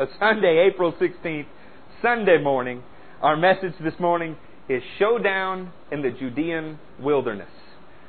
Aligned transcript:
a 0.00 0.06
Sunday, 0.18 0.66
April 0.72 0.94
16th, 0.94 1.44
Sunday 2.00 2.42
morning. 2.42 2.82
Our 3.20 3.36
message 3.36 3.74
this 3.84 3.92
morning 4.00 4.34
is 4.66 4.82
Showdown 4.98 5.72
in 5.92 6.00
the 6.00 6.10
Judean 6.10 6.78
Wilderness. 6.98 7.50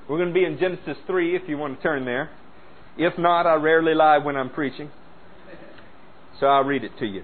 We're 0.08 0.18
going 0.18 0.30
to 0.30 0.34
be 0.34 0.46
in 0.46 0.58
Genesis 0.58 0.96
3 1.06 1.36
if 1.36 1.50
you 1.50 1.58
want 1.58 1.76
to 1.76 1.84
turn 1.84 2.06
there. 2.06 2.30
If 2.98 3.18
not, 3.18 3.46
I 3.46 3.56
rarely 3.56 3.94
lie 3.94 4.20
when 4.20 4.38
I'm 4.38 4.50
preaching. 4.50 4.90
So 6.40 6.46
I'll 6.46 6.64
read 6.64 6.86
it 6.86 6.98
to 7.00 7.06
you. 7.06 7.24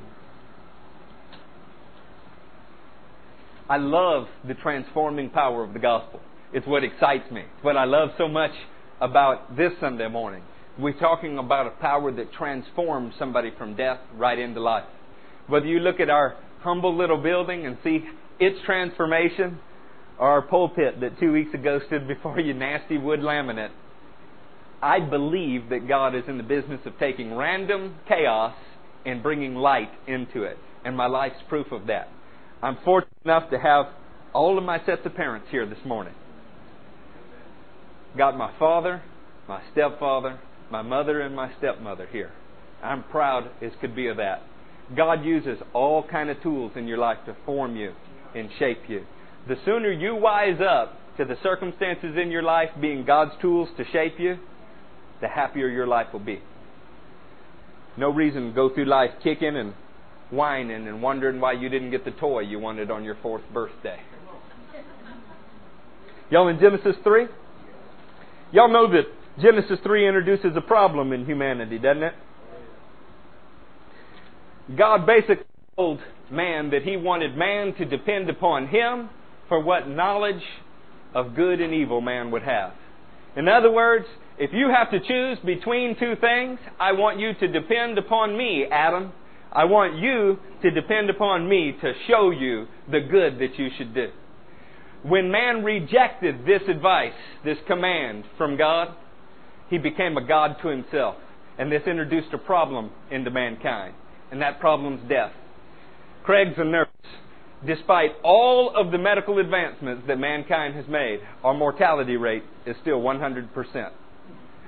I 3.69 3.77
love 3.77 4.27
the 4.45 4.53
transforming 4.55 5.29
power 5.29 5.63
of 5.63 5.71
the 5.71 5.79
gospel. 5.79 6.19
It's 6.51 6.67
what 6.67 6.83
excites 6.83 7.31
me. 7.31 7.41
It's 7.41 7.63
what 7.63 7.77
I 7.77 7.85
love 7.85 8.09
so 8.17 8.27
much 8.27 8.51
about 8.99 9.55
this 9.55 9.71
Sunday 9.79 10.09
morning. 10.09 10.43
We're 10.79 10.99
talking 10.99 11.39
about 11.39 11.65
a 11.65 11.71
power 11.71 12.11
that 12.11 12.31
transforms 12.33 13.15
somebody 13.17 13.51
from 13.57 13.75
death 13.75 13.99
right 14.13 14.37
into 14.37 14.61
life. 14.61 14.85
Whether 15.47 15.65
you 15.65 15.79
look 15.79 15.99
at 15.99 16.09
our 16.09 16.35
humble 16.61 16.95
little 16.95 17.17
building 17.17 17.65
and 17.65 17.77
see 17.83 18.05
its 18.39 18.57
transformation, 18.63 19.59
or 20.19 20.29
our 20.29 20.41
pulpit 20.43 20.99
that 21.01 21.19
two 21.19 21.31
weeks 21.31 21.53
ago 21.53 21.79
stood 21.87 22.07
before 22.07 22.39
you, 22.39 22.53
nasty 22.53 22.97
wood 22.97 23.21
laminate, 23.21 23.71
I 24.81 24.99
believe 24.99 25.69
that 25.69 25.87
God 25.87 26.15
is 26.15 26.23
in 26.27 26.37
the 26.37 26.43
business 26.43 26.81
of 26.85 26.93
taking 26.99 27.33
random 27.35 27.95
chaos 28.07 28.55
and 29.03 29.23
bringing 29.23 29.55
light 29.55 29.89
into 30.07 30.43
it. 30.43 30.57
And 30.85 30.95
my 30.95 31.07
life's 31.07 31.41
proof 31.49 31.71
of 31.71 31.87
that. 31.87 32.09
I'm 32.61 32.77
fortunate 32.85 33.13
enough 33.25 33.49
to 33.49 33.57
have 33.57 33.87
all 34.33 34.59
of 34.59 34.63
my 34.63 34.77
sets 34.85 35.01
of 35.05 35.15
parents 35.15 35.47
here 35.49 35.65
this 35.65 35.83
morning. 35.85 36.13
Got 38.15 38.37
my 38.37 38.53
father, 38.59 39.01
my 39.47 39.61
stepfather, 39.71 40.39
my 40.71 40.81
mother, 40.81 41.21
and 41.21 41.35
my 41.35 41.51
stepmother 41.57 42.07
here. 42.11 42.31
I'm 42.83 43.03
proud 43.03 43.49
as 43.61 43.71
could 43.81 43.95
be 43.95 44.07
of 44.07 44.17
that. 44.17 44.43
God 44.95 45.25
uses 45.25 45.57
all 45.73 46.03
kind 46.03 46.29
of 46.29 46.41
tools 46.41 46.73
in 46.75 46.87
your 46.87 46.97
life 46.97 47.17
to 47.25 47.35
form 47.45 47.75
you 47.75 47.93
and 48.35 48.49
shape 48.59 48.83
you. 48.87 49.05
The 49.47 49.55
sooner 49.65 49.91
you 49.91 50.15
wise 50.15 50.59
up 50.61 50.97
to 51.17 51.25
the 51.25 51.37
circumstances 51.41 52.15
in 52.21 52.31
your 52.31 52.43
life 52.43 52.69
being 52.79 53.05
God's 53.05 53.31
tools 53.41 53.69
to 53.77 53.85
shape 53.91 54.19
you, 54.19 54.37
the 55.21 55.27
happier 55.27 55.67
your 55.67 55.87
life 55.87 56.07
will 56.13 56.19
be. 56.19 56.41
No 57.97 58.11
reason 58.11 58.49
to 58.49 58.51
go 58.53 58.73
through 58.73 58.85
life 58.85 59.11
kicking 59.23 59.55
and 59.55 59.73
whining 60.29 60.87
and 60.87 61.01
wondering 61.01 61.39
why 61.39 61.53
you 61.53 61.69
didn't 61.69 61.91
get 61.91 62.05
the 62.05 62.11
toy 62.11 62.41
you 62.41 62.59
wanted 62.59 62.91
on 62.91 63.03
your 63.03 63.17
fourth 63.21 63.41
birthday. 63.53 63.99
Y'all 66.29 66.47
in 66.49 66.59
Genesis 66.59 66.95
3? 67.03 67.27
Y'all 68.51 68.71
know 68.71 68.91
that 68.91 69.05
Genesis 69.41 69.79
3 69.83 70.07
introduces 70.07 70.55
a 70.55 70.61
problem 70.61 71.13
in 71.13 71.25
humanity, 71.25 71.77
doesn't 71.77 72.03
it? 72.03 72.13
God 74.75 75.05
basically 75.05 75.45
told 75.75 75.99
man 76.31 76.71
that 76.71 76.83
he 76.83 76.97
wanted 76.97 77.37
man 77.37 77.73
to 77.75 77.85
depend 77.85 78.29
upon 78.29 78.67
him 78.67 79.09
for 79.47 79.61
what 79.61 79.87
knowledge 79.87 80.43
of 81.13 81.35
good 81.35 81.61
and 81.61 81.73
evil 81.73 82.01
man 82.01 82.31
would 82.31 82.41
have. 82.41 82.73
In 83.35 83.47
other 83.47 83.71
words, 83.71 84.05
if 84.39 84.51
you 84.53 84.69
have 84.69 84.89
to 84.91 84.99
choose 84.99 85.37
between 85.45 85.95
two 85.99 86.15
things, 86.19 86.59
I 86.79 86.91
want 86.93 87.19
you 87.19 87.33
to 87.35 87.47
depend 87.47 87.97
upon 87.97 88.35
me, 88.35 88.65
Adam. 88.71 89.11
I 89.51 89.65
want 89.65 89.97
you 89.97 90.39
to 90.63 90.71
depend 90.71 91.09
upon 91.09 91.47
me 91.47 91.75
to 91.81 91.93
show 92.07 92.31
you 92.31 92.67
the 92.91 92.99
good 92.99 93.39
that 93.39 93.57
you 93.57 93.69
should 93.77 93.93
do. 93.93 94.09
When 95.03 95.31
man 95.31 95.63
rejected 95.63 96.45
this 96.45 96.61
advice, 96.67 97.13
this 97.45 97.57
command 97.67 98.25
from 98.37 98.57
God, 98.57 98.95
he 99.69 99.77
became 99.77 100.17
a 100.17 100.25
God 100.25 100.57
to 100.61 100.67
himself. 100.69 101.15
And 101.57 101.71
this 101.71 101.83
introduced 101.87 102.33
a 102.33 102.37
problem 102.37 102.91
into 103.11 103.31
mankind. 103.31 103.95
And 104.31 104.41
that 104.41 104.59
problem's 104.59 105.07
death. 105.09 105.31
Craig's 106.23 106.57
a 106.57 106.63
nurse. 106.63 106.87
Despite 107.65 108.11
all 108.23 108.73
of 108.75 108.91
the 108.91 108.97
medical 108.97 109.39
advancements 109.39 110.03
that 110.07 110.19
mankind 110.19 110.75
has 110.75 110.85
made, 110.87 111.19
our 111.43 111.55
mortality 111.55 112.15
rate 112.15 112.43
is 112.67 112.75
still 112.81 112.99
100%. 112.99 113.49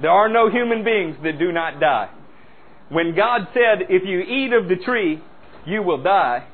There 0.02 0.10
are 0.10 0.30
no 0.30 0.50
human 0.50 0.84
beings 0.84 1.18
that 1.24 1.38
do 1.38 1.52
not 1.52 1.80
die. 1.80 2.10
When 2.90 3.16
God 3.16 3.42
said, 3.54 3.86
if 3.90 4.04
you 4.08 4.22
eat 4.22 4.54
of 4.54 4.68
the 4.68 4.84
tree, 4.84 5.22
you 5.66 5.84
will 5.84 6.02
die, 6.02 6.48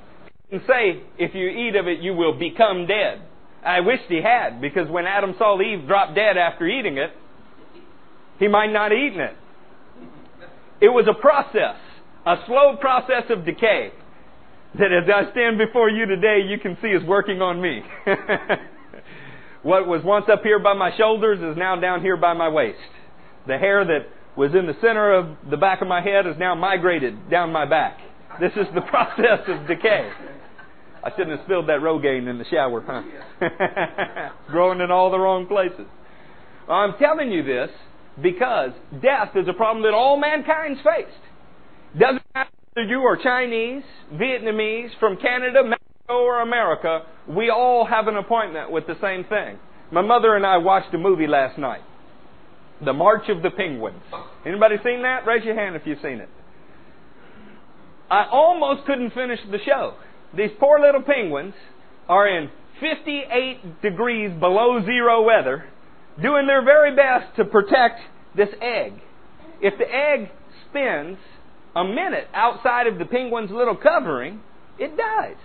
he 0.50 0.58
didn't 0.58 0.68
say, 0.68 1.04
if 1.18 1.34
you 1.34 1.48
eat 1.48 1.76
of 1.76 1.88
it, 1.88 2.00
you 2.02 2.14
will 2.14 2.38
become 2.38 2.86
dead. 2.86 3.22
I 3.64 3.80
wished 3.80 4.04
he 4.10 4.22
had, 4.22 4.60
because 4.60 4.90
when 4.90 5.06
Adam 5.06 5.36
saw 5.38 5.60
Eve 5.62 5.88
drop 5.88 6.14
dead 6.14 6.38
after 6.38 6.68
eating 6.68 6.98
it, 6.98 7.12
he 8.40 8.48
might 8.48 8.72
not 8.72 8.92
have 8.92 9.00
eaten 9.00 9.20
it. 9.20 9.36
It 10.82 10.90
was 10.90 11.08
a 11.10 11.20
process, 11.20 11.78
a 12.26 12.36
slow 12.46 12.78
process 12.80 13.24
of 13.30 13.46
decay, 13.46 13.92
that 14.78 14.92
as 14.92 15.10
I 15.10 15.32
stand 15.32 15.58
before 15.58 15.90
you 15.90 16.06
today, 16.06 16.42
you 16.46 16.60
can 16.60 16.78
see 16.82 16.90
is 16.90 17.04
working 17.04 17.42
on 17.42 17.62
me. 17.62 17.82
what 19.64 19.88
was 19.88 20.04
once 20.04 20.26
up 20.32 20.44
here 20.44 20.60
by 20.60 20.74
my 20.74 20.96
shoulders 20.98 21.40
is 21.40 21.58
now 21.58 21.80
down 21.80 22.02
here 22.02 22.18
by 22.18 22.34
my 22.34 22.50
waist. 22.50 22.78
The 23.48 23.58
hair 23.58 23.86
that 23.86 24.08
was 24.36 24.52
in 24.54 24.66
the 24.66 24.76
center 24.82 25.14
of 25.14 25.38
the 25.50 25.56
back 25.56 25.82
of 25.82 25.88
my 25.88 26.02
head 26.02 26.28
is 26.28 26.36
now 26.38 26.56
migrated 26.56 27.30
down 27.30 27.54
my 27.54 27.66
back. 27.66 28.00
This 28.40 28.52
is 28.58 28.68
the 28.76 28.82
process 28.90 29.48
of 29.48 29.68
decay. 29.68 30.10
I 31.04 31.12
shouldn't 31.12 31.38
have 31.38 31.46
spilled 31.46 31.70
that 31.70 31.80
Rogaine 31.80 32.28
in 32.28 32.38
the 32.38 32.46
shower, 32.46 32.84
huh? 32.86 34.30
Growing 34.52 34.82
in 34.82 34.92
all 34.92 35.12
the 35.12 35.20
wrong 35.20 35.46
places. 35.46 35.86
Well, 36.68 36.78
I'm 36.78 36.98
telling 36.98 37.32
you 37.32 37.44
this 37.44 37.70
because 38.22 38.72
death 39.02 39.36
is 39.36 39.48
a 39.48 39.54
problem 39.54 39.84
that 39.84 39.94
all 39.94 40.18
mankind's 40.18 40.80
faced. 40.82 42.00
Doesn't 42.00 42.24
matter 42.34 42.50
whether 42.74 42.88
you 42.88 43.00
are 43.02 43.18
Chinese, 43.18 43.84
Vietnamese, 44.14 44.90
from 45.00 45.18
Canada, 45.18 45.64
Mexico, 45.64 46.24
or 46.24 46.42
America, 46.42 47.04
we 47.28 47.50
all 47.50 47.86
have 47.86 48.08
an 48.08 48.16
appointment 48.16 48.72
with 48.72 48.88
the 48.88 48.96
same 49.02 49.24
thing. 49.26 49.58
My 49.92 50.02
mother 50.02 50.36
and 50.36 50.46
I 50.46 50.58
watched 50.58 50.94
a 50.94 50.98
movie 50.98 51.28
last 51.28 51.58
night. 51.58 51.82
The 52.84 52.94
March 52.94 53.30
of 53.30 53.42
the 53.42 53.52
Penguins. 53.52 54.02
Anybody 54.46 54.76
seen 54.84 55.04
that? 55.04 55.26
Raise 55.26 55.46
your 55.46 55.56
hand 55.56 55.76
if 55.76 55.84
you've 55.86 56.02
seen 56.02 56.20
it. 56.20 56.30
I 58.10 58.28
almost 58.30 58.86
couldn't 58.86 59.14
finish 59.14 59.40
the 59.50 59.60
show. 59.66 59.96
These 60.36 60.52
poor 60.60 60.80
little 60.80 61.02
penguins 61.02 61.54
are 62.08 62.28
in 62.28 62.50
58 62.80 63.82
degrees 63.82 64.32
below 64.40 64.84
zero 64.86 65.24
weather, 65.24 65.66
doing 66.22 66.48
their 66.48 66.64
very 66.64 66.96
best 66.96 67.36
to 67.38 67.46
protect 67.46 68.00
this 68.36 68.50
egg. 68.62 68.94
If 69.62 69.78
the 69.78 69.86
egg 69.86 70.32
spins 70.70 71.18
a 71.76 71.84
minute 71.84 72.28
outside 72.34 72.88
of 72.88 72.98
the 72.98 73.06
penguin's 73.06 73.52
little 73.52 73.76
covering, 73.76 74.42
it 74.80 74.96
dies. 74.98 75.38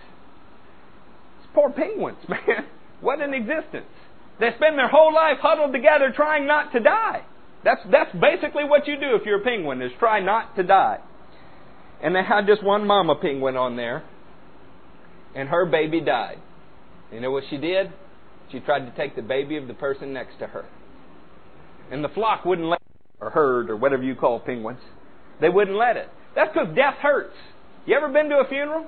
It's 1.40 1.48
poor 1.54 1.70
penguins, 1.70 2.18
man. 2.28 2.66
What 3.00 3.20
an 3.20 3.34
existence. 3.34 3.86
They 4.38 4.50
spend 4.56 4.78
their 4.78 4.88
whole 4.88 5.14
life 5.14 5.38
huddled 5.40 5.72
together 5.72 6.12
trying 6.14 6.46
not 6.46 6.72
to 6.72 6.80
die. 6.80 7.22
That's, 7.64 7.80
that's 7.90 8.10
basically 8.12 8.64
what 8.64 8.86
you 8.86 8.96
do 8.98 9.16
if 9.16 9.26
you're 9.26 9.40
a 9.40 9.44
penguin, 9.44 9.82
is 9.82 9.92
try 9.98 10.20
not 10.20 10.56
to 10.56 10.62
die. 10.62 10.98
And 12.02 12.14
they 12.14 12.22
had 12.22 12.46
just 12.46 12.62
one 12.62 12.86
mama 12.86 13.16
penguin 13.16 13.56
on 13.56 13.76
there, 13.76 14.02
and 15.34 15.48
her 15.48 15.66
baby 15.66 16.00
died. 16.00 16.38
You 17.12 17.20
know 17.20 17.30
what 17.30 17.44
she 17.50 17.58
did? 17.58 17.92
She 18.52 18.60
tried 18.60 18.80
to 18.80 18.96
take 18.96 19.16
the 19.16 19.22
baby 19.22 19.56
of 19.56 19.68
the 19.68 19.74
person 19.74 20.12
next 20.12 20.38
to 20.40 20.46
her. 20.46 20.64
And 21.90 22.04
the 22.04 22.08
flock 22.08 22.44
wouldn't 22.44 22.68
let 22.68 22.80
or 23.20 23.30
herd, 23.30 23.70
or 23.70 23.76
whatever 23.76 24.02
you 24.02 24.14
call 24.14 24.40
penguins. 24.40 24.80
They 25.40 25.48
wouldn't 25.48 25.76
let 25.76 25.96
it. 25.96 26.08
That's 26.34 26.52
because 26.52 26.74
death 26.74 26.94
hurts. 27.00 27.34
You 27.86 27.96
ever 27.96 28.08
been 28.08 28.28
to 28.30 28.36
a 28.36 28.48
funeral? 28.48 28.86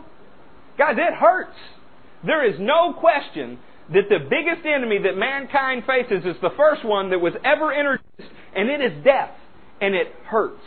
Guys, 0.79 0.97
it 0.97 1.15
hurts. 1.15 1.57
There 2.25 2.47
is 2.49 2.59
no 2.59 2.95
question 2.99 3.59
that 3.93 4.09
the 4.09 4.19
biggest 4.19 4.65
enemy 4.65 4.99
that 5.03 5.17
mankind 5.17 5.83
faces 5.87 6.25
is 6.25 6.41
the 6.41 6.55
first 6.57 6.85
one 6.85 7.11
that 7.11 7.21
was 7.21 7.35
ever 7.45 7.73
introduced, 7.73 8.33
and 8.55 8.71
it 8.71 8.81
is 8.81 9.05
death. 9.05 9.31
And 9.81 9.95
it 9.95 10.15
hurts. 10.27 10.63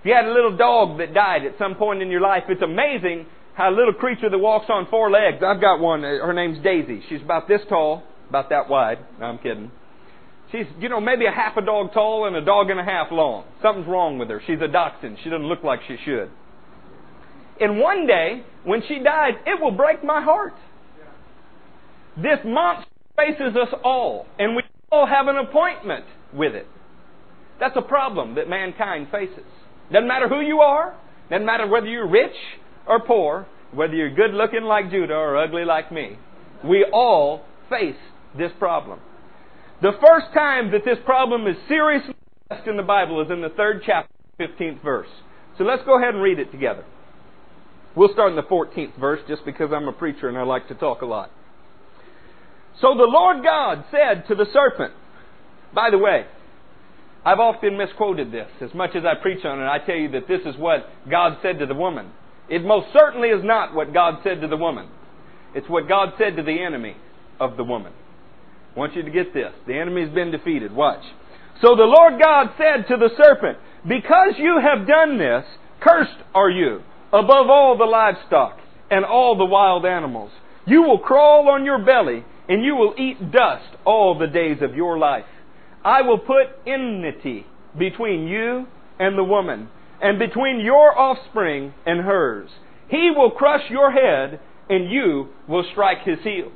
If 0.00 0.06
you 0.06 0.14
had 0.14 0.24
a 0.24 0.32
little 0.32 0.56
dog 0.56 0.98
that 0.98 1.14
died 1.14 1.46
at 1.46 1.56
some 1.58 1.76
point 1.76 2.02
in 2.02 2.10
your 2.10 2.20
life, 2.20 2.42
it's 2.48 2.60
amazing 2.60 3.26
a 3.58 3.70
little 3.70 3.92
creature 3.92 4.30
that 4.30 4.38
walks 4.38 4.66
on 4.68 4.86
four 4.90 5.10
legs. 5.10 5.42
I've 5.44 5.60
got 5.60 5.80
one. 5.80 6.04
Uh, 6.04 6.24
her 6.24 6.32
name's 6.32 6.62
Daisy. 6.62 7.02
She's 7.08 7.22
about 7.22 7.48
this 7.48 7.60
tall, 7.68 8.02
about 8.28 8.50
that 8.50 8.68
wide. 8.68 8.98
No, 9.20 9.26
I'm 9.26 9.38
kidding. 9.38 9.70
She's, 10.50 10.66
you 10.80 10.88
know, 10.88 11.00
maybe 11.00 11.26
a 11.26 11.30
half 11.30 11.56
a 11.56 11.62
dog 11.62 11.92
tall 11.92 12.26
and 12.26 12.36
a 12.36 12.44
dog 12.44 12.70
and 12.70 12.78
a 12.78 12.84
half 12.84 13.10
long. 13.10 13.44
Something's 13.62 13.86
wrong 13.86 14.18
with 14.18 14.28
her. 14.28 14.42
She's 14.46 14.60
a 14.60 14.68
dachshund. 14.68 15.18
She 15.22 15.30
doesn't 15.30 15.46
look 15.46 15.62
like 15.62 15.80
she 15.88 15.96
should. 16.04 16.30
And 17.60 17.78
one 17.78 18.06
day, 18.06 18.42
when 18.64 18.82
she 18.86 18.98
dies, 18.98 19.34
it 19.46 19.60
will 19.60 19.70
break 19.70 20.04
my 20.04 20.22
heart. 20.22 20.54
This 22.16 22.38
monster 22.44 22.90
faces 23.16 23.56
us 23.56 23.68
all, 23.84 24.26
and 24.38 24.56
we 24.56 24.62
all 24.90 25.06
have 25.06 25.28
an 25.28 25.36
appointment 25.36 26.04
with 26.34 26.54
it. 26.54 26.66
That's 27.60 27.76
a 27.76 27.82
problem 27.82 28.34
that 28.34 28.48
mankind 28.48 29.08
faces. 29.10 29.44
Doesn't 29.90 30.08
matter 30.08 30.28
who 30.28 30.40
you 30.40 30.60
are, 30.60 30.94
doesn't 31.30 31.46
matter 31.46 31.66
whether 31.66 31.86
you're 31.86 32.08
rich 32.08 32.34
or 32.86 33.00
poor, 33.00 33.46
whether 33.72 33.94
you're 33.94 34.14
good 34.14 34.32
looking 34.32 34.62
like 34.62 34.90
Judah 34.90 35.14
or 35.14 35.36
ugly 35.36 35.64
like 35.64 35.90
me. 35.90 36.18
We 36.64 36.86
all 36.92 37.44
face 37.70 37.96
this 38.36 38.52
problem. 38.58 39.00
The 39.80 39.92
first 40.00 40.26
time 40.34 40.70
that 40.72 40.84
this 40.84 40.98
problem 41.04 41.46
is 41.46 41.56
seriously 41.68 42.14
addressed 42.50 42.68
in 42.68 42.76
the 42.76 42.82
Bible 42.82 43.20
is 43.20 43.30
in 43.30 43.40
the 43.40 43.48
third 43.48 43.82
chapter, 43.84 44.12
15th 44.38 44.82
verse. 44.82 45.08
So 45.58 45.64
let's 45.64 45.82
go 45.84 45.98
ahead 45.98 46.14
and 46.14 46.22
read 46.22 46.38
it 46.38 46.52
together. 46.52 46.84
We'll 47.94 48.12
start 48.12 48.30
in 48.30 48.36
the 48.36 48.42
14th 48.42 48.98
verse 48.98 49.20
just 49.28 49.44
because 49.44 49.70
I'm 49.74 49.88
a 49.88 49.92
preacher 49.92 50.28
and 50.28 50.38
I 50.38 50.42
like 50.42 50.68
to 50.68 50.74
talk 50.74 51.02
a 51.02 51.06
lot. 51.06 51.30
So 52.80 52.94
the 52.96 53.04
Lord 53.04 53.42
God 53.42 53.84
said 53.90 54.26
to 54.28 54.34
the 54.34 54.46
serpent, 54.52 54.94
by 55.74 55.90
the 55.90 55.98
way, 55.98 56.26
I've 57.24 57.38
often 57.38 57.76
misquoted 57.76 58.32
this. 58.32 58.48
As 58.60 58.74
much 58.74 58.90
as 58.96 59.04
I 59.04 59.20
preach 59.20 59.44
on 59.44 59.60
it, 59.60 59.66
I 59.66 59.78
tell 59.84 59.94
you 59.94 60.10
that 60.12 60.26
this 60.26 60.40
is 60.46 60.56
what 60.58 60.88
God 61.08 61.38
said 61.42 61.58
to 61.58 61.66
the 61.66 61.74
woman. 61.74 62.10
It 62.52 62.62
most 62.62 62.88
certainly 62.92 63.30
is 63.30 63.42
not 63.42 63.74
what 63.74 63.94
God 63.94 64.18
said 64.22 64.42
to 64.42 64.46
the 64.46 64.58
woman. 64.58 64.86
It's 65.54 65.70
what 65.70 65.88
God 65.88 66.10
said 66.18 66.36
to 66.36 66.42
the 66.42 66.62
enemy 66.62 66.94
of 67.40 67.56
the 67.56 67.64
woman. 67.64 67.94
I 68.76 68.78
want 68.78 68.94
you 68.94 69.02
to 69.02 69.10
get 69.10 69.32
this. 69.32 69.52
The 69.66 69.72
enemy's 69.72 70.12
been 70.12 70.30
defeated. 70.30 70.70
Watch. 70.70 71.02
So 71.62 71.74
the 71.74 71.84
Lord 71.84 72.20
God 72.20 72.50
said 72.58 72.88
to 72.88 72.98
the 72.98 73.08
serpent, 73.16 73.56
Because 73.88 74.34
you 74.36 74.60
have 74.60 74.86
done 74.86 75.16
this, 75.16 75.44
cursed 75.80 76.22
are 76.34 76.50
you 76.50 76.82
above 77.08 77.48
all 77.48 77.78
the 77.78 77.86
livestock 77.86 78.58
and 78.90 79.06
all 79.06 79.34
the 79.38 79.46
wild 79.46 79.86
animals. 79.86 80.30
You 80.66 80.82
will 80.82 80.98
crawl 80.98 81.48
on 81.48 81.64
your 81.64 81.82
belly, 81.82 82.22
and 82.50 82.62
you 82.62 82.76
will 82.76 82.94
eat 82.98 83.32
dust 83.32 83.76
all 83.86 84.18
the 84.18 84.26
days 84.26 84.58
of 84.60 84.74
your 84.74 84.98
life. 84.98 85.24
I 85.82 86.02
will 86.02 86.18
put 86.18 86.48
enmity 86.66 87.46
between 87.78 88.26
you 88.26 88.66
and 88.98 89.16
the 89.16 89.24
woman, 89.24 89.70
and 90.02 90.18
between 90.18 90.60
your 90.60 90.98
offspring 90.98 91.72
and 91.86 92.04
hers. 92.04 92.50
He 92.88 93.10
will 93.16 93.30
crush 93.30 93.62
your 93.70 93.92
head, 93.92 94.40
and 94.68 94.90
you 94.90 95.28
will 95.48 95.64
strike 95.70 96.04
his 96.04 96.18
heel. 96.22 96.50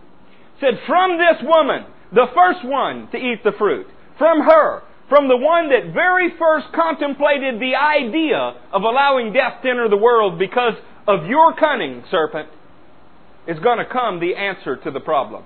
Said, 0.61 0.75
From 0.87 1.17
this 1.17 1.41
woman, 1.43 1.87
the 2.13 2.27
first 2.35 2.65
one 2.65 3.09
to 3.13 3.17
eat 3.17 3.43
the 3.45 3.53
fruit, 3.57 3.87
from 4.19 4.41
her, 4.41 4.83
from 5.09 5.29
the 5.29 5.37
one 5.37 5.71
that 5.71 5.95
very 5.95 6.31
first 6.39 6.67
contemplated 6.75 7.61
the 7.61 7.77
idea 7.77 8.59
of 8.73 8.83
allowing 8.83 9.33
death 9.33 9.63
to 9.63 9.71
enter 9.71 9.89
the 9.89 9.97
world 9.97 10.39
because 10.39 10.75
of 11.07 11.27
your 11.27 11.55
cunning, 11.55 12.03
serpent, 12.11 12.49
is 13.47 13.59
going 13.61 13.79
to 13.79 13.87
come 13.87 14.19
the 14.19 14.35
answer 14.35 14.77
to 14.77 14.91
the 14.91 15.01
problem. 15.01 15.45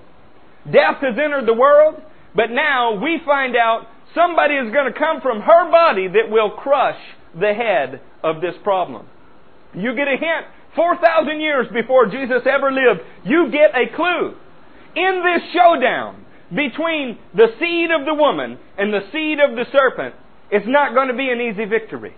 Death 0.65 1.03
has 1.03 1.19
entered 1.23 1.47
the 1.47 1.55
world, 1.55 2.01
but 2.35 2.51
now 2.51 2.95
we 2.95 3.21
find 3.27 3.57
out 3.57 3.87
somebody 4.15 4.55
is 4.55 4.73
going 4.73 4.91
to 4.91 4.99
come 4.99 5.21
from 5.21 5.41
her 5.41 5.71
body 5.71 6.09
that 6.09 6.31
will 6.31 6.51
crush 6.51 6.99
the 7.39 7.53
head 7.55 8.01
of 8.23 8.41
this 8.41 8.55
problem. 8.63 9.07
You 9.75 9.95
get 9.95 10.09
a 10.09 10.17
hint. 10.17 10.47
4,000 10.77 11.41
years 11.41 11.67
before 11.73 12.07
Jesus 12.07 12.43
ever 12.47 12.71
lived, 12.71 13.01
you 13.25 13.51
get 13.51 13.75
a 13.75 13.95
clue. 13.95 14.35
In 14.95 15.23
this 15.25 15.43
showdown 15.53 16.25
between 16.55 17.19
the 17.35 17.49
seed 17.59 17.91
of 17.91 18.07
the 18.07 18.15
woman 18.15 18.59
and 18.79 18.93
the 18.93 19.03
seed 19.13 19.39
of 19.41 19.57
the 19.57 19.65
serpent, 19.73 20.15
it's 20.51 20.67
not 20.69 20.95
going 20.95 21.09
to 21.09 21.15
be 21.15 21.31
an 21.31 21.41
easy 21.41 21.65
victory. 21.65 22.15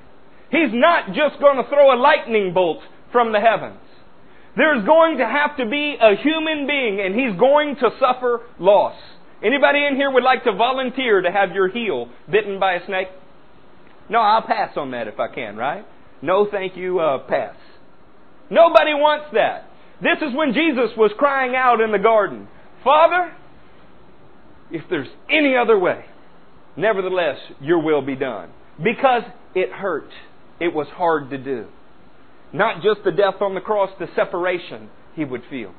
He's 0.50 0.73
not 0.73 1.09
just 1.09 1.41
going 1.41 1.56
to 1.56 1.69
throw 1.69 1.94
a 1.94 1.99
lightning 2.00 2.53
bolt 2.53 2.81
from 3.11 3.32
the 3.32 3.41
heavens. 3.41 3.81
There's 4.56 4.85
going 4.85 5.19
to 5.19 5.26
have 5.26 5.56
to 5.56 5.67
be 5.67 5.97
a 6.00 6.17
human 6.17 6.67
being 6.67 7.00
and 7.00 7.15
he's 7.15 7.38
going 7.38 7.76
to 7.76 7.91
suffer 7.99 8.41
loss. 8.58 8.97
Anybody 9.43 9.85
in 9.85 9.97
here 9.97 10.11
would 10.11 10.23
like 10.23 10.44
to 10.44 10.53
volunteer 10.53 11.23
to 11.23 11.31
have 11.32 11.53
your 11.53 11.69
heel 11.69 12.08
bitten 12.31 12.61
by 12.61 12.75
a 12.75 12.87
snake? 12.87 13.08
No, 14.08 14.20
I'll 14.20 14.43
pass 14.43 14.76
on 14.76 14.90
that 14.93 15.08
if 15.08 15.19
I 15.19 15.28
can, 15.28 15.56
right? 15.56 15.84
No, 16.20 16.46
thank 16.50 16.76
you, 16.76 17.00
uh, 17.00 17.19
pass. 17.26 17.56
Nobody 18.50 18.94
wants 18.94 19.26
that. 19.32 19.69
This 20.02 20.19
is 20.20 20.34
when 20.34 20.52
Jesus 20.52 20.90
was 20.96 21.12
crying 21.16 21.54
out 21.56 21.81
in 21.81 21.93
the 21.93 21.99
garden, 21.99 22.49
Father, 22.84 23.32
if 24.70 24.82
there's 24.90 25.08
any 25.31 25.56
other 25.56 25.78
way, 25.78 26.04
nevertheless, 26.76 27.38
your 27.60 27.81
will 27.82 28.02
be 28.02 28.16
done. 28.16 28.50
Because 28.82 29.22
it 29.54 29.70
hurt. 29.70 30.08
It 30.60 30.75
was 30.75 30.87
hard 30.88 31.31
to 31.31 31.38
do. 31.38 31.66
Not 32.52 32.82
just 32.82 33.05
the 33.05 33.12
death 33.12 33.40
on 33.40 33.55
the 33.55 33.60
cross, 33.60 33.90
the 33.98 34.08
separation 34.14 34.90
he 35.14 35.25
would 35.25 35.43
feel. 35.48 35.72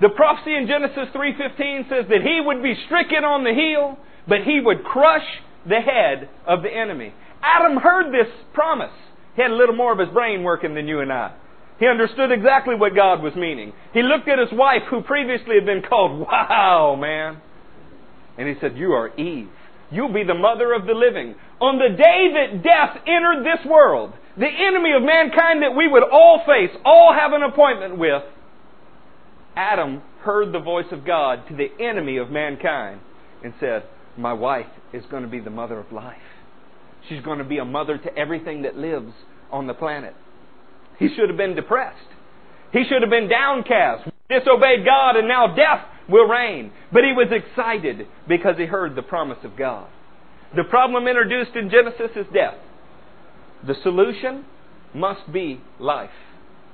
The 0.00 0.10
prophecy 0.10 0.54
in 0.54 0.66
Genesis 0.66 1.08
3:15 1.12 1.88
says 1.88 2.06
that 2.08 2.22
he 2.22 2.40
would 2.40 2.62
be 2.62 2.74
stricken 2.86 3.24
on 3.24 3.44
the 3.44 3.52
heel, 3.52 3.98
but 4.26 4.42
he 4.42 4.60
would 4.60 4.84
crush 4.84 5.26
the 5.66 5.80
head 5.80 6.28
of 6.46 6.62
the 6.62 6.70
enemy. 6.70 7.12
Adam 7.42 7.76
heard 7.76 8.12
this 8.12 8.32
promise. 8.52 8.92
He 9.36 9.42
had 9.42 9.50
a 9.50 9.56
little 9.56 9.74
more 9.74 9.92
of 9.92 9.98
his 9.98 10.08
brain 10.08 10.42
working 10.42 10.74
than 10.74 10.88
you 10.88 11.00
and 11.00 11.12
I. 11.12 11.34
He 11.78 11.86
understood 11.86 12.32
exactly 12.32 12.74
what 12.74 12.94
God 12.94 13.22
was 13.22 13.34
meaning. 13.36 13.72
He 13.94 14.02
looked 14.02 14.28
at 14.28 14.38
his 14.38 14.52
wife, 14.52 14.82
who 14.90 15.02
previously 15.02 15.54
had 15.54 15.66
been 15.66 15.82
called, 15.82 16.18
Wow, 16.18 16.96
man. 17.00 17.40
And 18.36 18.48
he 18.48 18.54
said, 18.60 18.76
You 18.76 18.92
are 18.92 19.14
Eve. 19.16 19.48
You'll 19.90 20.12
be 20.12 20.24
the 20.24 20.34
mother 20.34 20.72
of 20.72 20.86
the 20.86 20.92
living. 20.92 21.34
On 21.60 21.78
the 21.78 21.96
day 21.96 22.28
that 22.34 22.62
death 22.62 23.02
entered 23.06 23.44
this 23.44 23.64
world, 23.64 24.12
the 24.36 24.46
enemy 24.46 24.92
of 24.92 25.02
mankind 25.02 25.62
that 25.62 25.74
we 25.76 25.88
would 25.88 26.02
all 26.02 26.42
face, 26.46 26.76
all 26.84 27.14
have 27.14 27.32
an 27.32 27.42
appointment 27.42 27.98
with, 27.98 28.22
Adam 29.56 30.02
heard 30.20 30.52
the 30.52 30.60
voice 30.60 30.86
of 30.92 31.06
God 31.06 31.48
to 31.48 31.56
the 31.56 31.68
enemy 31.80 32.18
of 32.18 32.30
mankind 32.30 33.00
and 33.42 33.54
said, 33.58 33.84
My 34.16 34.32
wife 34.32 34.66
is 34.92 35.04
going 35.10 35.22
to 35.22 35.28
be 35.28 35.40
the 35.40 35.50
mother 35.50 35.78
of 35.78 35.90
life. 35.90 36.16
She's 37.08 37.22
going 37.22 37.38
to 37.38 37.44
be 37.44 37.58
a 37.58 37.64
mother 37.64 37.98
to 37.98 38.16
everything 38.16 38.62
that 38.62 38.76
lives 38.76 39.12
on 39.50 39.66
the 39.66 39.74
planet. 39.74 40.14
He 40.98 41.08
should 41.08 41.28
have 41.28 41.38
been 41.38 41.54
depressed. 41.54 41.96
He 42.72 42.84
should 42.88 43.02
have 43.02 43.10
been 43.10 43.28
downcast, 43.28 44.10
disobeyed 44.28 44.84
God, 44.84 45.16
and 45.16 45.28
now 45.28 45.54
death 45.54 45.86
will 46.08 46.26
reign. 46.26 46.72
But 46.92 47.04
he 47.04 47.12
was 47.12 47.28
excited 47.30 48.06
because 48.26 48.56
he 48.58 48.66
heard 48.66 48.94
the 48.94 49.02
promise 49.02 49.38
of 49.42 49.56
God. 49.56 49.88
The 50.54 50.64
problem 50.64 51.06
introduced 51.06 51.52
in 51.54 51.70
Genesis 51.70 52.10
is 52.16 52.26
death. 52.32 52.54
The 53.66 53.74
solution 53.82 54.44
must 54.94 55.32
be 55.32 55.60
life. 55.78 56.10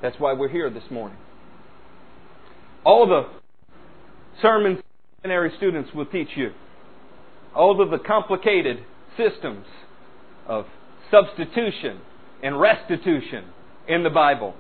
That's 0.02 0.18
why 0.18 0.32
we're 0.32 0.48
here 0.48 0.70
this 0.70 0.90
morning. 0.90 1.18
All 2.84 3.06
the 3.06 3.28
sermons 4.42 4.80
seminary 5.22 5.52
students 5.56 5.90
will 5.94 6.06
teach 6.06 6.28
you, 6.36 6.50
all 7.54 7.80
of 7.80 7.90
the 7.90 7.98
complicated 7.98 8.84
systems 9.16 9.64
of 10.46 10.66
substitution 11.10 12.00
and 12.42 12.60
restitution 12.60 13.44
in 13.88 14.02
the 14.02 14.10
Bible, 14.10 14.54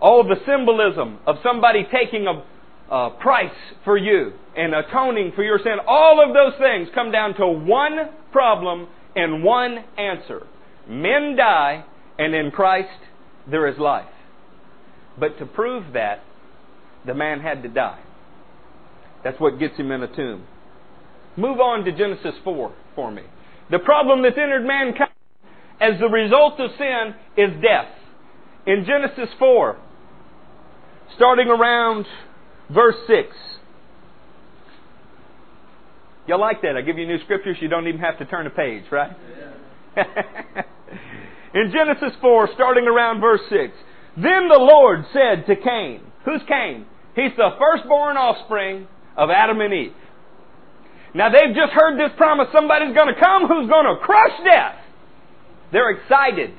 all 0.00 0.20
of 0.20 0.28
the 0.28 0.36
symbolism 0.46 1.18
of 1.26 1.36
somebody 1.42 1.86
taking 1.92 2.26
a, 2.26 2.94
a 2.94 3.10
price 3.10 3.50
for 3.84 3.96
you 3.96 4.32
and 4.56 4.74
atoning 4.74 5.32
for 5.34 5.42
your 5.42 5.58
sin, 5.58 5.76
all 5.86 6.22
of 6.26 6.34
those 6.34 6.58
things 6.58 6.88
come 6.94 7.10
down 7.10 7.34
to 7.34 7.46
one 7.46 8.10
problem 8.32 8.88
and 9.14 9.44
one 9.44 9.84
answer. 9.98 10.46
Men 10.88 11.36
die, 11.36 11.84
and 12.18 12.34
in 12.34 12.50
Christ 12.50 12.88
there 13.50 13.66
is 13.68 13.78
life. 13.78 14.06
But 15.18 15.38
to 15.38 15.46
prove 15.46 15.92
that, 15.92 16.22
the 17.06 17.14
man 17.14 17.40
had 17.40 17.62
to 17.62 17.68
die. 17.68 18.00
That's 19.22 19.38
what 19.38 19.58
gets 19.58 19.76
him 19.76 19.90
in 19.90 20.02
a 20.02 20.16
tomb. 20.16 20.46
Move 21.36 21.60
on 21.60 21.84
to 21.84 21.92
Genesis 21.92 22.34
4 22.44 22.72
for 22.94 23.10
me. 23.10 23.22
The 23.70 23.78
problem 23.78 24.22
that's 24.22 24.36
entered 24.36 24.66
mankind 24.66 25.10
as 25.80 25.98
the 26.00 26.08
result 26.08 26.60
of 26.60 26.70
sin 26.76 27.14
is 27.36 27.50
death. 27.62 27.88
In 28.66 28.84
Genesis 28.86 29.34
4, 29.38 29.76
starting 31.16 31.48
around 31.48 32.06
verse 32.68 32.96
6. 33.06 33.28
Y'all 36.26 36.40
like 36.40 36.62
that? 36.62 36.76
I 36.76 36.82
give 36.82 36.98
you 36.98 37.06
new 37.06 37.18
scriptures, 37.24 37.56
you 37.60 37.68
don't 37.68 37.88
even 37.88 38.00
have 38.00 38.18
to 38.18 38.24
turn 38.24 38.46
a 38.46 38.50
page, 38.50 38.84
right? 38.90 39.16
In 41.54 41.72
Genesis 41.72 42.12
4, 42.20 42.50
starting 42.54 42.86
around 42.86 43.20
verse 43.20 43.40
6. 43.48 43.72
Then 44.16 44.48
the 44.48 44.58
Lord 44.58 45.04
said 45.12 45.46
to 45.46 45.56
Cain, 45.56 46.02
Who's 46.24 46.42
Cain? 46.46 46.86
He's 47.16 47.32
the 47.36 47.50
firstborn 47.58 48.16
offspring 48.16 48.86
of 49.16 49.30
Adam 49.30 49.60
and 49.60 49.74
Eve. 49.74 49.92
Now 51.14 51.30
they've 51.30 51.54
just 51.54 51.72
heard 51.72 51.98
this 51.98 52.16
promise 52.16 52.48
somebody's 52.52 52.94
going 52.94 53.12
to 53.12 53.20
come 53.20 53.46
who's 53.48 53.68
going 53.68 53.86
to 53.86 53.96
crush 54.02 54.32
death. 54.44 54.76
They're 55.72 55.90
excited. 55.90 56.50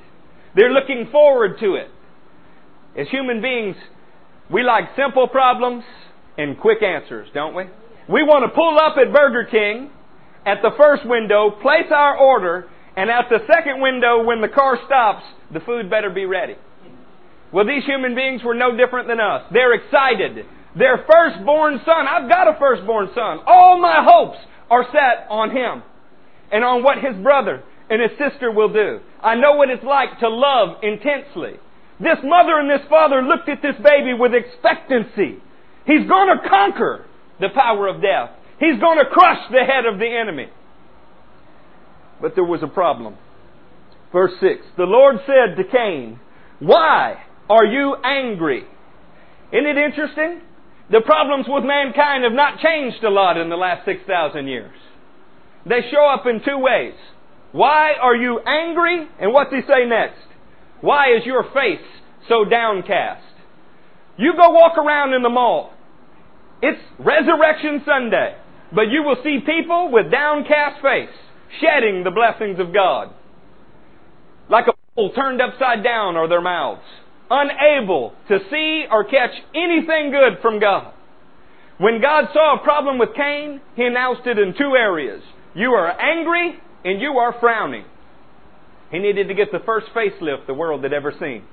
They're 0.55 0.72
looking 0.72 1.10
forward 1.12 1.60
to 1.60 1.75
it. 1.75 1.89
As 2.98 3.08
human 3.10 3.41
beings, 3.41 3.75
we 4.50 4.63
like 4.63 4.86
simple 4.98 5.27
problems 5.27 5.84
and 6.38 6.60
quick 6.60 6.84
answers, 6.84 7.27
don't 7.34 7.55
we? 7.55 7.63
We 8.10 8.24
want 8.24 8.43
to 8.43 8.55
pull 8.55 8.77
up 8.77 8.98
at 8.98 9.13
Burger 9.13 9.48
King 9.50 9.91
at 10.46 10.62
the 10.62 10.72
first 10.77 11.05
window, 11.05 11.51
place 11.62 11.88
our 11.93 12.17
order, 12.17 12.67
and 12.98 13.10
at 13.10 13.29
the 13.29 13.39
second 13.48 13.81
window, 13.81 14.24
when 14.24 14.41
the 14.41 14.50
car 14.50 14.77
stops, 14.86 15.24
the 15.53 15.62
food 15.62 15.89
better 15.89 16.10
be 16.10 16.25
ready. 16.25 16.55
Well, 17.53 17.65
these 17.65 17.86
human 17.86 18.15
beings 18.15 18.41
were 18.43 18.55
no 18.55 18.75
different 18.75 19.08
than 19.08 19.20
us. 19.20 19.43
They're 19.51 19.74
excited. 19.74 20.46
Their 20.78 21.06
firstborn 21.10 21.82
son, 21.86 22.08
I've 22.08 22.30
got 22.30 22.48
a 22.48 22.58
firstborn 22.60 23.10
son. 23.13 23.40
All 23.46 23.80
my 23.80 24.04
hopes 24.04 24.38
are 24.70 24.86
set 24.92 25.28
on 25.30 25.51
him 25.51 25.84
and 26.51 26.63
on 26.63 26.84
what 26.84 26.98
his 26.98 27.16
brother 27.22 27.63
and 27.90 28.01
his 28.01 28.18
sister 28.18 28.51
will 28.51 28.72
do. 28.72 29.00
I 29.22 29.36
know 29.36 29.56
what 29.56 29.70
it's 29.70 29.84
like 29.84 30.20
to 30.20 30.30
love 30.30 30.78
intensely. 30.82 31.60
This 32.00 32.18
mother 32.24 32.58
and 32.58 32.70
this 32.70 32.88
father 32.90 33.22
looked 33.22 33.50
at 33.50 33.62
this 33.62 33.75
baby 33.84 34.13
with 34.18 34.32
expectancy. 34.34 35.38
He's 35.86 36.08
going 36.08 36.30
to 36.36 36.50
conquer 36.50 37.06
the 37.40 37.50
power 37.54 37.88
of 37.88 38.01
death. 38.01 38.32
He's 38.60 38.80
going 38.80 38.98
to 38.98 39.06
crush 39.06 39.40
the 39.51 39.66
head 39.66 39.86
of 39.86 40.00
the 40.00 40.08
enemy. 40.08 40.50
But 42.22 42.36
there 42.36 42.46
was 42.46 42.63
a 42.63 42.68
problem. 42.68 43.18
Verse 44.12 44.32
6 44.40 44.62
The 44.78 44.84
Lord 44.84 45.18
said 45.25 45.58
to 45.58 45.63
Cain, 45.70 46.20
Why 46.60 47.24
are 47.50 47.66
you 47.66 47.96
angry? 48.04 48.63
Isn't 49.51 49.66
it 49.66 49.78
interesting? 49.78 50.42
The 50.90 51.02
problems 51.02 51.46
with 51.48 51.64
mankind 51.64 52.24
have 52.24 52.34
not 52.34 52.60
changed 52.60 53.04
a 53.04 53.10
lot 53.10 53.38
in 53.38 53.50
the 53.50 53.56
last 53.56 53.86
6,000 53.86 54.48
years. 54.48 54.74
They 55.66 55.82
show 55.92 56.06
up 56.06 56.26
in 56.26 56.42
two 56.44 56.58
ways. 56.58 56.96
Why 57.52 57.94
are 58.02 58.16
you 58.16 58.40
angry? 58.40 59.08
And 59.20 59.34
what 59.34 59.52
what's 59.52 59.54
he 59.54 59.62
say 59.72 59.86
next? 59.86 60.26
Why 60.82 61.16
is 61.16 61.26
your 61.26 61.44
face 61.54 61.86
so 62.28 62.46
downcast? 62.46 63.24
You 64.18 64.34
go 64.36 64.50
walk 64.50 64.78
around 64.78 65.14
in 65.14 65.22
the 65.22 65.30
mall. 65.30 65.74
It's 66.62 66.82
Resurrection 67.00 67.82
Sunday. 67.86 68.36
But 68.74 68.90
you 68.90 69.04
will 69.04 69.18
see 69.24 69.40
people 69.46 69.92
with 69.92 70.12
downcast 70.12 70.82
face, 70.82 71.10
shedding 71.60 72.04
the 72.04 72.12
blessings 72.12 72.60
of 72.60 72.74
God. 72.74 73.14
Like 74.50 74.68
a 74.68 74.74
bowl 74.96 75.12
turned 75.14 75.42
upside 75.42 75.84
down 75.84 76.16
are 76.16 76.28
their 76.28 76.42
mouths, 76.42 76.82
unable 77.32 78.14
to 78.28 78.40
see 78.52 78.86
or 78.92 79.06
catch 79.06 79.32
anything 79.56 80.12
good 80.12 80.42
from 80.42 80.60
God. 80.60 80.94
When 81.78 82.02
God 82.02 82.26
saw 82.34 82.60
a 82.60 82.64
problem 82.64 83.00
with 83.00 83.16
Cain, 83.16 83.62
He 83.76 83.84
announced 83.84 84.28
it 84.28 84.38
in 84.38 84.54
two 84.54 84.76
areas. 84.76 85.24
You 85.56 85.72
are 85.72 86.00
angry 86.00 86.60
and 86.86 87.02
you 87.02 87.14
are 87.14 87.40
frowning. 87.40 87.86
He 88.92 89.00
needed 89.00 89.30
to 89.30 89.34
get 89.34 89.52
the 89.52 89.66
first 89.66 89.88
facelift 89.96 90.46
the 90.46 90.54
world 90.54 90.84
had 90.84 90.94
ever 90.94 91.14
seen. 91.20 91.44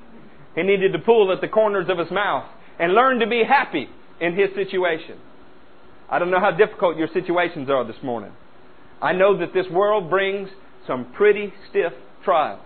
He 0.54 0.62
needed 0.62 0.92
to 0.92 0.98
pull 0.98 1.32
at 1.32 1.40
the 1.40 1.48
corners 1.48 1.86
of 1.88 1.98
his 1.98 2.10
mouth 2.10 2.44
and 2.78 2.94
learn 2.94 3.20
to 3.20 3.26
be 3.26 3.44
happy 3.48 3.88
in 4.20 4.34
his 4.34 4.50
situation. 4.54 5.18
I 6.10 6.18
don't 6.18 6.30
know 6.30 6.40
how 6.40 6.50
difficult 6.50 6.96
your 6.96 7.08
situations 7.12 7.70
are 7.70 7.84
this 7.84 8.02
morning. 8.02 8.32
I 9.00 9.12
know 9.12 9.38
that 9.38 9.54
this 9.54 9.66
world 9.70 10.10
brings 10.10 10.48
some 10.86 11.12
pretty 11.12 11.52
stiff 11.70 11.92
trials. 12.24 12.60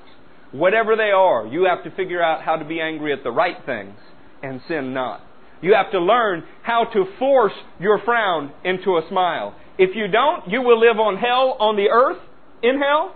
Whatever 0.52 0.97
they 0.97 1.11
are, 1.11 1.47
you 1.47 1.64
have 1.64 1.82
to 1.85 1.90
figure 1.97 2.23
out 2.23 2.42
how 2.42 2.56
to 2.56 2.64
be 2.64 2.80
angry 2.80 3.12
at 3.12 3.25
the 3.25 3.30
right 3.30 3.56
things 3.64 3.97
and 4.42 4.61
sin 4.68 4.92
not. 4.92 5.23
You 5.62 5.75
have 5.75 5.90
to 5.92 6.00
learn 6.00 6.44
how 6.62 6.85
to 6.92 7.04
force 7.18 7.52
your 7.80 8.00
frown 8.04 8.52
into 8.64 8.99
a 8.99 9.02
smile. 9.09 9.54
If 9.78 9.97
you 9.97 10.09
don't, 10.09 10.49
you 10.49 10.61
will 10.61 10.78
live 10.78 10.99
on 10.99 11.16
hell 11.16 11.56
on 11.59 11.76
the 11.76 11.88
earth, 11.88 12.18
in 12.62 12.78
hell, 12.80 13.14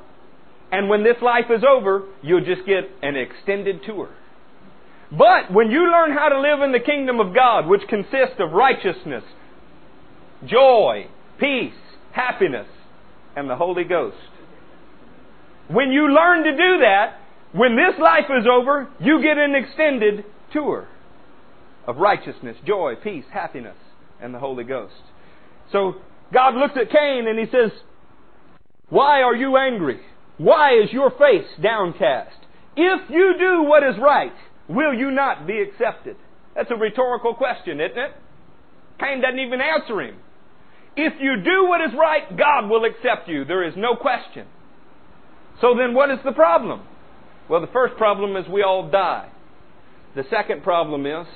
and 0.72 0.88
when 0.88 1.04
this 1.04 1.16
life 1.22 1.46
is 1.50 1.62
over, 1.68 2.04
you'll 2.22 2.44
just 2.44 2.66
get 2.66 2.90
an 3.02 3.16
extended 3.16 3.80
tour. 3.84 4.08
But 5.10 5.52
when 5.52 5.70
you 5.70 5.90
learn 5.90 6.12
how 6.12 6.28
to 6.28 6.40
live 6.40 6.62
in 6.62 6.72
the 6.72 6.80
kingdom 6.80 7.20
of 7.20 7.34
God, 7.34 7.66
which 7.66 7.82
consists 7.88 8.40
of 8.40 8.52
righteousness, 8.52 9.22
joy, 10.44 11.06
peace, 11.38 11.74
happiness, 12.12 12.66
and 13.36 13.48
the 13.48 13.56
Holy 13.56 13.84
Ghost. 13.84 14.16
When 15.68 15.90
you 15.90 16.12
learn 16.12 16.44
to 16.44 16.52
do 16.52 16.78
that, 16.80 17.18
when 17.52 17.76
this 17.76 17.98
life 18.00 18.26
is 18.38 18.46
over, 18.50 18.88
you 19.00 19.22
get 19.22 19.38
an 19.38 19.54
extended 19.54 20.24
tour 20.52 20.88
of 21.86 21.96
righteousness, 21.96 22.56
joy, 22.66 22.94
peace, 23.02 23.24
happiness, 23.32 23.76
and 24.20 24.34
the 24.34 24.38
Holy 24.38 24.64
Ghost. 24.64 24.94
So 25.72 25.94
God 26.32 26.54
looks 26.54 26.74
at 26.80 26.90
Cain 26.90 27.26
and 27.28 27.38
he 27.38 27.46
says, 27.46 27.70
Why 28.88 29.22
are 29.22 29.34
you 29.34 29.56
angry? 29.56 30.00
Why 30.38 30.74
is 30.82 30.92
your 30.92 31.10
face 31.10 31.46
downcast? 31.62 32.36
If 32.76 33.10
you 33.10 33.34
do 33.38 33.62
what 33.62 33.82
is 33.82 33.94
right, 34.00 34.34
will 34.68 34.92
you 34.92 35.10
not 35.10 35.46
be 35.46 35.60
accepted? 35.62 36.16
That's 36.54 36.70
a 36.70 36.76
rhetorical 36.76 37.34
question, 37.34 37.80
isn't 37.80 37.98
it? 37.98 38.12
Cain 38.98 39.20
doesn't 39.20 39.38
even 39.38 39.60
answer 39.60 40.00
him. 40.00 40.16
If 40.96 41.14
you 41.20 41.36
do 41.42 41.68
what 41.68 41.80
is 41.82 41.90
right, 41.98 42.36
God 42.36 42.68
will 42.68 42.84
accept 42.84 43.28
you. 43.28 43.44
There 43.44 43.66
is 43.66 43.74
no 43.76 43.94
question. 43.94 44.46
So 45.60 45.74
then 45.76 45.94
what 45.94 46.10
is 46.10 46.18
the 46.24 46.32
problem? 46.32 46.82
Well, 47.48 47.60
the 47.60 47.68
first 47.68 47.96
problem 47.96 48.36
is 48.36 48.48
we 48.48 48.62
all 48.62 48.90
die. 48.90 49.28
The 50.14 50.24
second 50.30 50.62
problem 50.62 51.06
is 51.06 51.26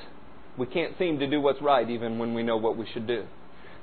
we 0.57 0.65
can't 0.65 0.97
seem 0.97 1.19
to 1.19 1.27
do 1.27 1.39
what's 1.39 1.61
right 1.61 1.89
even 1.89 2.19
when 2.19 2.33
we 2.33 2.43
know 2.43 2.57
what 2.57 2.77
we 2.77 2.85
should 2.93 3.07
do. 3.07 3.23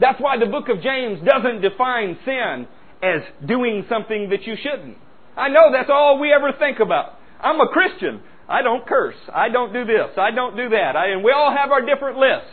That's 0.01 0.21
why 0.21 0.39
the 0.39 0.47
book 0.47 0.69
of 0.69 0.83
James 0.83 1.21
doesn't 1.25 1.61
define 1.61 2.19
sin 2.25 2.67
as 3.03 3.23
doing 3.47 3.85
something 3.89 4.31
that 4.31 4.43
you 4.43 4.55
shouldn't. 4.63 4.97
I 5.37 5.49
know 5.49 5.73
that's 5.73 5.91
all 5.91 6.19
we 6.19 6.33
ever 6.33 6.53
think 6.59 6.81
about. 6.81 7.15
I'm 7.41 7.61
a 7.61 7.69
Christian. 7.69 8.21
I 8.49 8.63
don't 8.63 8.87
curse. 8.87 9.17
I 9.33 9.49
don't 9.49 9.73
do 9.73 9.85
this. 9.85 10.17
I 10.17 10.31
don't 10.31 10.57
do 10.57 10.71
that. 10.71 10.97
I, 10.97 11.11
and 11.11 11.23
we 11.23 11.33
all 11.33 11.55
have 11.55 11.71
our 11.71 11.85
different 11.85 12.19
lists. 12.19 12.51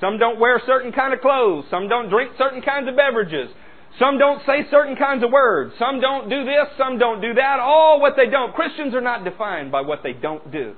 Some 0.00 0.18
don't 0.18 0.38
wear 0.38 0.60
certain 0.64 0.92
kind 0.92 1.12
of 1.12 1.20
clothes. 1.20 1.64
Some 1.70 1.88
don't 1.88 2.08
drink 2.08 2.32
certain 2.38 2.62
kinds 2.62 2.88
of 2.88 2.96
beverages. 2.96 3.50
Some 3.98 4.18
don't 4.18 4.40
say 4.46 4.64
certain 4.70 4.96
kinds 4.96 5.24
of 5.24 5.30
words. 5.32 5.74
Some 5.78 6.00
don't 6.00 6.28
do 6.28 6.44
this. 6.44 6.68
Some 6.76 6.98
don't 6.98 7.20
do 7.20 7.34
that. 7.34 7.58
All 7.58 8.00
what 8.00 8.14
they 8.16 8.30
don't. 8.30 8.54
Christians 8.54 8.94
are 8.94 9.00
not 9.00 9.24
defined 9.24 9.72
by 9.72 9.80
what 9.80 10.00
they 10.02 10.12
don't 10.12 10.52
do. 10.52 10.74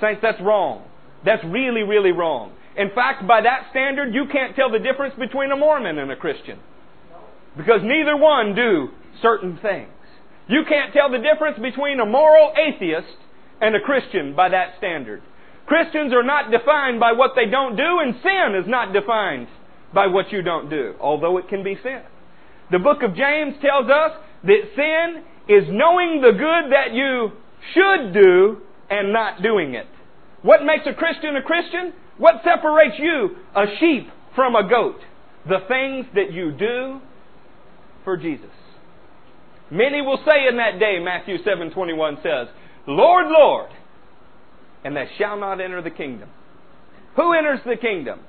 Saints, 0.00 0.20
that's 0.22 0.40
wrong. 0.40 0.84
That's 1.24 1.44
really, 1.44 1.82
really 1.82 2.12
wrong. 2.12 2.52
In 2.76 2.90
fact, 2.94 3.26
by 3.26 3.42
that 3.42 3.66
standard, 3.70 4.14
you 4.14 4.24
can't 4.32 4.56
tell 4.56 4.70
the 4.70 4.78
difference 4.78 5.14
between 5.18 5.50
a 5.50 5.56
Mormon 5.56 5.98
and 5.98 6.10
a 6.10 6.16
Christian. 6.16 6.58
Because 7.56 7.80
neither 7.82 8.16
one 8.16 8.54
do 8.54 8.88
certain 9.20 9.58
things. 9.60 9.90
You 10.48 10.62
can't 10.66 10.94
tell 10.94 11.10
the 11.10 11.18
difference 11.18 11.58
between 11.60 12.00
a 12.00 12.06
moral 12.06 12.52
atheist 12.56 13.18
and 13.60 13.76
a 13.76 13.80
Christian 13.80 14.34
by 14.34 14.48
that 14.48 14.78
standard. 14.78 15.20
Christians 15.66 16.12
are 16.14 16.22
not 16.22 16.50
defined 16.50 16.98
by 16.98 17.12
what 17.12 17.32
they 17.36 17.46
don't 17.46 17.76
do, 17.76 18.00
and 18.00 18.14
sin 18.22 18.54
is 18.60 18.66
not 18.66 18.92
defined 18.92 19.48
by 19.92 20.06
what 20.06 20.32
you 20.32 20.42
don't 20.42 20.70
do, 20.70 20.94
although 21.00 21.36
it 21.36 21.48
can 21.48 21.62
be 21.62 21.76
sin. 21.82 22.02
The 22.70 22.78
book 22.78 23.02
of 23.02 23.14
James 23.14 23.54
tells 23.60 23.90
us 23.90 24.12
that 24.44 24.60
sin 24.76 25.24
is 25.48 25.64
knowing 25.68 26.22
the 26.22 26.32
good 26.32 26.72
that 26.72 26.92
you 26.94 27.32
should 27.74 28.14
do 28.14 28.58
and 28.88 29.12
not 29.12 29.42
doing 29.42 29.74
it. 29.74 29.86
What 30.42 30.64
makes 30.64 30.86
a 30.86 30.94
Christian 30.94 31.36
a 31.36 31.42
Christian? 31.42 31.92
What 32.18 32.42
separates 32.44 32.98
you, 32.98 33.36
a 33.54 33.64
sheep, 33.78 34.08
from 34.34 34.54
a 34.54 34.68
goat? 34.68 35.00
The 35.48 35.60
things 35.68 36.06
that 36.14 36.32
you 36.32 36.52
do 36.52 37.00
for 38.04 38.16
Jesus. 38.16 38.50
Many 39.70 40.02
will 40.02 40.18
say 40.24 40.48
in 40.48 40.56
that 40.56 40.78
day, 40.78 40.98
Matthew 40.98 41.38
7:21 41.38 42.20
says, 42.22 42.48
"Lord, 42.86 43.28
Lord, 43.28 43.70
and 44.84 44.96
they 44.96 45.08
shall 45.18 45.36
not 45.36 45.60
enter 45.60 45.82
the 45.82 45.90
kingdom. 45.90 46.28
Who 47.16 47.32
enters 47.32 47.60
the 47.64 47.76
kingdom? 47.76 48.20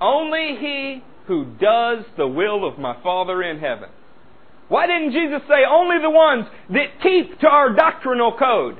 Only 0.00 0.56
he 0.56 1.02
who 1.28 1.44
does 1.60 2.04
the 2.16 2.26
will 2.26 2.66
of 2.66 2.78
my 2.78 3.00
Father 3.02 3.42
in 3.42 3.60
heaven. 3.60 3.90
Why 4.68 4.86
didn't 4.86 5.12
Jesus 5.12 5.42
say 5.46 5.64
only 5.68 6.00
the 6.00 6.10
ones 6.10 6.46
that 6.70 7.00
keep 7.02 7.38
to 7.40 7.46
our 7.46 7.74
doctrinal 7.74 8.36
code? 8.36 8.76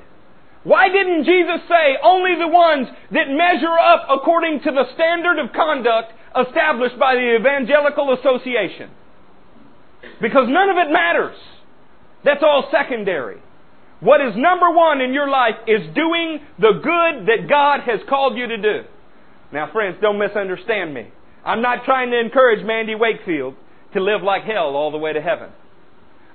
Why 0.64 0.88
didn't 0.88 1.25
Jesus 1.25 1.61
say 1.69 1.97
only 2.02 2.35
the 2.38 2.49
ones 2.49 2.88
that 3.12 3.28
measure 3.28 3.78
up 3.78 4.09
according 4.11 4.61
to 4.64 4.71
the 4.73 4.85
standard 4.95 5.38
of 5.38 5.52
conduct 5.52 6.12
established 6.37 6.99
by 6.99 7.14
the 7.14 7.37
Evangelical 7.38 8.17
Association? 8.19 8.90
Because 10.21 10.49
none 10.49 10.69
of 10.69 10.76
it 10.76 10.90
matters. 10.90 11.37
That's 12.25 12.43
all 12.43 12.69
secondary. 12.73 13.40
What 14.00 14.21
is 14.21 14.35
number 14.37 14.71
one 14.71 15.00
in 15.00 15.12
your 15.12 15.28
life 15.28 15.57
is 15.67 15.81
doing 15.95 16.40
the 16.59 16.81
good 16.83 17.26
that 17.26 17.49
God 17.49 17.81
has 17.81 18.00
called 18.09 18.37
you 18.37 18.47
to 18.47 18.57
do. 18.57 18.81
Now, 19.52 19.73
friends, 19.73 19.97
don't 20.00 20.19
misunderstand 20.19 20.93
me. 20.93 21.09
I'm 21.49 21.62
not 21.62 21.85
trying 21.87 22.11
to 22.11 22.21
encourage 22.21 22.62
Mandy 22.62 22.95
Wakefield 22.95 23.55
to 23.95 24.00
live 24.00 24.23
like 24.23 24.45
hell 24.45 24.76
all 24.76 24.90
the 24.90 24.99
way 24.99 25.14
to 25.14 25.21
heaven. 25.23 25.49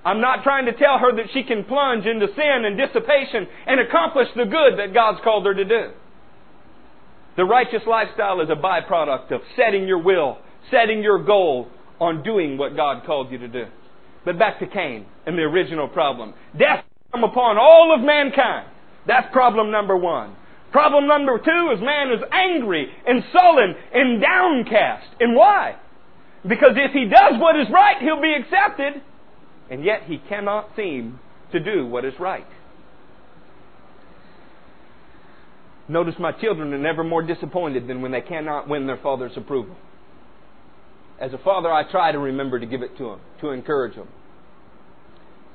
I'm 0.04 0.20
not 0.20 0.42
trying 0.42 0.66
to 0.66 0.74
tell 0.74 0.98
her 0.98 1.16
that 1.18 1.28
she 1.32 1.44
can 1.44 1.66
plunge 1.66 2.08
into 2.08 2.26
sin 2.36 2.66
and 2.66 2.76
dissipation 2.76 3.48
and 3.68 3.80
accomplish 3.80 4.28
the 4.36 4.46
good 4.46 4.80
that 4.80 4.92
God's 4.92 5.20
called 5.24 5.46
her 5.46 5.54
to 5.54 5.66
do. 5.66 5.92
The 7.38 7.46
righteous 7.46 7.84
lifestyle 7.86 8.42
is 8.42 8.50
a 8.50 8.56
byproduct 8.56 9.32
of 9.32 9.42
setting 9.56 9.88
your 9.88 10.02
will, 10.02 10.40
setting 10.72 11.04
your 11.04 11.24
goal 11.24 11.68
on 12.00 12.24
doing 12.24 12.58
what 12.58 12.76
God 12.76 13.06
called 13.06 13.32
you 13.32 13.38
to 13.38 13.48
do. 13.48 13.66
But 14.26 14.40
back 14.40 14.58
to 14.60 14.68
Cain 14.68 15.06
and 15.28 15.38
the 15.38 15.44
original 15.44 15.88
problem. 15.88 16.34
Death 16.58 16.84
come 17.12 17.24
upon 17.24 17.60
all 17.60 17.94
of 17.96 18.04
mankind. 18.04 18.68
That's 19.06 19.32
problem 19.32 19.70
number 19.70 19.96
one. 19.96 20.36
Problem 20.74 21.08
number 21.08 21.38
two 21.38 21.72
is 21.76 21.80
man 21.82 22.12
is 22.12 22.24
angry 22.32 22.92
and 23.06 23.24
sullen 23.32 23.76
and 23.94 24.20
downcast. 24.20 25.06
And 25.20 25.36
why? 25.36 25.76
Because 26.42 26.72
if 26.76 26.92
he 26.92 27.06
does 27.06 27.40
what 27.40 27.56
is 27.56 27.68
right, 27.72 28.02
he'll 28.02 28.20
be 28.20 28.34
accepted. 28.34 29.02
And 29.70 29.86
yet 29.86 30.04
he 30.08 30.18
cannot 30.18 30.72
seem 30.76 31.20
to 31.52 31.60
do 31.60 31.86
what 31.86 32.04
is 32.04 32.14
right. 32.20 32.48
Notice 35.88 36.16
my 36.18 36.32
children 36.32 36.74
are 36.74 36.80
never 36.80 37.04
more 37.04 37.22
disappointed 37.22 37.88
than 37.88 38.02
when 38.02 38.12
they 38.12 38.22
cannot 38.22 38.68
win 38.68 38.88
their 38.88 38.98
father's 38.98 39.38
approval. 39.38 39.76
As 41.20 41.34
a 41.34 41.38
father, 41.38 41.72
I 41.72 41.90
try 41.90 42.12
to 42.12 42.20
remember 42.20 42.60
to 42.60 42.66
give 42.66 42.82
it 42.82 42.98
to 42.98 43.10
them, 43.10 43.20
to 43.42 43.50
encourage 43.50 43.96
them. 43.96 44.08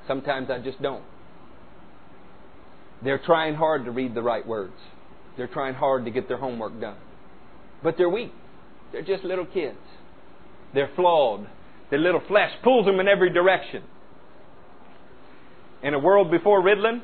Sometimes 0.06 0.48
I 0.48 0.58
just 0.58 0.80
don't. 0.80 1.02
They're 3.02 3.18
trying 3.18 3.56
hard 3.56 3.84
to 3.86 3.90
read 3.90 4.14
the 4.14 4.22
right 4.22 4.46
words. 4.46 4.74
They're 5.38 5.46
trying 5.46 5.74
hard 5.74 6.04
to 6.04 6.10
get 6.10 6.26
their 6.26 6.36
homework 6.36 6.78
done. 6.80 6.96
But 7.82 7.96
they're 7.96 8.10
weak. 8.10 8.32
They're 8.92 9.02
just 9.02 9.22
little 9.22 9.46
kids. 9.46 9.78
They're 10.74 10.90
flawed. 10.96 11.46
Their 11.90 12.00
little 12.00 12.20
flesh 12.26 12.50
pulls 12.64 12.86
them 12.86 12.98
in 12.98 13.06
every 13.06 13.32
direction. 13.32 13.84
In 15.82 15.94
a 15.94 15.98
world 15.98 16.32
before 16.32 16.60
Ritalin, 16.60 17.02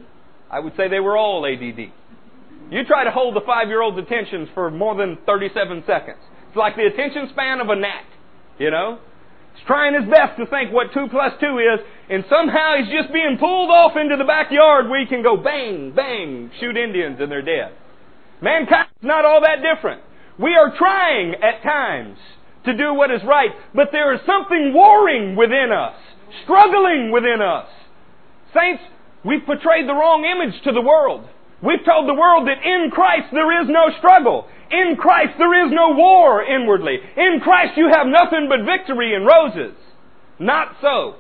I 0.51 0.59
would 0.59 0.77
say 0.77 0.89
they 0.89 0.99
were 0.99 1.17
all 1.17 1.47
ADD. 1.47 1.93
You 2.71 2.85
try 2.85 3.05
to 3.05 3.13
hold 3.13 3.37
the 3.37 3.41
five 3.47 3.69
year 3.69 3.81
old's 3.81 3.99
attention 3.99 4.49
for 4.53 4.69
more 4.69 4.97
than 4.97 5.17
37 5.27 5.85
seconds. 5.87 6.19
It's 6.49 6.57
like 6.57 6.75
the 6.75 6.87
attention 6.87 7.29
span 7.31 7.61
of 7.61 7.69
a 7.69 7.77
gnat, 7.77 8.05
you 8.59 8.73
know? 8.73 8.99
He's 9.55 9.65
trying 9.67 9.95
his 9.95 10.11
best 10.11 10.39
to 10.39 10.47
think 10.47 10.73
what 10.73 10.93
2 10.93 11.07
plus 11.09 11.35
2 11.41 11.47
is, 11.47 11.87
and 12.11 12.25
somehow 12.29 12.75
he's 12.79 12.93
just 12.93 13.13
being 13.13 13.37
pulled 13.39 13.71
off 13.71 13.97
into 13.97 14.17
the 14.17 14.25
backyard 14.25 14.89
where 14.89 14.99
he 14.99 15.07
can 15.07 15.23
go 15.23 15.37
bang, 15.37 15.93
bang, 15.95 16.51
shoot 16.59 16.77
Indians 16.77 17.19
and 17.21 17.31
they're 17.31 17.43
dead. 17.43 17.73
Mankind's 18.41 18.91
not 19.03 19.25
all 19.25 19.41
that 19.43 19.63
different. 19.63 20.03
We 20.39 20.55
are 20.55 20.77
trying 20.77 21.35
at 21.43 21.63
times 21.63 22.19
to 22.65 22.77
do 22.77 22.95
what 22.95 23.11
is 23.11 23.23
right, 23.25 23.51
but 23.75 23.89
there 23.93 24.15
is 24.15 24.21
something 24.27 24.73
warring 24.75 25.37
within 25.37 25.71
us, 25.71 25.95
struggling 26.43 27.13
within 27.13 27.41
us. 27.41 27.69
Saints, 28.53 28.83
we've 29.25 29.45
portrayed 29.45 29.89
the 29.89 29.95
wrong 29.95 30.25
image 30.25 30.63
to 30.65 30.73
the 30.73 30.81
world. 30.81 31.29
We've 31.63 31.85
told 31.85 32.09
the 32.09 32.15
world 32.15 32.49
that 32.49 32.65
in 32.65 32.91
Christ 32.91 33.29
there 33.33 33.63
is 33.63 33.69
no 33.69 33.91
struggle. 33.99 34.47
In 34.71 34.97
Christ 34.97 35.35
there 35.39 35.67
is 35.67 35.73
no 35.73 35.91
war 35.97 36.43
inwardly. 36.43 36.99
In 37.17 37.41
Christ 37.43 37.73
you 37.77 37.89
have 37.89 38.07
nothing 38.07 38.49
but 38.49 38.67
victory 38.67 39.15
and 39.15 39.25
roses. 39.25 39.77
Not 40.39 40.77
so. 40.83 41.17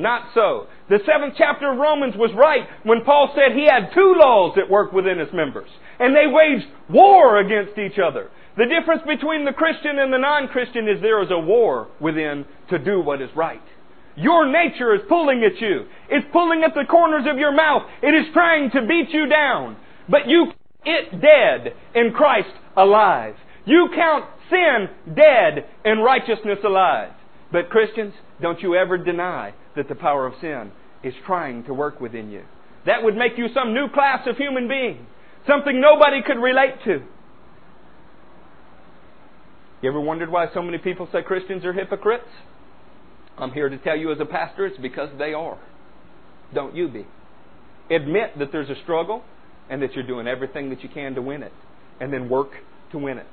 Not 0.00 0.30
so. 0.34 0.66
The 0.88 0.98
seventh 1.04 1.34
chapter 1.36 1.70
of 1.70 1.78
Romans 1.78 2.14
was 2.16 2.32
right 2.34 2.66
when 2.84 3.04
Paul 3.04 3.32
said 3.34 3.56
he 3.56 3.66
had 3.66 3.92
two 3.94 4.14
laws 4.16 4.56
at 4.56 4.70
work 4.70 4.92
within 4.92 5.18
his 5.18 5.32
members. 5.32 5.68
And 5.98 6.16
they 6.16 6.26
waged 6.26 6.66
war 6.88 7.38
against 7.38 7.78
each 7.78 7.98
other. 7.98 8.30
The 8.56 8.66
difference 8.66 9.02
between 9.06 9.44
the 9.44 9.52
Christian 9.52 9.98
and 9.98 10.12
the 10.12 10.18
non-Christian 10.18 10.88
is 10.88 11.00
there 11.00 11.22
is 11.22 11.30
a 11.30 11.38
war 11.38 11.88
within 12.00 12.44
to 12.70 12.78
do 12.78 13.00
what 13.00 13.22
is 13.22 13.30
right. 13.36 13.62
Your 14.16 14.50
nature 14.50 14.94
is 14.94 15.02
pulling 15.08 15.44
at 15.44 15.60
you. 15.60 15.86
It's 16.08 16.26
pulling 16.32 16.64
at 16.64 16.74
the 16.74 16.84
corners 16.88 17.26
of 17.30 17.38
your 17.38 17.52
mouth. 17.52 17.82
It 18.02 18.14
is 18.14 18.32
trying 18.32 18.70
to 18.72 18.86
beat 18.86 19.10
you 19.10 19.26
down. 19.26 19.76
But 20.08 20.26
you 20.26 20.52
it 20.84 21.20
dead 21.20 21.74
and 21.94 22.14
Christ 22.14 22.52
alive. 22.76 23.34
You 23.66 23.88
count 23.94 24.24
sin 24.48 24.88
dead 25.14 25.66
and 25.84 26.02
righteousness 26.02 26.58
alive. 26.64 27.12
But 27.52 27.70
Christians, 27.70 28.14
don't 28.40 28.60
you 28.60 28.74
ever 28.74 28.96
deny 28.96 29.54
that 29.80 29.88
the 29.88 29.94
power 29.94 30.26
of 30.26 30.34
sin 30.42 30.70
is 31.02 31.14
trying 31.26 31.64
to 31.64 31.72
work 31.72 32.02
within 32.02 32.30
you. 32.30 32.44
That 32.84 33.02
would 33.02 33.16
make 33.16 33.38
you 33.38 33.48
some 33.54 33.72
new 33.72 33.88
class 33.88 34.26
of 34.26 34.36
human 34.36 34.68
being. 34.68 35.06
Something 35.46 35.80
nobody 35.80 36.20
could 36.22 36.38
relate 36.38 36.74
to. 36.84 37.02
You 39.80 39.88
ever 39.88 40.00
wondered 40.00 40.30
why 40.30 40.48
so 40.52 40.60
many 40.60 40.76
people 40.76 41.08
say 41.10 41.22
Christians 41.22 41.64
are 41.64 41.72
hypocrites? 41.72 42.28
I'm 43.38 43.52
here 43.52 43.70
to 43.70 43.78
tell 43.78 43.96
you 43.96 44.12
as 44.12 44.20
a 44.20 44.26
pastor, 44.26 44.66
it's 44.66 44.76
because 44.76 45.08
they 45.18 45.32
are. 45.32 45.58
Don't 46.54 46.76
you 46.76 46.88
be. 46.88 47.06
Admit 47.90 48.38
that 48.38 48.52
there's 48.52 48.68
a 48.68 48.82
struggle 48.82 49.24
and 49.70 49.80
that 49.80 49.94
you're 49.94 50.06
doing 50.06 50.26
everything 50.26 50.68
that 50.68 50.82
you 50.82 50.90
can 50.90 51.14
to 51.14 51.22
win 51.22 51.42
it. 51.42 51.52
And 52.00 52.12
then 52.12 52.28
work 52.28 52.50
to 52.92 52.98
win 52.98 53.16
it. 53.16 53.26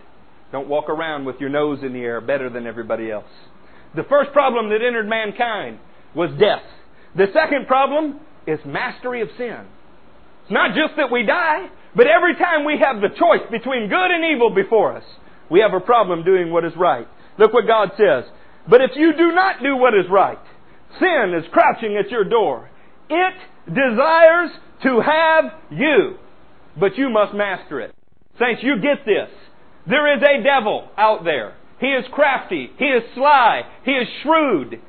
Don't 0.54 0.70
walk 0.70 0.88
around 0.88 1.25
with 1.25 1.42
your 1.42 1.50
nose 1.50 1.80
in 1.84 1.92
the 1.92 2.00
air 2.00 2.22
better 2.22 2.50
than 2.50 2.66
everybody 2.66 3.12
else. 3.12 3.25
The 3.96 4.04
first 4.04 4.32
problem 4.32 4.70
that 4.70 4.86
entered 4.86 5.10
mankind 5.10 5.80
was 6.16 6.30
death. 6.40 6.64
The 7.16 7.28
second 7.34 7.68
problem 7.68 8.20
is 8.46 8.60
mastery 8.66 9.22
of 9.22 9.30
sin. 9.38 9.66
It's 10.44 10.52
not 10.52 10.76
just 10.76 10.96
that 10.98 11.12
we 11.12 11.24
die, 11.24 11.68
but 11.96 12.08
every 12.08 12.36
time 12.36 12.64
we 12.66 12.80
have 12.80 13.02
the 13.02 13.10
choice 13.10 13.50
between 13.52 13.90
good 13.90 14.12
and 14.12 14.24
evil 14.24 14.54
before 14.54 14.96
us, 14.96 15.04
we 15.50 15.60
have 15.60 15.74
a 15.74 15.80
problem 15.80 16.24
doing 16.24 16.52
what 16.52 16.66
is 16.66 16.74
right. 16.78 17.08
Look 17.38 17.54
what 17.54 17.68
God 17.68 17.92
says. 17.98 18.24
But 18.70 18.82
if 18.82 18.92
you 18.96 19.14
do 19.14 19.32
not 19.34 19.62
do 19.62 19.76
what 19.76 19.94
is 19.94 20.06
right, 20.10 20.40
sin 21.00 21.34
is 21.38 21.46
crouching 21.52 21.98
at 21.98 22.12
your 22.12 22.24
door. 22.24 22.70
It 23.10 23.34
desires 23.68 24.52
to 24.84 25.02
have 25.02 25.46
you, 25.72 26.18
but 26.80 26.98
you 26.98 27.10
must 27.10 27.34
master 27.34 27.82
it. 27.82 27.96
Saints, 28.40 28.62
you 28.64 28.76
get 28.76 29.06
this. 29.06 29.30
There 29.88 30.16
is 30.16 30.22
a 30.22 30.44
devil 30.44 30.90
out 30.98 31.24
there. 31.24 31.56
He 31.80 31.88
is 31.88 32.05
crafty. 32.12 32.70
He 32.77 32.86
is 32.86 33.03
sly. 33.16 33.62
He 33.84 33.92
is 33.92 34.08
shrewd. 34.24 34.81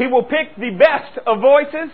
He 0.00 0.06
will 0.06 0.22
pick 0.22 0.56
the 0.56 0.70
best 0.70 1.18
of 1.26 1.42
voices 1.42 1.92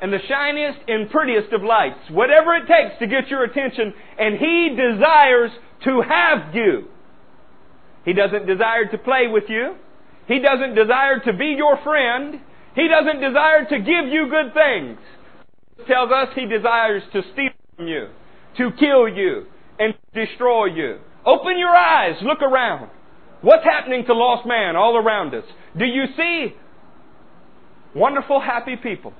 and 0.00 0.12
the 0.12 0.20
shiniest 0.28 0.78
and 0.86 1.10
prettiest 1.10 1.52
of 1.52 1.64
lights, 1.64 1.98
whatever 2.08 2.54
it 2.54 2.68
takes 2.68 2.96
to 3.00 3.08
get 3.08 3.26
your 3.28 3.42
attention, 3.42 3.92
and 4.16 4.38
he 4.38 4.76
desires 4.78 5.50
to 5.82 6.00
have 6.08 6.54
you. 6.54 6.86
He 8.04 8.12
doesn't 8.12 8.46
desire 8.46 8.86
to 8.92 8.98
play 8.98 9.26
with 9.26 9.44
you. 9.48 9.74
He 10.28 10.38
doesn't 10.38 10.76
desire 10.76 11.18
to 11.18 11.32
be 11.32 11.56
your 11.58 11.82
friend. 11.82 12.38
He 12.76 12.86
doesn't 12.86 13.20
desire 13.20 13.64
to 13.64 13.78
give 13.80 14.06
you 14.06 14.30
good 14.30 14.54
things. 14.54 15.00
It 15.78 15.88
tells 15.88 16.12
us 16.12 16.28
he 16.36 16.46
desires 16.46 17.02
to 17.12 17.22
steal 17.32 17.50
from 17.74 17.88
you, 17.88 18.06
to 18.58 18.70
kill 18.78 19.08
you, 19.08 19.46
and 19.80 19.94
destroy 20.14 20.66
you. 20.66 20.98
Open 21.26 21.58
your 21.58 21.74
eyes, 21.74 22.14
look 22.22 22.40
around. 22.40 22.90
What's 23.40 23.64
happening 23.64 24.04
to 24.06 24.14
lost 24.14 24.46
man 24.46 24.76
all 24.76 24.96
around 24.96 25.34
us? 25.34 25.44
Do 25.76 25.86
you 25.86 26.04
see 26.16 26.54
wonderful, 27.98 28.40
happy 28.40 28.76
people? 28.76 29.12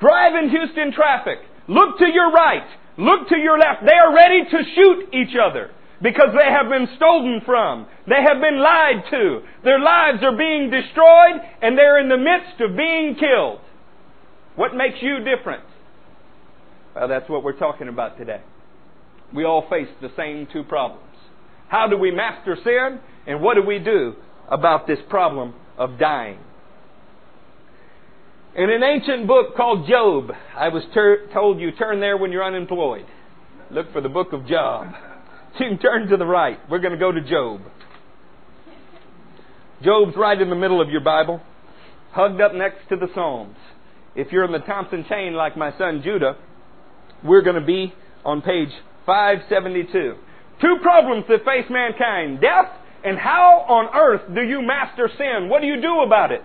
Drive 0.00 0.34
in 0.42 0.50
Houston 0.50 0.92
traffic. 0.92 1.38
Look 1.68 1.98
to 1.98 2.06
your 2.06 2.30
right. 2.32 2.66
Look 2.98 3.28
to 3.28 3.36
your 3.36 3.58
left. 3.58 3.84
They 3.84 3.94
are 3.94 4.14
ready 4.14 4.44
to 4.44 4.58
shoot 4.74 5.14
each 5.14 5.34
other 5.34 5.70
because 6.02 6.28
they 6.36 6.50
have 6.50 6.68
been 6.68 6.88
stolen 6.96 7.40
from. 7.44 7.86
They 8.06 8.22
have 8.22 8.40
been 8.40 8.60
lied 8.60 9.04
to. 9.10 9.40
Their 9.64 9.80
lives 9.80 10.22
are 10.22 10.36
being 10.36 10.70
destroyed 10.70 11.40
and 11.62 11.78
they're 11.78 12.00
in 12.00 12.08
the 12.08 12.18
midst 12.18 12.60
of 12.60 12.76
being 12.76 13.16
killed. 13.18 13.60
What 14.56 14.74
makes 14.74 14.98
you 15.00 15.18
different? 15.24 15.64
Well, 16.94 17.08
that's 17.08 17.28
what 17.28 17.42
we're 17.42 17.58
talking 17.58 17.88
about 17.88 18.18
today. 18.18 18.40
We 19.34 19.44
all 19.44 19.66
face 19.68 19.88
the 20.00 20.10
same 20.16 20.46
two 20.52 20.62
problems. 20.62 21.02
How 21.68 21.88
do 21.88 21.96
we 21.96 22.10
master 22.10 22.56
sin? 22.62 23.00
And 23.26 23.40
what 23.40 23.54
do 23.54 23.62
we 23.62 23.78
do 23.78 24.14
about 24.48 24.86
this 24.86 24.98
problem 25.08 25.54
of 25.76 25.98
dying? 25.98 26.38
In 28.56 28.70
an 28.70 28.84
ancient 28.84 29.26
book 29.26 29.56
called 29.56 29.88
Job, 29.88 30.30
I 30.56 30.68
was 30.68 30.84
ter- 30.94 31.26
told 31.32 31.58
you 31.58 31.72
turn 31.72 31.98
there 31.98 32.16
when 32.16 32.30
you're 32.30 32.44
unemployed. 32.44 33.04
Look 33.72 33.92
for 33.92 34.00
the 34.00 34.08
book 34.08 34.32
of 34.32 34.46
Job. 34.46 34.92
So 35.58 35.64
you 35.64 35.70
can 35.70 35.78
turn 35.78 36.08
to 36.08 36.16
the 36.16 36.24
right. 36.24 36.58
We're 36.70 36.78
going 36.78 36.92
to 36.92 36.98
go 36.98 37.10
to 37.10 37.20
Job. 37.20 37.62
Job's 39.82 40.16
right 40.16 40.40
in 40.40 40.50
the 40.50 40.56
middle 40.56 40.80
of 40.80 40.88
your 40.88 41.00
Bible, 41.00 41.40
hugged 42.12 42.40
up 42.40 42.54
next 42.54 42.88
to 42.90 42.96
the 42.96 43.08
Psalms. 43.12 43.56
If 44.14 44.30
you're 44.30 44.44
in 44.44 44.52
the 44.52 44.60
Thompson 44.60 45.04
chain 45.08 45.34
like 45.34 45.56
my 45.56 45.76
son 45.76 46.02
Judah, 46.04 46.36
we're 47.24 47.42
going 47.42 47.60
to 47.60 47.66
be 47.66 47.92
on 48.24 48.40
page 48.40 48.70
572. 49.04 50.14
Two 50.60 50.76
problems 50.80 51.24
that 51.28 51.44
face 51.44 51.66
mankind 51.68 52.40
death 52.40 52.70
and 53.04 53.18
how 53.18 53.64
on 53.68 53.94
earth 53.94 54.32
do 54.32 54.42
you 54.42 54.62
master 54.62 55.10
sin? 55.18 55.48
What 55.48 55.60
do 55.60 55.66
you 55.66 55.80
do 55.80 56.02
about 56.06 56.30
it? 56.30 56.42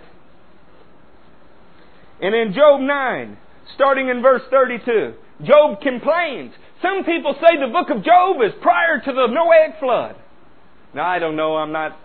And 2.21 2.35
in 2.35 2.53
Job 2.53 2.81
9, 2.81 3.37
starting 3.75 4.09
in 4.09 4.21
verse 4.21 4.41
32, 4.49 5.13
Job 5.43 5.81
complains. 5.81 6.53
Some 6.81 7.03
people 7.05 7.33
say 7.35 7.57
the 7.59 7.71
book 7.71 7.89
of 7.89 8.03
Job 8.03 8.37
is 8.45 8.51
prior 8.61 8.99
to 8.99 9.11
the 9.11 9.27
Noahic 9.27 9.79
flood. 9.79 10.15
Now, 10.93 11.07
I 11.07 11.19
don't 11.19 11.35
know. 11.35 11.55
I'm 11.55 11.71
not, 11.71 11.97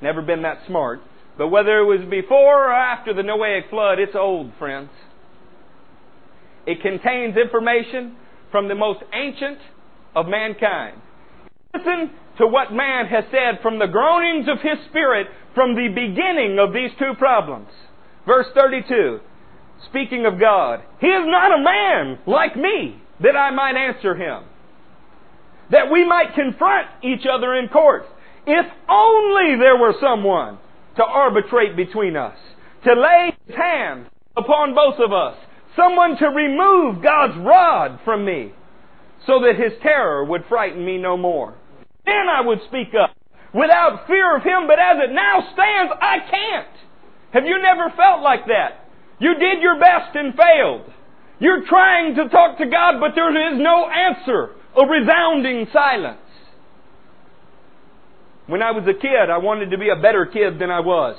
never 0.00 0.22
been 0.22 0.42
that 0.42 0.58
smart. 0.66 1.00
But 1.36 1.48
whether 1.48 1.78
it 1.78 1.84
was 1.84 2.08
before 2.08 2.68
or 2.68 2.72
after 2.72 3.14
the 3.14 3.22
Noahic 3.22 3.70
flood, 3.70 3.98
it's 3.98 4.14
old, 4.14 4.52
friends. 4.58 4.90
It 6.66 6.82
contains 6.82 7.36
information 7.36 8.16
from 8.52 8.68
the 8.68 8.74
most 8.74 9.00
ancient 9.12 9.58
of 10.14 10.26
mankind. 10.26 11.00
Listen 11.74 12.10
to 12.38 12.46
what 12.46 12.72
man 12.72 13.06
has 13.06 13.24
said 13.30 13.62
from 13.62 13.78
the 13.78 13.86
groanings 13.86 14.46
of 14.48 14.58
his 14.60 14.78
spirit 14.88 15.28
from 15.54 15.74
the 15.74 15.88
beginning 15.88 16.58
of 16.58 16.72
these 16.72 16.90
two 16.98 17.14
problems. 17.18 17.68
Verse 18.26 18.46
32 18.54 19.20
speaking 19.88 20.26
of 20.26 20.38
God, 20.38 20.82
He 21.00 21.06
is 21.06 21.24
not 21.26 21.58
a 21.58 21.62
man 21.62 22.18
like 22.26 22.56
me 22.56 23.00
that 23.22 23.36
I 23.36 23.50
might 23.50 23.76
answer 23.76 24.14
Him. 24.14 24.44
That 25.70 25.90
we 25.90 26.06
might 26.06 26.34
confront 26.34 26.88
each 27.02 27.26
other 27.30 27.54
in 27.54 27.68
court. 27.68 28.04
If 28.46 28.66
only 28.88 29.56
there 29.56 29.76
were 29.76 29.94
someone 30.00 30.58
to 30.96 31.04
arbitrate 31.04 31.76
between 31.76 32.16
us, 32.16 32.36
to 32.84 32.94
lay 32.94 33.32
His 33.46 33.56
hand 33.56 34.06
upon 34.36 34.74
both 34.74 34.98
of 34.98 35.12
us, 35.12 35.36
someone 35.76 36.16
to 36.18 36.26
remove 36.26 37.02
God's 37.02 37.36
rod 37.38 38.00
from 38.04 38.24
me, 38.24 38.52
so 39.26 39.40
that 39.40 39.56
His 39.56 39.72
terror 39.82 40.24
would 40.24 40.44
frighten 40.48 40.84
me 40.84 40.98
no 40.98 41.16
more. 41.16 41.54
Then 42.04 42.26
I 42.28 42.40
would 42.40 42.60
speak 42.68 42.88
up 43.00 43.14
without 43.54 44.06
fear 44.06 44.36
of 44.36 44.42
Him, 44.42 44.66
but 44.66 44.78
as 44.78 44.98
it 44.98 45.12
now 45.12 45.40
stands, 45.52 45.92
I 46.00 46.18
can't. 46.30 46.68
Have 47.32 47.44
you 47.44 47.60
never 47.62 47.90
felt 47.96 48.22
like 48.22 48.46
that? 48.46 48.89
You 49.20 49.34
did 49.34 49.62
your 49.62 49.78
best 49.78 50.16
and 50.16 50.34
failed. 50.34 50.92
You're 51.38 51.66
trying 51.66 52.16
to 52.16 52.28
talk 52.28 52.58
to 52.58 52.66
God, 52.66 53.00
but 53.00 53.12
there 53.14 53.52
is 53.52 53.60
no 53.60 53.88
answer. 53.88 54.50
A 54.76 54.86
resounding 54.86 55.66
silence. 55.72 56.18
When 58.46 58.62
I 58.62 58.72
was 58.72 58.84
a 58.84 58.94
kid, 58.94 59.30
I 59.30 59.38
wanted 59.38 59.70
to 59.70 59.78
be 59.78 59.90
a 59.90 59.96
better 60.00 60.26
kid 60.26 60.58
than 60.58 60.70
I 60.70 60.80
was. 60.80 61.16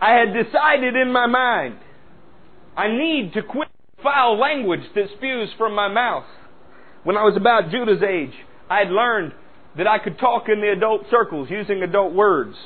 I 0.00 0.14
had 0.14 0.34
decided 0.34 0.96
in 0.96 1.12
my 1.12 1.26
mind, 1.26 1.78
I 2.76 2.88
need 2.88 3.34
to 3.34 3.42
quit 3.42 3.68
foul 4.02 4.38
language 4.38 4.82
that 4.94 5.04
spews 5.16 5.50
from 5.56 5.74
my 5.74 5.88
mouth. 5.88 6.24
When 7.04 7.16
I 7.16 7.22
was 7.22 7.36
about 7.36 7.70
Judah's 7.70 8.02
age, 8.02 8.34
I 8.68 8.78
had 8.78 8.88
learned 8.88 9.32
that 9.76 9.86
I 9.86 9.98
could 9.98 10.18
talk 10.18 10.48
in 10.48 10.60
the 10.60 10.72
adult 10.72 11.02
circles 11.10 11.48
using 11.50 11.82
adult 11.82 12.12
words. 12.14 12.56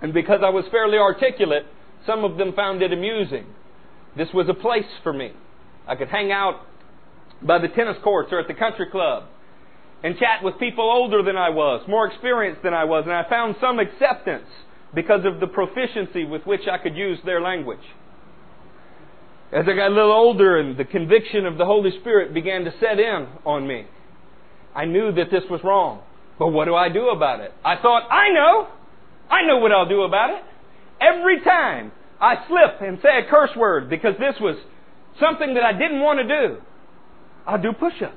And 0.00 0.14
because 0.14 0.40
I 0.44 0.50
was 0.50 0.64
fairly 0.70 0.98
articulate, 0.98 1.66
some 2.06 2.24
of 2.24 2.36
them 2.36 2.52
found 2.54 2.82
it 2.82 2.92
amusing. 2.92 3.46
This 4.16 4.28
was 4.32 4.48
a 4.48 4.54
place 4.54 4.84
for 5.02 5.12
me. 5.12 5.32
I 5.86 5.94
could 5.94 6.08
hang 6.08 6.32
out 6.32 6.60
by 7.42 7.58
the 7.58 7.68
tennis 7.68 7.96
courts 8.02 8.30
or 8.32 8.40
at 8.40 8.48
the 8.48 8.54
country 8.54 8.86
club 8.90 9.24
and 10.02 10.16
chat 10.18 10.42
with 10.42 10.58
people 10.58 10.84
older 10.84 11.22
than 11.22 11.36
I 11.36 11.50
was, 11.50 11.82
more 11.88 12.06
experienced 12.06 12.62
than 12.62 12.74
I 12.74 12.84
was, 12.84 13.04
and 13.04 13.12
I 13.12 13.28
found 13.28 13.56
some 13.60 13.78
acceptance 13.78 14.46
because 14.94 15.24
of 15.24 15.40
the 15.40 15.46
proficiency 15.46 16.24
with 16.24 16.46
which 16.46 16.62
I 16.70 16.78
could 16.78 16.96
use 16.96 17.18
their 17.24 17.40
language. 17.40 17.84
As 19.52 19.64
I 19.66 19.74
got 19.74 19.88
a 19.88 19.94
little 19.94 20.12
older 20.12 20.58
and 20.58 20.76
the 20.76 20.84
conviction 20.84 21.46
of 21.46 21.58
the 21.58 21.64
Holy 21.64 21.90
Spirit 22.00 22.34
began 22.34 22.64
to 22.64 22.72
set 22.80 23.00
in 23.00 23.26
on 23.44 23.66
me, 23.66 23.86
I 24.74 24.84
knew 24.84 25.10
that 25.12 25.30
this 25.30 25.44
was 25.50 25.60
wrong. 25.64 26.02
But 26.38 26.48
what 26.48 26.66
do 26.66 26.74
I 26.74 26.88
do 26.88 27.08
about 27.08 27.40
it? 27.40 27.52
I 27.64 27.76
thought, 27.76 28.08
I 28.10 28.28
know! 28.32 28.68
I 29.30 29.46
know 29.46 29.58
what 29.58 29.72
I'll 29.72 29.88
do 29.88 30.02
about 30.02 30.30
it. 30.30 30.42
Every 31.00 31.40
time 31.42 31.92
I 32.20 32.36
slip 32.48 32.80
and 32.80 32.98
say 33.02 33.18
a 33.18 33.30
curse 33.30 33.54
word 33.56 33.88
because 33.88 34.14
this 34.18 34.34
was 34.40 34.56
something 35.20 35.54
that 35.54 35.62
I 35.62 35.72
didn't 35.72 36.00
want 36.00 36.18
to 36.20 36.26
do, 36.26 36.62
I'll 37.46 37.60
do 37.60 37.72
push 37.72 38.02
ups. 38.02 38.16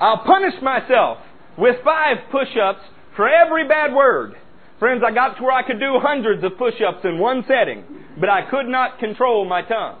I'll 0.00 0.24
punish 0.24 0.54
myself 0.62 1.18
with 1.58 1.76
five 1.84 2.16
push 2.30 2.48
ups 2.56 2.80
for 3.16 3.28
every 3.28 3.68
bad 3.68 3.92
word. 3.92 4.34
Friends, 4.78 5.02
I 5.06 5.12
got 5.12 5.36
to 5.36 5.42
where 5.42 5.52
I 5.52 5.62
could 5.62 5.78
do 5.78 6.00
hundreds 6.00 6.42
of 6.42 6.56
push 6.56 6.80
ups 6.80 7.04
in 7.04 7.18
one 7.18 7.44
setting, 7.46 7.84
but 8.18 8.30
I 8.30 8.48
could 8.48 8.66
not 8.66 8.98
control 8.98 9.44
my 9.44 9.60
tongue. 9.62 10.00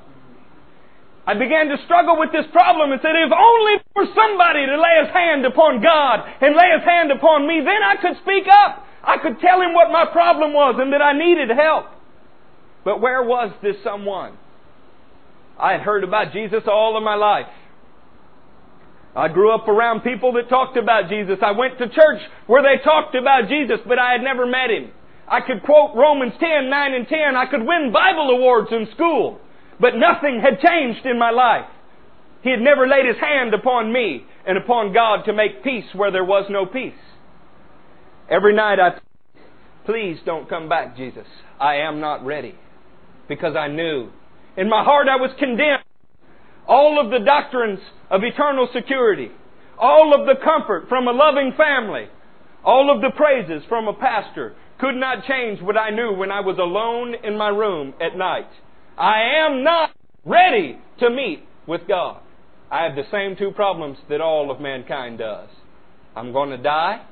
I 1.26 1.34
began 1.34 1.68
to 1.68 1.76
struggle 1.84 2.18
with 2.18 2.32
this 2.32 2.46
problem 2.50 2.90
and 2.90 3.00
said, 3.02 3.12
if 3.12 3.30
only 3.30 3.76
for 3.92 4.08
somebody 4.16 4.64
to 4.64 4.80
lay 4.80 5.04
his 5.04 5.12
hand 5.12 5.44
upon 5.44 5.82
God 5.82 6.24
and 6.40 6.56
lay 6.56 6.72
his 6.72 6.82
hand 6.82 7.12
upon 7.12 7.46
me, 7.46 7.60
then 7.60 7.82
I 7.84 8.00
could 8.00 8.16
speak 8.24 8.48
up. 8.48 8.86
I 9.02 9.16
could 9.18 9.40
tell 9.40 9.60
him 9.60 9.72
what 9.72 9.90
my 9.90 10.06
problem 10.10 10.52
was 10.52 10.76
and 10.78 10.92
that 10.92 11.02
I 11.02 11.16
needed 11.16 11.50
help. 11.50 11.86
But 12.84 13.00
where 13.00 13.22
was 13.22 13.52
this 13.62 13.76
someone? 13.82 14.36
I 15.58 15.72
had 15.72 15.80
heard 15.80 16.04
about 16.04 16.32
Jesus 16.32 16.62
all 16.66 16.96
of 16.96 17.02
my 17.02 17.14
life. 17.14 17.46
I 19.14 19.28
grew 19.28 19.52
up 19.52 19.66
around 19.68 20.00
people 20.02 20.32
that 20.34 20.48
talked 20.48 20.76
about 20.76 21.08
Jesus. 21.08 21.38
I 21.42 21.50
went 21.50 21.78
to 21.78 21.88
church 21.88 22.22
where 22.46 22.62
they 22.62 22.82
talked 22.82 23.14
about 23.14 23.48
Jesus, 23.48 23.78
but 23.86 23.98
I 23.98 24.12
had 24.12 24.22
never 24.22 24.46
met 24.46 24.70
him. 24.70 24.92
I 25.26 25.40
could 25.40 25.62
quote 25.62 25.96
Romans 25.96 26.32
10, 26.40 26.70
9 26.70 26.94
and 26.94 27.08
10. 27.08 27.36
I 27.36 27.46
could 27.46 27.66
win 27.66 27.92
Bible 27.92 28.30
awards 28.30 28.68
in 28.72 28.88
school, 28.94 29.40
but 29.78 29.96
nothing 29.96 30.40
had 30.40 30.60
changed 30.60 31.06
in 31.06 31.18
my 31.18 31.30
life. 31.30 31.66
He 32.42 32.50
had 32.50 32.60
never 32.60 32.86
laid 32.86 33.06
his 33.06 33.18
hand 33.18 33.52
upon 33.52 33.92
me 33.92 34.24
and 34.46 34.56
upon 34.56 34.92
God 34.92 35.24
to 35.26 35.32
make 35.32 35.62
peace 35.62 35.84
where 35.94 36.10
there 36.10 36.24
was 36.24 36.46
no 36.48 36.64
peace. 36.64 36.94
Every 38.30 38.54
night 38.54 38.78
I, 38.78 39.00
please 39.84 40.18
don't 40.24 40.48
come 40.48 40.68
back, 40.68 40.96
Jesus. 40.96 41.26
I 41.58 41.76
am 41.76 42.00
not 42.00 42.24
ready. 42.24 42.54
Because 43.28 43.56
I 43.56 43.68
knew. 43.68 44.10
In 44.56 44.68
my 44.68 44.84
heart 44.84 45.08
I 45.08 45.16
was 45.16 45.30
condemned 45.38 45.82
all 46.66 47.00
of 47.04 47.10
the 47.10 47.24
doctrines 47.24 47.80
of 48.10 48.22
eternal 48.22 48.68
security, 48.72 49.30
all 49.78 50.14
of 50.14 50.26
the 50.26 50.40
comfort 50.42 50.88
from 50.88 51.08
a 51.08 51.12
loving 51.12 51.52
family, 51.56 52.06
all 52.64 52.94
of 52.94 53.00
the 53.00 53.10
praises 53.16 53.62
from 53.68 53.88
a 53.88 53.94
pastor 53.94 54.54
could 54.78 54.94
not 54.94 55.24
change 55.26 55.60
what 55.60 55.76
I 55.76 55.90
knew 55.90 56.12
when 56.12 56.30
I 56.30 56.40
was 56.40 56.58
alone 56.58 57.14
in 57.24 57.36
my 57.36 57.48
room 57.48 57.94
at 58.00 58.16
night. 58.16 58.48
I 58.96 59.44
am 59.44 59.64
not 59.64 59.90
ready 60.24 60.78
to 61.00 61.10
meet 61.10 61.44
with 61.66 61.82
God. 61.88 62.20
I 62.70 62.84
have 62.84 62.94
the 62.94 63.10
same 63.10 63.36
two 63.36 63.50
problems 63.50 63.98
that 64.08 64.20
all 64.20 64.50
of 64.50 64.60
mankind 64.60 65.18
does. 65.18 65.48
I'm 66.14 66.32
going 66.32 66.50
to 66.50 66.58
die, 66.58 67.04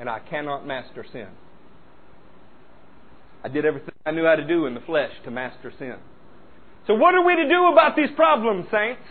and 0.00 0.08
I 0.08 0.18
cannot 0.18 0.66
master 0.66 1.04
sin. 1.12 1.28
I 3.44 3.48
did 3.48 3.66
everything 3.66 3.90
I 4.04 4.10
knew 4.12 4.24
how 4.24 4.34
to 4.34 4.46
do 4.46 4.64
in 4.66 4.74
the 4.74 4.80
flesh 4.80 5.12
to 5.24 5.30
master 5.30 5.72
sin. 5.78 5.96
So 6.86 6.94
what 6.94 7.14
are 7.14 7.24
we 7.24 7.36
to 7.36 7.48
do 7.48 7.66
about 7.70 7.96
these 7.96 8.08
problems, 8.16 8.66
saints? 8.70 9.02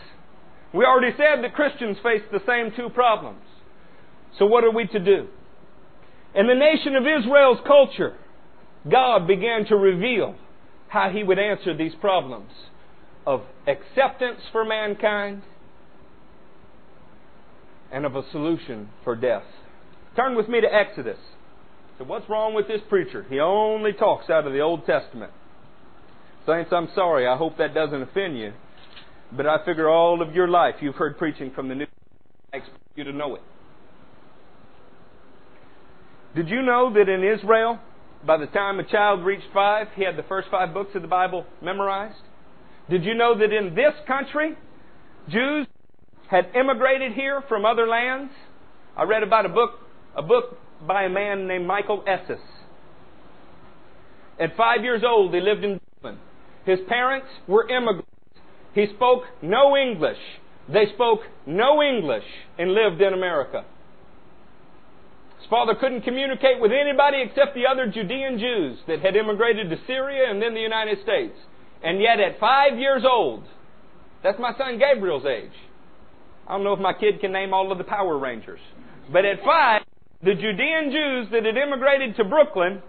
We 0.73 0.86
already 0.86 1.15
said 1.15 1.43
that 1.43 1.54
Christians 1.54 1.97
face 2.04 2.23
the 2.32 2.41
same 2.45 2.71
two 2.75 2.89
problems. 2.89 3.41
So 4.38 4.45
what 4.45 4.63
are 4.63 4.71
we 4.71 4.88
to 4.88 4.99
do? 4.99 5.28
In 6.36 6.47
the 6.47 6.56
nation 6.56 6.95
of 6.95 7.04
Israel's 7.04 7.60
culture, 7.65 8.17
God 8.89 9.28
began 9.28 9.65
to 9.67 9.75
reveal 9.75 10.36
how 10.88 11.10
He 11.10 11.23
would 11.23 11.39
answer 11.39 11.75
these 11.75 11.93
problems 12.02 12.52
of 13.25 13.41
acceptance 13.67 14.41
for 14.52 14.65
mankind 14.65 15.43
and 17.91 18.06
of 18.06 18.15
a 18.15 18.23
solution 18.32 18.89
for 19.04 19.15
death. 19.15 19.43
Turn 20.15 20.36
with 20.36 20.48
me 20.50 20.62
to 20.62 20.67
Exodus. 20.67 21.17
So 21.98 22.06
what's 22.06 22.30
wrong 22.30 22.54
with 22.54 22.67
this 22.67 22.82
preacher? 22.89 23.26
He 23.30 23.39
only 23.39 23.93
talks 23.93 24.30
out 24.30 24.48
of 24.48 24.54
the 24.54 24.60
Old 24.60 24.86
Testament. 24.86 25.32
Saints, 26.45 26.72
I'm 26.74 26.89
sorry. 26.95 27.28
I 27.28 27.36
hope 27.38 27.58
that 27.58 27.74
doesn't 27.74 28.02
offend 28.02 28.38
you. 28.38 28.54
But 29.32 29.45
I 29.45 29.63
figure 29.65 29.89
all 29.89 30.22
of 30.22 30.34
your 30.34 30.48
life 30.48 30.76
you've 30.82 30.95
heard 30.95 31.17
preaching 31.17 31.52
from 31.54 31.67
the 31.67 31.76
New 31.76 31.86
Testament. 31.86 32.00
I 32.54 32.58
expect 32.58 32.80
you 32.95 33.04
to 33.04 33.13
know 33.13 33.36
it. 33.36 33.41
Did 36.36 36.50
you 36.50 36.62
know 36.62 36.93
that 36.93 37.10
in 37.10 37.24
Israel, 37.24 37.80
by 38.26 38.38
the 38.38 38.48
time 38.48 38.80
a 38.80 38.84
child 38.84 39.24
reached 39.24 39.48
five, 39.54 39.88
he 39.95 40.04
had 40.04 40.15
the 40.15 40.24
first 40.24 40.48
five 40.50 40.74
books 40.74 40.91
of 40.95 41.02
the 41.02 41.08
Bible 41.08 41.45
memorized? 41.62 42.22
Did 42.89 43.04
you 43.04 43.13
know 43.13 43.38
that 43.38 43.54
in 43.54 43.76
this 43.76 43.93
country, 44.08 44.56
Jews 45.28 45.67
had 46.30 46.48
immigrated 46.56 47.13
here 47.13 47.43
from 47.48 47.65
other 47.65 47.88
lands? 47.88 48.32
I 48.98 49.04
read 49.04 49.24
about 49.24 49.45
a 49.45 49.50
book, 49.50 49.72
a 50.15 50.22
book 50.22 50.58
by 50.86 51.04
a 51.04 51.10
man 51.10 51.48
named 51.48 51.65
Michael 51.65 52.04
Esses. 52.08 52.41
At 54.39 54.56
five 54.56 54.84
years 54.84 55.04
old, 55.06 55.34
he 55.34 55.41
lived 55.41 55.63
in 55.63 55.80
Dublin. 55.95 56.19
His 56.65 56.80
parents 56.88 57.28
were 57.48 57.67
immigrants. 57.67 58.08
He 58.74 58.88
spoke 58.95 59.24
no 59.41 59.76
English. 59.76 60.17
They 60.72 60.86
spoke 60.93 61.22
no 61.45 61.82
English 61.82 62.24
and 62.58 62.74
lived 62.74 63.02
in 63.02 63.13
America. 63.13 63.65
His 65.39 65.50
father 65.50 65.74
couldn't 65.76 66.04
communicate 66.04 66.62
with 66.62 66.72
anybody 66.72 67.22
except 67.22 67.56
the 67.56 67.65
other 67.65 67.88
Judean 67.88 68.39
Jews 68.39 68.78
that 68.88 69.00
had 69.00 69.15
immigrated 69.15 69.69
to 69.69 69.78
Syria 69.88 70.30
and 70.30 70.41
then 70.41 70.54
the 70.54 70.62
United 70.62 71.02
States. 71.04 71.36
And 71.84 72.02
yet 72.02 72.19
at 72.19 72.39
five 72.39 72.78
years 72.78 73.04
old, 73.10 73.43
that's 74.22 74.39
my 74.39 74.52
son 74.58 74.80
Gabriel's 74.80 75.26
age. 75.26 75.56
I 76.48 76.54
don't 76.54 76.63
know 76.63 76.74
if 76.74 76.80
my 76.80 76.93
kid 76.93 77.19
can 77.22 77.32
name 77.32 77.54
all 77.54 77.72
of 77.72 77.78
the 77.78 77.84
Power 77.84 78.17
Rangers. 78.17 78.60
But 79.12 79.26
at 79.26 79.43
five, 79.43 79.82
the 80.21 80.34
Judean 80.34 80.91
Jews 80.91 81.27
that 81.32 81.45
had 81.45 81.58
immigrated 81.58 82.15
to 82.17 82.23
Brooklyn, 82.23 82.82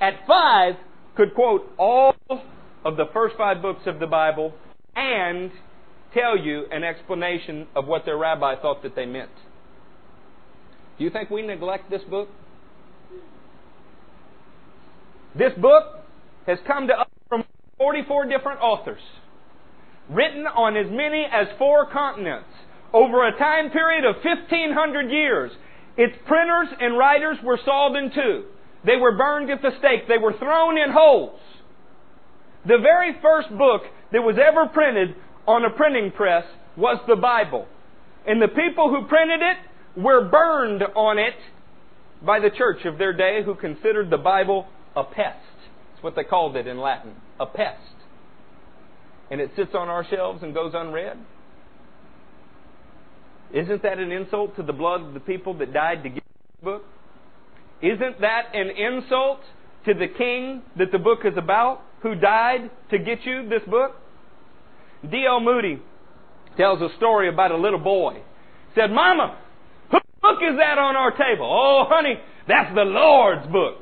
at 0.00 0.14
five, 0.26 0.74
could 1.16 1.34
quote 1.34 1.70
all 1.78 2.14
of 2.84 2.96
the 2.96 3.04
first 3.12 3.36
five 3.36 3.60
books 3.60 3.82
of 3.86 4.00
the 4.00 4.06
Bible 4.06 4.52
and 4.96 5.50
tell 6.14 6.36
you 6.36 6.64
an 6.70 6.82
explanation 6.82 7.66
of 7.76 7.86
what 7.86 8.04
their 8.04 8.16
rabbi 8.16 8.60
thought 8.60 8.82
that 8.82 8.96
they 8.96 9.06
meant. 9.06 9.30
Do 10.98 11.04
you 11.04 11.10
think 11.10 11.30
we 11.30 11.42
neglect 11.42 11.90
this 11.90 12.02
book? 12.08 12.28
This 15.36 15.52
book 15.58 16.00
has 16.46 16.58
come 16.66 16.88
to 16.88 16.94
us 16.94 17.08
from 17.28 17.44
44 17.78 18.26
different 18.26 18.60
authors, 18.60 19.00
written 20.10 20.46
on 20.46 20.76
as 20.76 20.86
many 20.90 21.26
as 21.30 21.46
four 21.58 21.86
continents 21.90 22.48
over 22.92 23.26
a 23.26 23.38
time 23.38 23.70
period 23.70 24.04
of 24.04 24.16
1500 24.22 25.10
years. 25.10 25.52
Its 25.96 26.14
printers 26.26 26.68
and 26.80 26.96
writers 26.96 27.38
were 27.44 27.58
sawed 27.64 27.96
in 27.96 28.10
two. 28.12 28.44
They 28.84 28.96
were 28.96 29.16
burned 29.16 29.50
at 29.50 29.62
the 29.62 29.70
stake. 29.78 30.08
They 30.08 30.18
were 30.18 30.32
thrown 30.38 30.78
in 30.78 30.90
holes. 30.90 31.38
The 32.66 32.78
very 32.78 33.14
first 33.20 33.50
book 33.56 33.82
that 34.12 34.22
was 34.22 34.36
ever 34.38 34.66
printed 34.66 35.14
on 35.46 35.64
a 35.64 35.70
printing 35.70 36.12
press 36.12 36.44
was 36.76 36.98
the 37.06 37.16
Bible. 37.16 37.66
And 38.26 38.40
the 38.40 38.48
people 38.48 38.88
who 38.88 39.06
printed 39.08 39.40
it 39.42 40.00
were 40.00 40.28
burned 40.28 40.82
on 40.94 41.18
it 41.18 41.34
by 42.24 42.40
the 42.40 42.50
church 42.50 42.84
of 42.84 42.98
their 42.98 43.12
day 43.12 43.42
who 43.44 43.54
considered 43.54 44.10
the 44.10 44.18
Bible 44.18 44.66
a 44.94 45.04
pest. 45.04 45.38
That's 45.92 46.02
what 46.02 46.16
they 46.16 46.24
called 46.24 46.56
it 46.56 46.66
in 46.66 46.78
Latin, 46.78 47.14
a 47.40 47.46
pest. 47.46 47.80
And 49.30 49.40
it 49.40 49.50
sits 49.56 49.74
on 49.74 49.88
our 49.88 50.04
shelves 50.08 50.42
and 50.42 50.54
goes 50.54 50.72
unread. 50.74 51.18
Isn't 53.52 53.82
that 53.82 53.98
an 53.98 54.12
insult 54.12 54.56
to 54.56 54.62
the 54.62 54.72
blood 54.72 55.02
of 55.02 55.14
the 55.14 55.20
people 55.20 55.54
that 55.58 55.72
died 55.72 56.02
to 56.04 56.08
get 56.08 56.22
the 56.60 56.64
book? 56.64 56.84
Isn't 57.82 58.20
that 58.20 58.54
an 58.54 58.70
insult 58.70 59.40
to 59.86 59.94
the 59.94 60.06
king 60.06 60.62
that 60.78 60.92
the 60.92 60.98
book 60.98 61.20
is 61.24 61.36
about? 61.36 61.82
who 62.02 62.16
died 62.16 62.70
to 62.90 62.98
get 62.98 63.24
you 63.24 63.48
this 63.48 63.62
book? 63.68 63.92
D.L. 65.08 65.40
Moody 65.40 65.80
tells 66.56 66.80
a 66.82 66.94
story 66.96 67.28
about 67.28 67.50
a 67.50 67.56
little 67.56 67.78
boy. 67.78 68.14
He 68.14 68.80
said, 68.80 68.90
Mama, 68.90 69.38
whose 69.90 70.02
book 70.20 70.38
is 70.42 70.56
that 70.58 70.78
on 70.78 70.96
our 70.96 71.10
table? 71.12 71.46
Oh, 71.46 71.84
honey, 71.88 72.20
that's 72.46 72.74
the 72.74 72.82
Lord's 72.82 73.46
book. 73.46 73.78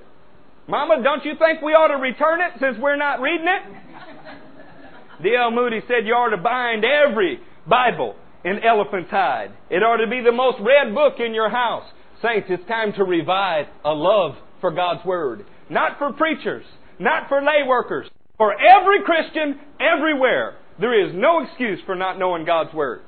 Mama, 0.68 1.02
don't 1.02 1.24
you 1.24 1.33
think 1.37 1.62
we 1.62 1.72
ought 1.72 1.88
to 1.88 1.96
return 1.96 2.40
it 2.40 2.52
since 2.61 2.76
we're 2.78 2.96
not 2.96 3.20
reading 3.20 3.48
it? 3.48 5.22
D.L. 5.22 5.50
Moody 5.50 5.80
said 5.88 6.06
you 6.06 6.14
ought 6.14 6.30
to 6.30 6.42
bind 6.42 6.85
every 6.85 7.40
Bible 7.66 8.14
in 8.44 8.59
elephant's 8.64 9.11
hide. 9.11 9.53
It 9.68 9.83
ought 9.83 10.03
to 10.03 10.11
be 10.11 10.22
the 10.22 10.33
most 10.33 10.59
read 10.61 10.94
book 10.94 11.14
in 11.18 11.35
your 11.35 11.50
house. 11.50 11.85
Saints, 12.22 12.48
it's 12.50 12.66
time 12.68 12.92
to 12.94 13.05
revive 13.05 13.66
a 13.85 13.92
love 13.92 14.37
for 14.61 14.70
God's 14.70 15.05
Word. 15.05 15.44
Not 15.68 15.98
for 15.98 16.12
preachers, 16.12 16.64
not 16.98 17.29
for 17.29 17.40
lay 17.40 17.66
workers, 17.66 18.09
for 18.37 18.53
every 18.53 19.03
Christian 19.05 19.59
everywhere. 19.81 20.57
There 20.79 21.07
is 21.07 21.14
no 21.14 21.42
excuse 21.42 21.81
for 21.87 21.94
not 21.94 22.18
knowing 22.18 22.44
God's 22.44 22.74
Word. 22.74 23.03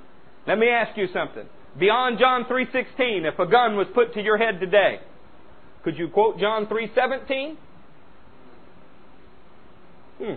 Let 0.47 0.59
me 0.59 0.69
ask 0.69 0.97
you 0.97 1.07
something. 1.13 1.45
Beyond 1.79 2.19
John 2.19 2.45
3.16, 2.45 3.31
if 3.33 3.39
a 3.39 3.47
gun 3.47 3.77
was 3.77 3.87
put 3.95 4.15
to 4.15 4.23
your 4.23 4.37
head 4.37 4.61
today, 4.61 5.01
could 5.85 5.97
you 5.97 6.09
quote 6.09 6.39
John 6.39 6.67
3.17? 6.67 7.57
Hmm. 10.19 10.35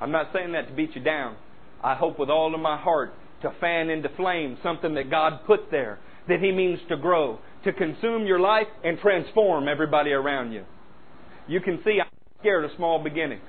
I'm 0.00 0.10
not 0.10 0.30
saying 0.32 0.52
that 0.52 0.68
to 0.68 0.74
beat 0.74 0.94
you 0.94 1.02
down. 1.02 1.36
I 1.82 1.94
hope 1.94 2.18
with 2.18 2.30
all 2.30 2.54
of 2.54 2.60
my 2.60 2.80
heart 2.80 3.12
to 3.42 3.52
fan 3.60 3.90
into 3.90 4.08
flame 4.16 4.58
something 4.62 4.94
that 4.94 5.10
God 5.10 5.40
put 5.46 5.70
there 5.70 5.98
that 6.28 6.40
He 6.40 6.52
means 6.52 6.78
to 6.88 6.96
grow, 6.96 7.38
to 7.64 7.72
consume 7.72 8.26
your 8.26 8.40
life 8.40 8.68
and 8.84 8.98
transform 8.98 9.68
everybody 9.68 10.12
around 10.12 10.52
you. 10.52 10.64
You 11.48 11.60
can 11.60 11.80
see 11.84 11.98
I'm 12.00 12.10
scared 12.40 12.64
of 12.64 12.70
small 12.76 13.02
beginnings. 13.02 13.42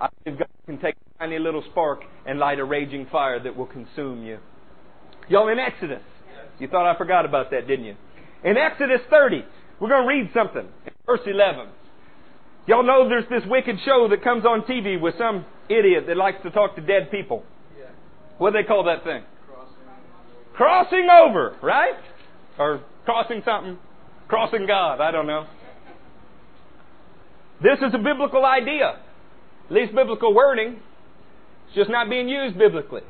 I 0.00 0.08
believe 0.24 0.38
God 0.38 0.48
can 0.66 0.78
take 0.78 0.94
a 0.94 1.18
tiny 1.18 1.38
little 1.38 1.62
spark 1.70 2.00
and 2.26 2.38
light 2.38 2.58
a 2.58 2.64
raging 2.64 3.06
fire 3.10 3.42
that 3.42 3.56
will 3.56 3.66
consume 3.66 4.24
you. 4.24 4.38
Y'all 5.28 5.48
in 5.48 5.58
Exodus. 5.58 6.02
You 6.58 6.68
thought 6.68 6.90
I 6.90 6.96
forgot 6.96 7.24
about 7.24 7.50
that, 7.50 7.66
didn't 7.66 7.84
you? 7.84 7.96
In 8.44 8.56
Exodus 8.56 9.00
30, 9.10 9.44
we're 9.80 9.88
going 9.88 10.02
to 10.02 10.08
read 10.08 10.30
something. 10.32 10.68
Verse 11.04 11.20
11. 11.26 11.68
Y'all 12.66 12.82
know 12.84 13.08
there's 13.08 13.28
this 13.30 13.48
wicked 13.48 13.76
show 13.84 14.08
that 14.10 14.24
comes 14.24 14.44
on 14.44 14.62
TV 14.62 15.00
with 15.00 15.14
some 15.18 15.44
idiot 15.68 16.04
that 16.08 16.16
likes 16.16 16.42
to 16.42 16.50
talk 16.50 16.74
to 16.76 16.80
dead 16.80 17.10
people. 17.10 17.44
What 18.38 18.52
do 18.52 18.62
they 18.62 18.66
call 18.66 18.84
that 18.84 19.04
thing? 19.04 19.22
Crossing 20.54 21.08
over, 21.10 21.56
right? 21.62 21.94
Or 22.58 22.82
crossing 23.04 23.42
something? 23.44 23.78
Crossing 24.28 24.66
God, 24.66 25.00
I 25.00 25.10
don't 25.10 25.26
know. 25.26 25.46
This 27.62 27.78
is 27.78 27.94
a 27.94 27.98
biblical 27.98 28.44
idea. 28.44 28.98
At 29.66 29.72
least 29.72 29.94
biblical 29.94 30.34
wording. 30.34 30.80
It's 31.66 31.74
just 31.74 31.90
not 31.90 32.08
being 32.08 32.28
used 32.28 32.58
biblically. 32.58 33.02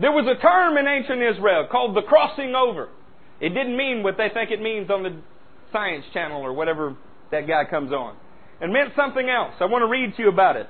There 0.00 0.12
was 0.12 0.26
a 0.26 0.40
term 0.40 0.76
in 0.76 0.86
ancient 0.86 1.22
Israel 1.22 1.68
called 1.70 1.96
the 1.96 2.02
crossing 2.02 2.54
over. 2.54 2.88
It 3.40 3.50
didn't 3.50 3.76
mean 3.76 4.02
what 4.02 4.16
they 4.16 4.28
think 4.32 4.50
it 4.50 4.60
means 4.60 4.90
on 4.90 5.02
the 5.02 5.16
Science 5.72 6.04
Channel 6.12 6.42
or 6.42 6.52
whatever 6.52 6.96
that 7.30 7.46
guy 7.46 7.64
comes 7.68 7.92
on. 7.92 8.16
It 8.60 8.68
meant 8.68 8.92
something 8.96 9.28
else. 9.28 9.54
I 9.60 9.66
want 9.66 9.82
to 9.82 9.88
read 9.88 10.16
to 10.16 10.22
you 10.22 10.28
about 10.28 10.56
it. 10.56 10.68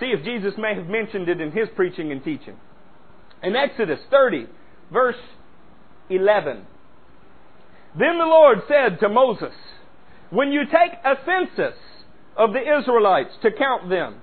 See 0.00 0.06
if 0.06 0.24
Jesus 0.24 0.54
may 0.58 0.74
have 0.74 0.86
mentioned 0.86 1.28
it 1.28 1.40
in 1.40 1.50
his 1.50 1.68
preaching 1.74 2.12
and 2.12 2.22
teaching. 2.22 2.56
In 3.42 3.54
Exodus 3.56 4.00
30, 4.10 4.46
verse 4.92 5.16
11. 6.10 6.66
Then 7.98 8.18
the 8.18 8.24
Lord 8.24 8.58
said 8.68 9.00
to 9.00 9.08
Moses, 9.08 9.54
When 10.30 10.52
you 10.52 10.62
take 10.64 10.92
a 11.04 11.14
census 11.24 11.78
of 12.36 12.52
the 12.52 12.60
Israelites 12.60 13.30
to 13.42 13.50
count 13.50 13.88
them, 13.88 14.20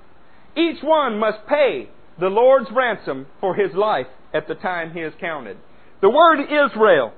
each 0.56 0.82
one 0.82 1.20
must 1.20 1.46
pay 1.48 1.90
the 2.20 2.28
Lord's 2.28 2.70
ransom 2.74 3.28
for 3.42 3.56
his 3.56 3.74
life 3.76 4.08
at 4.34 4.48
the 4.48 4.56
time 4.56 4.94
he 4.94 5.02
is 5.02 5.14
counted. 5.20 5.58
The 6.02 6.10
word 6.10 6.40
Israel 6.42 7.14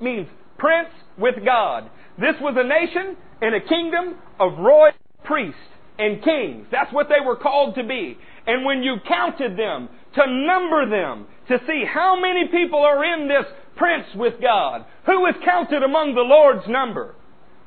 means 0.00 0.26
prince 0.58 0.90
with 1.18 1.36
God. 1.44 1.90
This 2.18 2.34
was 2.40 2.56
a 2.56 2.66
nation 2.66 3.16
and 3.40 3.54
a 3.54 3.60
kingdom 3.60 4.16
of 4.40 4.58
royal 4.58 4.92
priests 5.24 5.60
and 5.98 6.22
kings. 6.22 6.66
That's 6.70 6.92
what 6.92 7.08
they 7.08 7.24
were 7.24 7.36
called 7.36 7.74
to 7.74 7.84
be. 7.84 8.16
And 8.48 8.64
when 8.64 8.82
you 8.82 8.96
counted 9.06 9.58
them, 9.58 9.90
to 10.14 10.22
number 10.26 10.88
them, 10.88 11.26
to 11.48 11.58
see 11.66 11.84
how 11.86 12.18
many 12.18 12.48
people 12.48 12.78
are 12.80 13.04
in 13.04 13.28
this 13.28 13.44
prince 13.76 14.06
with 14.16 14.40
God, 14.40 14.86
who 15.04 15.26
is 15.26 15.34
counted 15.44 15.82
among 15.82 16.14
the 16.14 16.22
Lord's 16.22 16.66
number, 16.66 17.14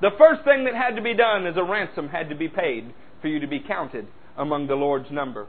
the 0.01 0.09
first 0.17 0.43
thing 0.43 0.65
that 0.65 0.73
had 0.73 0.95
to 0.95 1.03
be 1.03 1.13
done 1.13 1.45
is 1.45 1.55
a 1.55 1.63
ransom 1.63 2.09
had 2.09 2.29
to 2.29 2.35
be 2.35 2.49
paid 2.49 2.91
for 3.21 3.27
you 3.27 3.39
to 3.39 3.47
be 3.47 3.59
counted 3.59 4.07
among 4.35 4.65
the 4.65 4.73
Lord's 4.73 5.11
number. 5.11 5.47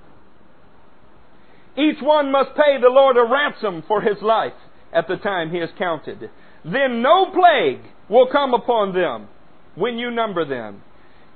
Each 1.79 2.03
one 2.03 2.31
must 2.31 2.55
pay 2.55 2.79
the 2.79 2.90
Lord 2.90 3.16
a 3.16 3.25
ransom 3.25 3.83
for 3.88 4.03
his 4.03 4.21
life 4.21 4.53
at 4.92 5.09
the 5.09 5.16
time 5.16 5.51
he 5.51 5.57
is 5.57 5.71
counted. 5.79 6.29
Then 6.62 7.01
no 7.01 7.33
plague 7.33 7.81
will 8.11 8.29
come 8.31 8.53
upon 8.53 8.92
them 8.92 9.29
when 9.77 9.97
you 9.97 10.11
number 10.11 10.45
them. 10.45 10.83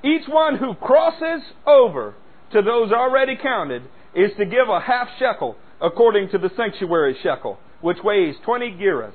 Each 0.05 0.29
one 0.29 0.59
who 0.59 0.75
crosses 0.75 1.41
over 1.67 2.15
to 2.53 2.63
those 2.63 2.93
already 2.93 3.37
counted 3.37 3.83
is 4.15 4.31
to 4.39 4.45
give 4.45 4.69
a 4.69 4.81
half 4.81 5.09
shekel 5.19 5.57
according 5.81 6.31
to 6.31 6.39
the 6.39 6.51
sanctuary 6.57 7.17
shekel, 7.23 7.59
which 7.81 7.99
weighs 8.03 8.35
20 8.45 8.73
gerahs. 8.73 9.13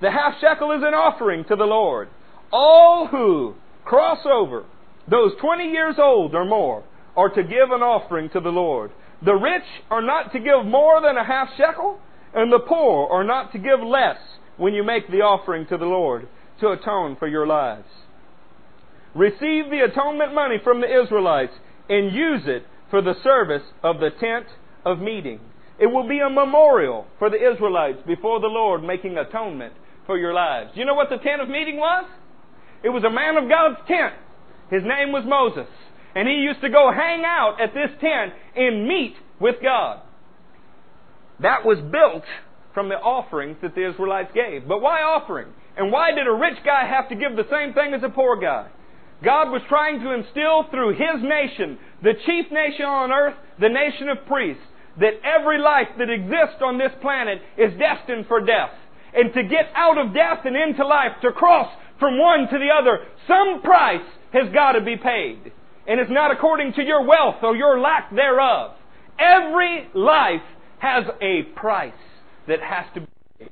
The 0.00 0.10
half 0.10 0.34
shekel 0.40 0.72
is 0.72 0.82
an 0.82 0.94
offering 0.94 1.44
to 1.44 1.56
the 1.56 1.64
Lord. 1.64 2.08
All 2.52 3.06
who 3.06 3.54
cross 3.84 4.18
over, 4.26 4.64
those 5.10 5.32
20 5.40 5.64
years 5.64 5.96
old 5.98 6.34
or 6.34 6.44
more, 6.44 6.84
are 7.16 7.28
to 7.30 7.42
give 7.42 7.70
an 7.70 7.82
offering 7.82 8.28
to 8.30 8.40
the 8.40 8.50
Lord. 8.50 8.90
The 9.24 9.34
rich 9.34 9.62
are 9.90 10.02
not 10.02 10.32
to 10.32 10.38
give 10.38 10.66
more 10.66 11.00
than 11.00 11.16
a 11.16 11.24
half 11.24 11.48
shekel, 11.56 11.98
and 12.34 12.52
the 12.52 12.58
poor 12.58 13.08
are 13.10 13.24
not 13.24 13.52
to 13.52 13.58
give 13.58 13.80
less 13.80 14.18
when 14.56 14.74
you 14.74 14.84
make 14.84 15.08
the 15.08 15.22
offering 15.22 15.66
to 15.68 15.78
the 15.78 15.86
Lord 15.86 16.28
to 16.60 16.68
atone 16.68 17.16
for 17.16 17.28
your 17.28 17.46
lives. 17.46 17.88
Receive 19.14 19.70
the 19.70 19.86
atonement 19.88 20.34
money 20.34 20.56
from 20.62 20.80
the 20.80 21.02
Israelites 21.02 21.52
and 21.88 22.14
use 22.14 22.42
it 22.46 22.66
for 22.90 23.02
the 23.02 23.14
service 23.22 23.62
of 23.82 23.98
the 24.00 24.10
tent 24.20 24.46
of 24.84 24.98
meeting. 25.00 25.40
It 25.78 25.86
will 25.86 26.08
be 26.08 26.20
a 26.20 26.30
memorial 26.30 27.06
for 27.18 27.30
the 27.30 27.36
Israelites 27.36 27.98
before 28.06 28.40
the 28.40 28.46
Lord 28.46 28.82
making 28.82 29.16
atonement 29.18 29.74
for 30.06 30.18
your 30.18 30.32
lives. 30.32 30.70
Do 30.74 30.80
you 30.80 30.86
know 30.86 30.94
what 30.94 31.10
the 31.10 31.18
tent 31.18 31.42
of 31.42 31.48
meeting 31.48 31.76
was? 31.76 32.04
It 32.82 32.90
was 32.90 33.02
a 33.04 33.10
man 33.10 33.36
of 33.36 33.48
God's 33.48 33.80
tent. 33.88 34.14
His 34.70 34.82
name 34.82 35.12
was 35.12 35.24
Moses. 35.26 35.70
And 36.14 36.28
he 36.28 36.34
used 36.34 36.60
to 36.60 36.68
go 36.68 36.92
hang 36.92 37.24
out 37.24 37.56
at 37.60 37.74
this 37.74 37.90
tent 38.00 38.32
and 38.54 38.86
meet 38.86 39.14
with 39.40 39.56
God. 39.62 40.00
That 41.40 41.64
was 41.64 41.78
built 41.80 42.24
from 42.72 42.88
the 42.88 42.94
offerings 42.94 43.56
that 43.62 43.74
the 43.74 43.88
Israelites 43.88 44.30
gave. 44.34 44.68
But 44.68 44.80
why 44.80 45.02
offering? 45.02 45.48
And 45.76 45.90
why 45.90 46.12
did 46.12 46.26
a 46.26 46.32
rich 46.32 46.58
guy 46.64 46.86
have 46.86 47.08
to 47.08 47.16
give 47.16 47.34
the 47.36 47.48
same 47.50 47.72
thing 47.74 47.94
as 47.94 48.02
a 48.04 48.08
poor 48.08 48.38
guy? 48.40 48.68
God 49.24 49.50
was 49.50 49.62
trying 49.68 50.00
to 50.00 50.12
instill 50.12 50.64
through 50.70 50.94
His 50.94 51.22
nation, 51.22 51.78
the 52.02 52.14
chief 52.26 52.50
nation 52.52 52.84
on 52.84 53.10
earth, 53.10 53.34
the 53.60 53.68
nation 53.68 54.08
of 54.08 54.26
priests, 54.26 54.62
that 55.00 55.14
every 55.24 55.58
life 55.58 55.88
that 55.98 56.10
exists 56.10 56.62
on 56.62 56.78
this 56.78 56.92
planet 57.00 57.40
is 57.58 57.72
destined 57.78 58.26
for 58.26 58.40
death. 58.40 58.70
And 59.14 59.32
to 59.34 59.42
get 59.44 59.70
out 59.74 59.98
of 59.98 60.14
death 60.14 60.44
and 60.44 60.56
into 60.56 60.86
life, 60.86 61.12
to 61.22 61.32
cross 61.32 61.72
from 61.98 62.18
one 62.18 62.48
to 62.48 62.58
the 62.58 62.68
other, 62.70 63.06
some 63.26 63.62
price 63.62 64.06
has 64.32 64.52
got 64.52 64.72
to 64.72 64.80
be 64.80 64.96
paid. 64.96 65.52
And 65.86 66.00
it's 66.00 66.10
not 66.10 66.30
according 66.30 66.72
to 66.74 66.82
your 66.82 67.04
wealth 67.04 67.36
or 67.42 67.56
your 67.56 67.80
lack 67.80 68.14
thereof. 68.14 68.72
Every 69.18 69.88
life 69.94 70.42
has 70.78 71.04
a 71.20 71.42
price 71.54 71.92
that 72.48 72.60
has 72.60 72.86
to 72.94 73.00
be 73.00 73.06
paid. 73.38 73.50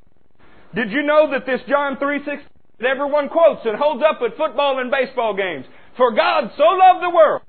Did 0.75 0.91
you 0.91 1.03
know 1.03 1.31
that 1.31 1.47
this 1.47 1.61
John 1.69 1.97
3.16 1.97 2.41
that 2.83 2.91
everyone 2.91 3.29
quotes 3.29 3.65
and 3.65 3.77
holds 3.77 4.03
up 4.03 4.21
at 4.23 4.37
football 4.37 4.79
and 4.79 4.91
baseball 4.91 5.35
games? 5.35 5.65
For 5.97 6.13
God 6.13 6.51
so 6.57 6.65
loved 6.65 7.03
the 7.03 7.15
world 7.15 7.43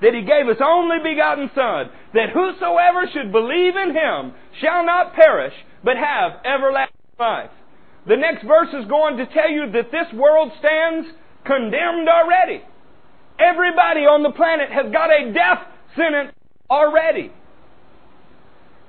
that 0.00 0.14
he 0.14 0.22
gave 0.22 0.48
his 0.48 0.62
only 0.64 0.98
begotten 1.02 1.50
Son, 1.54 1.90
that 2.14 2.30
whosoever 2.32 3.06
should 3.12 3.32
believe 3.32 3.76
in 3.76 3.94
him 3.94 4.32
shall 4.60 4.84
not 4.84 5.14
perish, 5.14 5.52
but 5.84 5.96
have 5.96 6.40
everlasting 6.44 6.96
life. 7.18 7.50
The 8.06 8.16
next 8.16 8.46
verse 8.46 8.72
is 8.72 8.88
going 8.88 9.18
to 9.18 9.26
tell 9.26 9.50
you 9.50 9.70
that 9.72 9.92
this 9.92 10.08
world 10.14 10.52
stands 10.58 11.08
condemned 11.44 12.08
already. 12.08 12.62
Everybody 13.38 14.00
on 14.08 14.22
the 14.22 14.30
planet 14.30 14.70
has 14.70 14.90
got 14.92 15.10
a 15.10 15.32
death 15.32 15.66
sentence 15.96 16.32
already. 16.70 17.32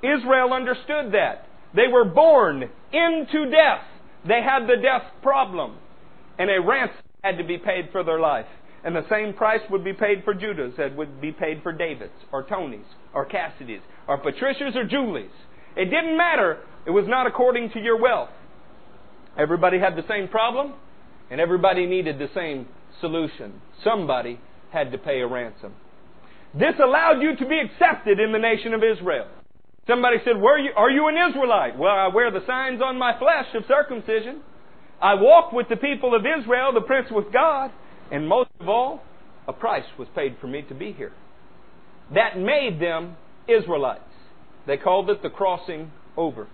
Israel 0.02 0.52
understood 0.52 1.12
that. 1.12 1.46
They 1.74 1.88
were 1.88 2.04
born 2.04 2.68
into 2.92 3.50
death. 3.50 3.84
They 4.26 4.42
had 4.42 4.66
the 4.66 4.80
death 4.80 5.02
problem. 5.22 5.76
And 6.38 6.50
a 6.50 6.60
ransom 6.60 6.96
had 7.22 7.38
to 7.38 7.44
be 7.44 7.58
paid 7.58 7.90
for 7.92 8.02
their 8.02 8.20
life. 8.20 8.46
And 8.84 8.96
the 8.96 9.06
same 9.08 9.32
price 9.34 9.60
would 9.70 9.84
be 9.84 9.92
paid 9.92 10.24
for 10.24 10.34
Judah's 10.34 10.74
that 10.76 10.96
would 10.96 11.20
be 11.20 11.30
paid 11.30 11.62
for 11.62 11.72
David's, 11.72 12.12
or 12.32 12.42
Tony's, 12.42 12.80
or 13.14 13.24
Cassidy's, 13.24 13.80
or 14.08 14.18
Patricia's, 14.18 14.74
or 14.74 14.84
Julie's. 14.84 15.30
It 15.76 15.84
didn't 15.84 16.16
matter. 16.16 16.58
It 16.84 16.90
was 16.90 17.04
not 17.06 17.26
according 17.26 17.70
to 17.70 17.80
your 17.80 18.00
wealth. 18.00 18.30
Everybody 19.38 19.78
had 19.78 19.94
the 19.94 20.04
same 20.08 20.26
problem, 20.28 20.74
and 21.30 21.40
everybody 21.40 21.86
needed 21.86 22.18
the 22.18 22.28
same 22.34 22.66
solution. 23.00 23.60
Somebody 23.84 24.40
had 24.72 24.90
to 24.92 24.98
pay 24.98 25.20
a 25.20 25.26
ransom. 25.26 25.74
This 26.52 26.74
allowed 26.82 27.22
you 27.22 27.36
to 27.36 27.46
be 27.46 27.60
accepted 27.60 28.18
in 28.18 28.32
the 28.32 28.38
nation 28.38 28.74
of 28.74 28.82
Israel. 28.82 29.28
Somebody 29.86 30.18
said, 30.24 30.40
Where 30.40 30.56
are 30.56 30.58
you, 30.58 30.70
are 30.76 30.90
you 30.90 31.08
an 31.08 31.16
Israelite? 31.30 31.78
Well, 31.78 31.92
I 31.92 32.08
wear 32.08 32.30
the 32.30 32.46
signs 32.46 32.80
on 32.82 32.98
my 32.98 33.18
flesh 33.18 33.46
of 33.54 33.64
circumcision. 33.66 34.42
I 35.00 35.14
walk 35.14 35.52
with 35.52 35.68
the 35.68 35.76
people 35.76 36.14
of 36.14 36.22
Israel, 36.22 36.72
the 36.72 36.82
prince 36.82 37.08
with 37.10 37.32
God. 37.32 37.72
And 38.10 38.28
most 38.28 38.50
of 38.60 38.68
all, 38.68 39.02
a 39.48 39.52
price 39.52 39.84
was 39.98 40.06
paid 40.14 40.36
for 40.40 40.46
me 40.46 40.62
to 40.68 40.74
be 40.74 40.92
here. 40.92 41.12
That 42.14 42.38
made 42.38 42.80
them 42.80 43.16
Israelites. 43.48 44.02
They 44.66 44.76
called 44.76 45.10
it 45.10 45.22
the 45.22 45.30
crossing 45.30 45.90
over. 46.16 46.46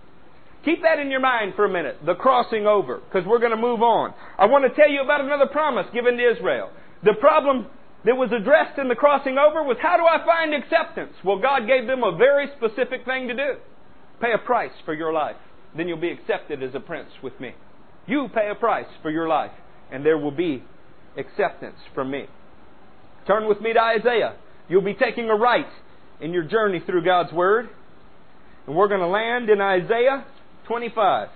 Keep 0.65 0.81
that 0.81 0.99
in 0.99 1.11
your 1.11 1.19
mind 1.19 1.53
for 1.55 1.65
a 1.65 1.69
minute, 1.69 1.97
the 2.05 2.15
crossing 2.15 2.65
over, 2.65 2.97
because 2.97 3.27
we're 3.27 3.39
going 3.39 3.51
to 3.51 3.57
move 3.57 3.81
on. 3.81 4.13
I 4.37 4.45
want 4.45 4.65
to 4.65 4.75
tell 4.75 4.89
you 4.89 5.01
about 5.01 5.21
another 5.21 5.45
promise 5.45 5.85
given 5.93 6.17
to 6.17 6.31
Israel. 6.31 6.71
The 7.03 7.13
problem 7.19 7.67
that 8.05 8.15
was 8.15 8.31
addressed 8.31 8.79
in 8.79 8.87
the 8.87 8.95
crossing 8.95 9.37
over 9.37 9.63
was 9.63 9.77
how 9.81 9.97
do 9.97 10.03
I 10.03 10.25
find 10.25 10.53
acceptance? 10.53 11.13
Well, 11.23 11.39
God 11.39 11.67
gave 11.67 11.85
them 11.85 12.03
a 12.03 12.15
very 12.15 12.47
specific 12.55 13.05
thing 13.05 13.27
to 13.27 13.33
do. 13.33 13.55
Pay 14.21 14.33
a 14.33 14.37
price 14.37 14.71
for 14.85 14.93
your 14.93 15.11
life. 15.11 15.35
Then 15.75 15.87
you'll 15.87 15.97
be 15.97 16.11
accepted 16.11 16.63
as 16.63 16.73
a 16.75 16.79
prince 16.79 17.09
with 17.21 17.39
me. 17.39 17.53
You 18.07 18.27
pay 18.33 18.49
a 18.49 18.55
price 18.55 18.87
for 19.01 19.11
your 19.11 19.27
life, 19.27 19.51
and 19.91 20.05
there 20.05 20.17
will 20.17 20.31
be 20.31 20.63
acceptance 21.17 21.77
from 21.93 22.09
me. 22.09 22.25
Turn 23.27 23.47
with 23.47 23.61
me 23.61 23.73
to 23.73 23.81
Isaiah. 23.81 24.35
You'll 24.67 24.81
be 24.81 24.93
taking 24.93 25.29
a 25.29 25.35
right 25.35 25.67
in 26.21 26.33
your 26.33 26.43
journey 26.43 26.81
through 26.85 27.03
God's 27.03 27.31
Word. 27.33 27.69
And 28.65 28.75
we're 28.75 28.87
going 28.87 29.01
to 29.01 29.07
land 29.07 29.49
in 29.49 29.61
Isaiah 29.61 30.25
25. 30.67 31.29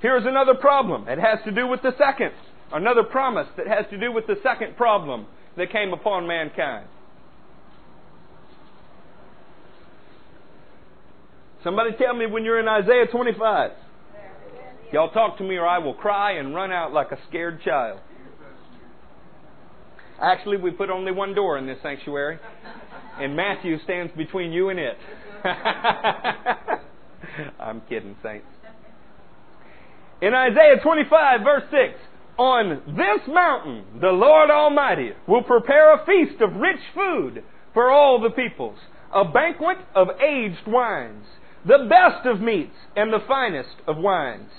Here's 0.00 0.24
another 0.26 0.54
problem. 0.54 1.08
It 1.08 1.18
has 1.18 1.38
to 1.44 1.50
do 1.50 1.66
with 1.66 1.82
the 1.82 1.92
second. 1.98 2.32
Another 2.72 3.02
promise 3.02 3.48
that 3.56 3.66
has 3.66 3.86
to 3.90 3.98
do 3.98 4.12
with 4.12 4.26
the 4.26 4.36
second 4.42 4.76
problem 4.76 5.26
that 5.56 5.72
came 5.72 5.92
upon 5.92 6.26
mankind. 6.26 6.86
Somebody 11.64 11.90
tell 11.98 12.14
me 12.14 12.26
when 12.26 12.44
you're 12.44 12.60
in 12.60 12.68
Isaiah 12.68 13.06
25. 13.10 13.72
Y'all 14.92 15.10
talk 15.10 15.38
to 15.38 15.44
me 15.44 15.56
or 15.56 15.66
I 15.66 15.78
will 15.78 15.94
cry 15.94 16.32
and 16.32 16.54
run 16.54 16.70
out 16.70 16.92
like 16.92 17.10
a 17.10 17.18
scared 17.28 17.62
child. 17.62 18.00
Actually, 20.20 20.56
we 20.56 20.70
put 20.70 20.90
only 20.90 21.12
one 21.12 21.34
door 21.34 21.58
in 21.58 21.66
this 21.66 21.78
sanctuary, 21.82 22.38
and 23.20 23.36
Matthew 23.36 23.78
stands 23.84 24.12
between 24.16 24.52
you 24.52 24.68
and 24.68 24.78
it. 24.78 24.96
I'm 27.60 27.82
kidding, 27.88 28.16
saints. 28.22 28.46
In 30.20 30.34
Isaiah 30.34 30.80
25, 30.82 31.40
verse 31.42 31.62
6, 31.70 32.00
on 32.38 32.82
this 32.86 33.26
mountain 33.28 33.84
the 34.00 34.08
Lord 34.08 34.50
Almighty 34.50 35.10
will 35.26 35.42
prepare 35.42 35.94
a 35.94 36.06
feast 36.06 36.40
of 36.40 36.54
rich 36.54 36.80
food 36.94 37.42
for 37.74 37.90
all 37.90 38.20
the 38.20 38.30
peoples, 38.30 38.78
a 39.12 39.24
banquet 39.24 39.78
of 39.94 40.08
aged 40.20 40.66
wines, 40.66 41.24
the 41.66 41.88
best 41.88 42.26
of 42.26 42.40
meats 42.40 42.76
and 42.96 43.12
the 43.12 43.20
finest 43.26 43.76
of 43.86 43.96
wines. 43.96 44.50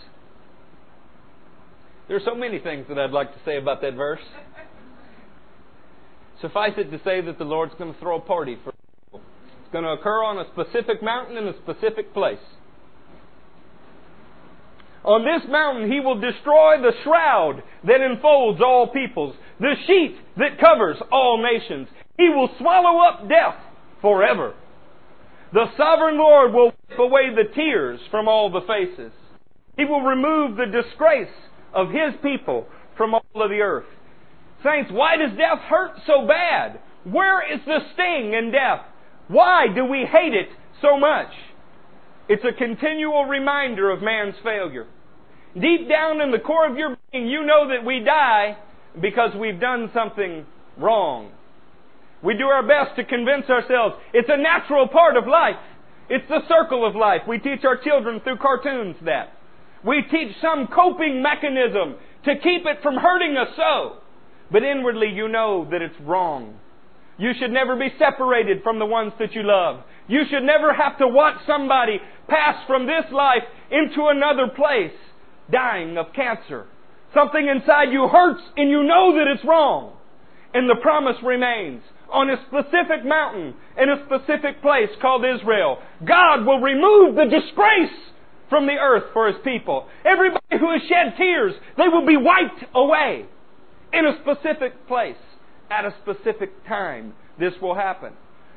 There 2.08 2.18
are 2.18 2.26
so 2.26 2.36
many 2.36 2.60
things 2.60 2.88
that 2.90 3.00
I'd 3.00 3.12
like 3.12 3.32
to 3.34 3.40
say 3.46 3.58
about 3.58 3.82
that 3.82 3.94
verse. 3.94 4.22
Suffice 6.42 6.74
it 6.78 6.92
to 6.92 7.00
say 7.04 7.22
that 7.22 7.38
the 7.38 7.44
Lord's 7.44 7.74
going 7.78 7.94
to 7.94 8.00
throw 8.00 8.18
a 8.18 8.22
party 8.22 8.58
for 8.64 8.74
people. 9.06 9.22
It's 9.62 9.72
going 9.72 9.84
to 9.84 9.92
occur 9.92 10.24
on 10.24 10.40
a 10.40 10.46
specific 10.52 11.04
mountain 11.04 11.38
in 11.38 11.48
a 11.48 11.54
specific 11.62 12.14
place. 12.14 12.40
On 15.04 15.24
this 15.24 15.50
mountain 15.50 15.92
he 15.92 16.00
will 16.00 16.20
destroy 16.20 16.82
the 16.82 16.94
shroud 17.04 17.64
that 17.86 18.02
enfolds 18.02 18.62
all 18.62 18.88
peoples, 18.88 19.36
the 19.60 19.76
sheet 19.88 20.18
that 20.38 20.60
covers 20.60 20.98
all 21.12 21.42
nations. 21.42 21.88
He 22.18 22.30
will 22.30 22.50
swallow 22.58 23.00
up 23.00 23.30
death 23.30 23.56
forever. 24.02 24.54
The 25.54 25.66
sovereign 25.78 26.18
Lord 26.18 26.54
will 26.54 26.74
wipe 26.90 27.00
away 27.00 27.30
the 27.34 27.54
tears 27.56 28.00
from 28.12 28.28
all 28.28 28.52
the 28.52 28.62
faces. 28.62 29.14
He 29.78 29.86
will 29.86 30.02
remove 30.02 30.58
the 30.58 30.66
disgrace 30.66 31.34
of 31.74 31.90
His 31.90 32.14
people 32.22 32.68
from 32.98 33.14
all 33.14 33.24
of 33.36 33.50
the 33.50 33.62
earth. 33.62 33.86
Saints, 34.64 34.92
why 34.92 35.16
does 35.16 35.32
death 35.38 35.60
hurt 35.70 35.92
so 36.06 36.28
bad? 36.28 36.80
Where 37.06 37.42
is 37.42 37.62
the 37.66 37.80
sting 37.94 38.34
in 38.34 38.52
death? 38.52 38.82
Why 39.30 39.68
do 39.74 39.86
we 39.86 40.06
hate 40.06 40.34
it 40.34 40.50
so 40.82 40.98
much? 40.98 41.32
It's 42.30 42.46
a 42.46 42.54
continual 42.54 43.26
reminder 43.26 43.90
of 43.90 44.04
man's 44.04 44.36
failure. 44.44 44.86
Deep 45.60 45.90
down 45.90 46.22
in 46.22 46.30
the 46.30 46.38
core 46.38 46.70
of 46.70 46.78
your 46.78 46.96
being, 47.12 47.28
you 47.28 47.44
know 47.44 47.70
that 47.70 47.84
we 47.84 48.02
die 48.02 48.56
because 49.02 49.32
we've 49.36 49.60
done 49.60 49.90
something 49.96 50.46
wrong. 50.78 51.32
We 52.24 52.38
do 52.38 52.46
our 52.46 52.62
best 52.62 52.96
to 52.98 53.04
convince 53.04 53.50
ourselves 53.50 53.96
it's 54.14 54.30
a 54.32 54.38
natural 54.38 54.88
part 54.88 55.18
of 55.18 55.26
life. 55.28 55.58
It's 56.08 56.28
the 56.30 56.42
circle 56.48 56.86
of 56.86 56.96
life. 56.96 57.22
We 57.28 57.40
teach 57.40 57.64
our 57.66 57.78
children 57.78 58.20
through 58.24 58.38
cartoons 58.38 58.98
that. 59.06 59.34
We 59.84 60.04
teach 60.12 60.36
some 60.42 60.68
coping 60.68 61.24
mechanism 61.24 61.96
to 62.26 62.36
keep 62.36 62.66
it 62.66 62.84
from 62.84 62.96
hurting 62.96 63.38
us 63.38 63.50
so. 63.56 63.98
But 64.52 64.64
inwardly 64.64 65.08
you 65.08 65.30
know 65.30 65.68
that 65.72 65.82
it's 65.82 66.00
wrong. 66.02 66.60
You 67.18 67.32
should 67.40 67.52
never 67.52 67.76
be 67.76 67.90
separated 67.98 68.64
from 68.64 68.80
the 68.80 68.86
ones 68.86 69.14
that 69.20 69.34
you 69.34 69.42
love. 69.44 69.84
You 70.10 70.24
should 70.30 70.44
never 70.44 70.74
have 70.74 70.98
to 70.98 71.08
watch 71.08 71.38
somebody 71.46 72.00
pass 72.28 72.56
from 72.68 72.88
this 72.88 73.06
life 73.12 73.44
into 73.72 74.08
another 74.08 74.48
place 74.54 74.92
dying 75.52 75.98
of 75.98 76.08
cancer. 76.14 76.66
Something 77.14 77.48
inside 77.48 77.92
you 77.92 78.08
hurts 78.08 78.42
and 78.58 78.70
you 78.70 78.84
know 78.84 79.14
that 79.16 79.32
it's 79.34 79.46
wrong. 79.46 79.94
And 80.54 80.68
the 80.68 80.82
promise 80.82 81.16
remains 81.24 81.84
on 82.12 82.30
a 82.30 82.38
specific 82.48 83.06
mountain 83.06 83.54
in 83.78 83.90
a 83.90 84.04
specific 84.06 84.62
place 84.64 84.90
called 85.00 85.24
Israel. 85.24 85.78
God 86.06 86.44
will 86.44 86.60
remove 86.60 87.16
the 87.16 87.26
disgrace 87.26 87.94
from 88.50 88.66
the 88.66 88.82
earth 88.82 89.14
for 89.14 89.28
His 89.28 89.40
people. 89.44 89.88
Everybody 90.04 90.58
who 90.60 90.72
has 90.72 90.82
shed 90.90 91.18
tears, 91.18 91.54
they 91.78 91.88
will 91.88 92.06
be 92.06 92.18
wiped 92.18 92.66
away 92.74 93.26
in 93.94 94.06
a 94.06 94.18
specific 94.22 94.88
place 94.88 95.22
at 95.70 95.86
a 95.86 95.94
specific 96.02 96.66
time. 96.68 97.14
This 97.40 97.54
will 97.62 97.76
happen. 97.76 98.14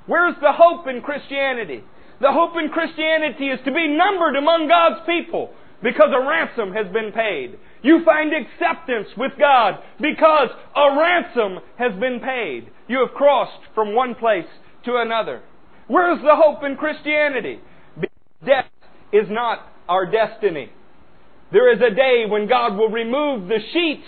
Where's 0.06 0.34
the 0.40 0.52
hope 0.52 0.86
in 0.86 1.00
Christianity? 1.00 1.82
The 2.20 2.32
hope 2.32 2.52
in 2.56 2.68
Christianity 2.70 3.46
is 3.46 3.60
to 3.64 3.72
be 3.72 3.88
numbered 3.88 4.36
among 4.36 4.68
God's 4.68 5.04
people 5.06 5.50
because 5.82 6.10
a 6.14 6.26
ransom 6.26 6.72
has 6.72 6.86
been 6.92 7.12
paid. 7.12 7.58
You 7.82 8.04
find 8.04 8.32
acceptance 8.32 9.08
with 9.16 9.32
God 9.38 9.78
because 10.00 10.48
a 10.76 10.96
ransom 10.98 11.58
has 11.78 11.92
been 11.98 12.20
paid. 12.20 12.70
You 12.88 13.00
have 13.00 13.14
crossed 13.14 13.60
from 13.74 13.94
one 13.94 14.14
place 14.14 14.46
to 14.84 14.96
another. 14.96 15.42
Where's 15.88 16.22
the 16.22 16.36
hope 16.36 16.62
in 16.64 16.76
Christianity? 16.76 17.58
Death 18.44 18.70
is 19.12 19.26
not 19.28 19.66
our 19.88 20.06
destiny. 20.06 20.70
There 21.52 21.72
is 21.72 21.80
a 21.80 21.94
day 21.94 22.24
when 22.28 22.48
God 22.48 22.76
will 22.76 22.88
remove 22.88 23.48
the 23.48 23.58
sheet 23.72 24.02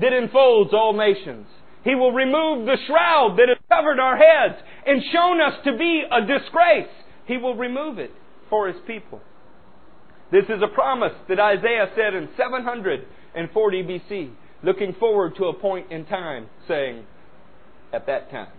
that 0.00 0.12
enfolds 0.12 0.72
all 0.72 0.92
nations. 0.92 1.46
He 1.84 1.94
will 1.94 2.12
remove 2.12 2.66
the 2.66 2.76
shroud 2.86 3.36
that 3.38 3.48
has 3.48 3.55
covered 3.76 4.00
our 4.00 4.16
heads 4.16 4.60
and 4.86 5.02
shown 5.12 5.40
us 5.40 5.54
to 5.64 5.76
be 5.76 6.02
a 6.10 6.20
disgrace. 6.20 6.88
He 7.26 7.36
will 7.36 7.54
remove 7.54 7.98
it 7.98 8.10
for 8.48 8.68
His 8.68 8.76
people. 8.86 9.20
This 10.32 10.44
is 10.44 10.62
a 10.62 10.74
promise 10.74 11.12
that 11.28 11.38
Isaiah 11.38 11.90
said 11.94 12.14
in 12.14 12.28
740 12.36 13.82
BC, 13.82 14.30
looking 14.62 14.94
forward 14.98 15.36
to 15.36 15.44
a 15.46 15.54
point 15.54 15.92
in 15.92 16.04
time, 16.04 16.48
saying, 16.66 17.04
at 17.92 18.06
that 18.06 18.30
time. 18.30 18.50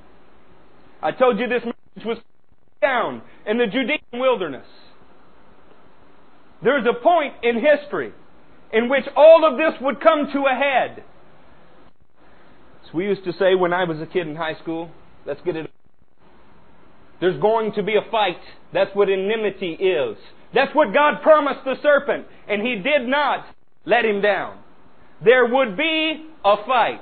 I 1.02 1.12
told 1.12 1.40
you 1.40 1.48
this 1.48 1.64
message 1.64 2.06
was 2.06 2.18
down 2.82 3.22
in 3.46 3.58
the 3.58 3.66
Judean 3.66 4.00
wilderness. 4.14 4.66
There's 6.64 6.86
a 6.86 7.04
point 7.04 7.34
in 7.44 7.56
history 7.56 8.14
in 8.74 8.90
which 8.90 9.04
all 9.16 9.46
of 9.50 9.58
this 9.58 9.80
would 9.82 10.02
come 10.02 10.30
to 10.34 10.46
a 10.46 10.56
head. 10.56 11.04
As 12.86 12.94
we 12.94 13.06
used 13.06 13.24
to 13.26 13.34
say 13.34 13.56
when 13.56 13.74
I 13.74 13.84
was 13.84 14.00
a 14.00 14.06
kid 14.06 14.28
in 14.28 14.36
high 14.36 14.56
school, 14.62 14.90
let's 15.28 15.42
get 15.46 15.56
it. 15.56 15.70
There's 17.20 17.40
going 17.40 17.74
to 17.74 17.84
be 17.84 17.96
a 17.96 18.10
fight. 18.10 18.40
That's 18.74 18.96
what 18.96 19.10
enmity 19.10 19.74
is. 19.74 20.18
That's 20.54 20.74
what 20.74 20.94
God 20.94 21.22
promised 21.22 21.66
the 21.66 21.76
serpent, 21.82 22.26
and 22.48 22.66
he 22.66 22.76
did 22.76 23.08
not 23.08 23.46
let 23.86 24.06
him 24.06 24.22
down. 24.22 24.60
There 25.24 25.46
would 25.46 25.76
be 25.76 26.26
a 26.46 26.56
fight. 26.66 27.02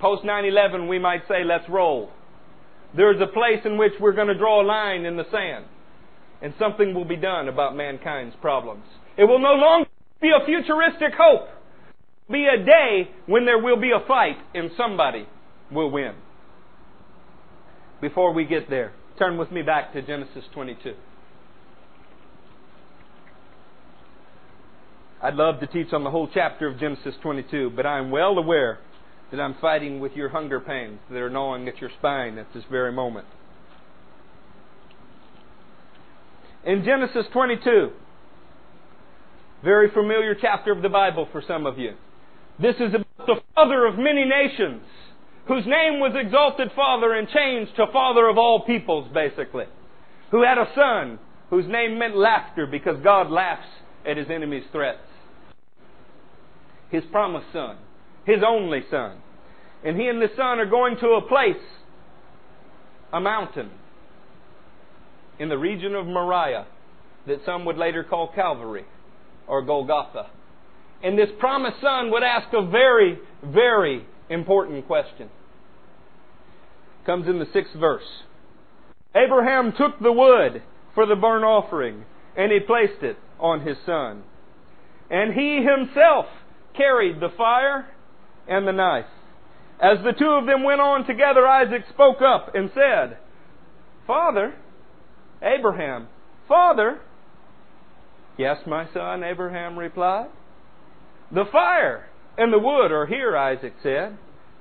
Post 0.00 0.24
9 0.24 0.44
11, 0.44 0.88
we 0.88 0.98
might 0.98 1.22
say, 1.26 1.42
let's 1.44 1.68
roll. 1.70 2.10
There's 2.94 3.20
a 3.20 3.26
place 3.26 3.60
in 3.64 3.78
which 3.78 3.92
we're 4.00 4.12
going 4.12 4.28
to 4.28 4.36
draw 4.36 4.62
a 4.62 4.66
line 4.66 5.04
in 5.04 5.16
the 5.16 5.24
sand, 5.30 5.64
and 6.42 6.52
something 6.58 6.94
will 6.94 7.04
be 7.04 7.16
done 7.16 7.48
about 7.48 7.76
mankind's 7.76 8.36
problems. 8.42 8.84
It 9.16 9.24
will 9.24 9.38
no 9.38 9.54
longer 9.54 9.88
be 10.20 10.30
a 10.30 10.44
futuristic 10.44 11.12
hope. 11.18 11.48
Be 12.30 12.46
a 12.46 12.64
day 12.64 13.10
when 13.26 13.46
there 13.46 13.58
will 13.58 13.80
be 13.80 13.92
a 13.92 14.06
fight, 14.06 14.36
and 14.54 14.70
somebody 14.76 15.26
will 15.70 15.90
win. 15.90 16.14
Before 18.06 18.32
we 18.32 18.44
get 18.44 18.70
there, 18.70 18.92
turn 19.18 19.36
with 19.36 19.50
me 19.50 19.62
back 19.62 19.92
to 19.92 20.00
Genesis 20.00 20.44
22. 20.54 20.94
I'd 25.20 25.34
love 25.34 25.58
to 25.58 25.66
teach 25.66 25.92
on 25.92 26.04
the 26.04 26.10
whole 26.12 26.28
chapter 26.32 26.68
of 26.68 26.78
Genesis 26.78 27.16
22, 27.20 27.72
but 27.74 27.84
I 27.84 27.98
am 27.98 28.12
well 28.12 28.38
aware 28.38 28.78
that 29.32 29.40
I'm 29.40 29.56
fighting 29.60 29.98
with 29.98 30.12
your 30.12 30.28
hunger 30.28 30.60
pains 30.60 31.00
that 31.10 31.18
are 31.18 31.28
gnawing 31.28 31.66
at 31.66 31.80
your 31.80 31.90
spine 31.98 32.38
at 32.38 32.46
this 32.54 32.62
very 32.70 32.92
moment. 32.92 33.26
In 36.64 36.84
Genesis 36.84 37.26
22, 37.32 37.90
very 39.64 39.90
familiar 39.90 40.36
chapter 40.40 40.70
of 40.70 40.80
the 40.80 40.88
Bible 40.88 41.26
for 41.32 41.42
some 41.44 41.66
of 41.66 41.76
you. 41.76 41.94
This 42.62 42.76
is 42.76 42.94
about 42.94 43.26
the 43.26 43.40
father 43.56 43.84
of 43.84 43.98
many 43.98 44.24
nations, 44.24 44.82
whose 45.46 45.64
name 45.66 46.00
was 46.00 46.12
exalted 46.16 46.70
father 46.74 47.14
and 47.14 47.28
changed 47.28 47.76
to 47.76 47.86
father 47.92 48.28
of 48.28 48.36
all 48.38 48.64
peoples, 48.64 49.08
basically. 49.12 49.66
who 50.30 50.42
had 50.42 50.58
a 50.58 50.68
son 50.74 51.18
whose 51.50 51.66
name 51.68 51.98
meant 51.98 52.16
laughter 52.16 52.66
because 52.66 53.00
God 53.02 53.30
laughs 53.30 53.68
at 54.04 54.16
his 54.16 54.28
enemies' 54.28 54.64
threats. 54.72 54.98
His 56.90 57.04
promised 57.10 57.52
son, 57.52 57.76
his 58.24 58.38
only 58.46 58.80
son. 58.90 59.18
And 59.84 59.96
he 60.00 60.08
and 60.08 60.20
the 60.20 60.30
son 60.36 60.58
are 60.58 60.66
going 60.66 60.96
to 60.98 61.10
a 61.10 61.22
place, 61.22 61.62
a 63.12 63.20
mountain, 63.20 63.70
in 65.38 65.48
the 65.48 65.58
region 65.58 65.94
of 65.94 66.06
Moriah, 66.06 66.66
that 67.26 67.44
some 67.44 67.64
would 67.66 67.76
later 67.76 68.02
call 68.02 68.32
Calvary 68.34 68.84
or 69.46 69.62
Golgotha. 69.62 70.26
And 71.02 71.18
this 71.18 71.28
promised 71.38 71.80
son 71.80 72.10
would 72.10 72.22
ask 72.22 72.48
a 72.52 72.66
very, 72.66 73.18
very 73.44 74.06
important 74.28 74.86
question. 74.86 75.30
Comes 77.04 77.28
in 77.28 77.38
the 77.38 77.46
sixth 77.52 77.74
verse. 77.74 78.24
Abraham 79.14 79.72
took 79.76 79.98
the 80.00 80.12
wood 80.12 80.62
for 80.94 81.06
the 81.06 81.14
burnt 81.14 81.44
offering, 81.44 82.04
and 82.36 82.52
he 82.52 82.60
placed 82.60 83.02
it 83.02 83.16
on 83.38 83.66
his 83.66 83.76
son. 83.86 84.24
And 85.10 85.32
he 85.32 85.62
himself 85.62 86.26
carried 86.76 87.20
the 87.20 87.30
fire 87.36 87.86
and 88.48 88.66
the 88.66 88.72
knife. 88.72 89.06
As 89.80 89.98
the 90.04 90.12
two 90.18 90.30
of 90.30 90.46
them 90.46 90.64
went 90.64 90.80
on 90.80 91.06
together, 91.06 91.46
Isaac 91.46 91.84
spoke 91.92 92.22
up 92.22 92.54
and 92.54 92.70
said, 92.74 93.18
Father, 94.06 94.54
Abraham, 95.42 96.08
Father. 96.48 97.00
Yes, 98.38 98.58
my 98.66 98.88
son, 98.92 99.22
Abraham 99.22 99.78
replied. 99.78 100.28
The 101.30 101.44
fire 101.50 102.08
and 102.38 102.52
the 102.52 102.58
wood 102.58 102.92
are 102.92 103.06
here, 103.06 103.36
Isaac 103.36 103.74
said. 103.82 104.16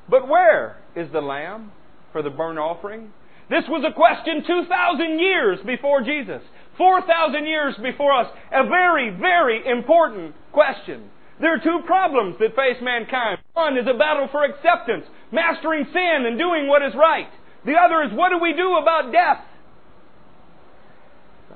But 0.09 0.27
where 0.27 0.77
is 0.95 1.11
the 1.11 1.21
lamb 1.21 1.71
for 2.11 2.21
the 2.21 2.29
burnt 2.29 2.59
offering? 2.59 3.11
This 3.49 3.63
was 3.67 3.85
a 3.85 3.93
question 3.93 4.43
2,000 4.45 5.19
years 5.19 5.59
before 5.65 6.01
Jesus, 6.01 6.41
4,000 6.77 7.45
years 7.45 7.75
before 7.81 8.11
us. 8.11 8.27
A 8.51 8.67
very, 8.67 9.11
very 9.11 9.61
important 9.67 10.33
question. 10.51 11.09
There 11.39 11.53
are 11.53 11.59
two 11.59 11.85
problems 11.85 12.37
that 12.39 12.55
face 12.55 12.81
mankind. 12.81 13.39
One 13.53 13.77
is 13.77 13.85
a 13.87 13.97
battle 13.97 14.29
for 14.31 14.43
acceptance, 14.45 15.05
mastering 15.31 15.85
sin 15.91 16.25
and 16.25 16.39
doing 16.39 16.67
what 16.67 16.81
is 16.81 16.93
right. 16.95 17.29
The 17.65 17.75
other 17.75 18.03
is 18.03 18.17
what 18.17 18.29
do 18.29 18.39
we 18.41 18.53
do 18.53 18.77
about 18.77 19.11
death? 19.11 19.43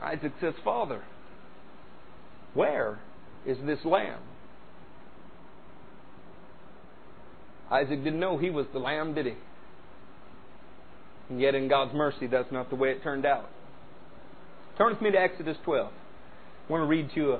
Isaac 0.01 0.33
says, 0.41 0.53
Father, 0.63 1.01
where 2.53 2.99
is 3.45 3.57
this 3.65 3.79
lamb? 3.83 4.21
Isaac 7.71 8.03
didn't 8.03 8.19
know 8.19 8.37
he 8.37 8.49
was 8.49 8.65
the 8.73 8.79
lamb, 8.79 9.13
did 9.13 9.27
he? 9.27 9.33
And 11.29 11.39
yet, 11.39 11.53
in 11.53 11.67
God's 11.67 11.93
mercy, 11.93 12.27
that's 12.27 12.51
not 12.51 12.69
the 12.69 12.75
way 12.75 12.89
it 12.89 13.03
turned 13.03 13.25
out. 13.25 13.49
Turn 14.77 14.91
with 14.91 15.01
me 15.01 15.11
to 15.11 15.19
Exodus 15.19 15.57
12. 15.63 15.91
I 15.91 16.71
want 16.71 16.81
to 16.83 16.87
read 16.87 17.09
to 17.13 17.15
you 17.15 17.33
a 17.33 17.39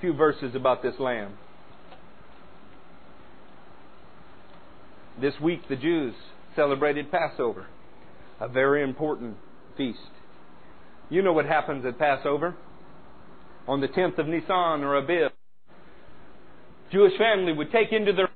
few 0.00 0.12
verses 0.12 0.54
about 0.54 0.82
this 0.82 0.94
lamb. 0.98 1.38
This 5.20 5.34
week, 5.42 5.60
the 5.68 5.76
Jews 5.76 6.14
celebrated 6.54 7.10
Passover, 7.10 7.66
a 8.38 8.48
very 8.48 8.82
important 8.82 9.36
feast. 9.76 9.98
You 11.08 11.22
know 11.22 11.32
what 11.32 11.46
happens 11.46 11.86
at 11.86 11.98
Passover? 11.98 12.54
On 13.66 13.80
the 13.80 13.88
10th 13.88 14.18
of 14.18 14.26
Nisan 14.26 14.82
or 14.84 14.96
Abib, 14.96 15.32
Jewish 16.92 17.16
family 17.18 17.52
would 17.52 17.72
take 17.72 17.92
into 17.92 18.12
their 18.12 18.28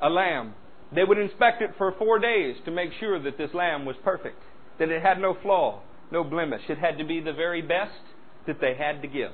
a 0.00 0.08
lamb. 0.08 0.54
They 0.94 1.04
would 1.04 1.18
inspect 1.18 1.62
it 1.62 1.70
for 1.76 1.92
four 1.98 2.18
days 2.18 2.56
to 2.64 2.70
make 2.70 2.90
sure 2.98 3.22
that 3.22 3.36
this 3.36 3.52
lamb 3.52 3.84
was 3.84 3.96
perfect, 4.02 4.40
that 4.78 4.88
it 4.88 5.02
had 5.02 5.20
no 5.20 5.36
flaw, 5.42 5.82
no 6.10 6.24
blemish. 6.24 6.62
It 6.68 6.78
had 6.78 6.98
to 6.98 7.04
be 7.04 7.20
the 7.20 7.32
very 7.32 7.62
best 7.62 8.00
that 8.46 8.60
they 8.60 8.74
had 8.74 9.02
to 9.02 9.08
give. 9.08 9.32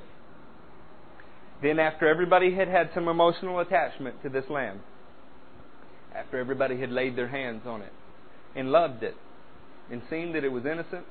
Then, 1.61 1.79
after 1.79 2.07
everybody 2.07 2.53
had 2.53 2.67
had 2.67 2.89
some 2.93 3.07
emotional 3.07 3.59
attachment 3.59 4.21
to 4.23 4.29
this 4.29 4.43
lamb, 4.49 4.81
after 6.13 6.37
everybody 6.37 6.79
had 6.79 6.91
laid 6.91 7.15
their 7.15 7.29
hands 7.29 7.61
on 7.65 7.81
it 7.81 7.93
and 8.55 8.71
loved 8.71 9.03
it 9.03 9.15
and 9.89 10.01
seen 10.09 10.33
that 10.33 10.43
it 10.43 10.49
was 10.49 10.65
innocent, 10.65 11.05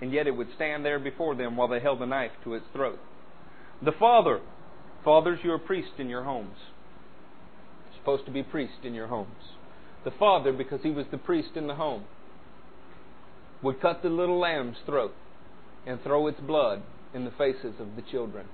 and 0.00 0.12
yet 0.12 0.26
it 0.26 0.36
would 0.36 0.48
stand 0.54 0.84
there 0.84 0.98
before 0.98 1.34
them 1.34 1.56
while 1.56 1.68
they 1.68 1.80
held 1.80 2.02
a 2.02 2.06
knife 2.06 2.32
to 2.44 2.54
its 2.54 2.66
throat. 2.72 2.98
The 3.84 3.92
father, 3.92 4.40
fathers, 5.04 5.40
you 5.42 5.52
are 5.52 5.58
priests 5.58 5.94
in 5.98 6.08
your 6.08 6.24
homes. 6.24 6.56
Supposed 8.02 8.26
to 8.26 8.32
be 8.32 8.42
priests 8.42 8.78
in 8.82 8.94
your 8.94 9.06
homes. 9.06 9.54
The 10.04 10.10
father, 10.10 10.52
because 10.52 10.80
he 10.82 10.90
was 10.90 11.06
the 11.12 11.18
priest 11.18 11.50
in 11.54 11.68
the 11.68 11.76
home, 11.76 12.02
would 13.62 13.80
cut 13.80 14.02
the 14.02 14.08
little 14.08 14.40
lamb's 14.40 14.78
throat 14.84 15.14
and 15.86 16.02
throw 16.02 16.26
its 16.26 16.40
blood 16.40 16.82
in 17.14 17.24
the 17.24 17.30
faces 17.30 17.74
of 17.78 17.94
the 17.94 18.02
children 18.02 18.46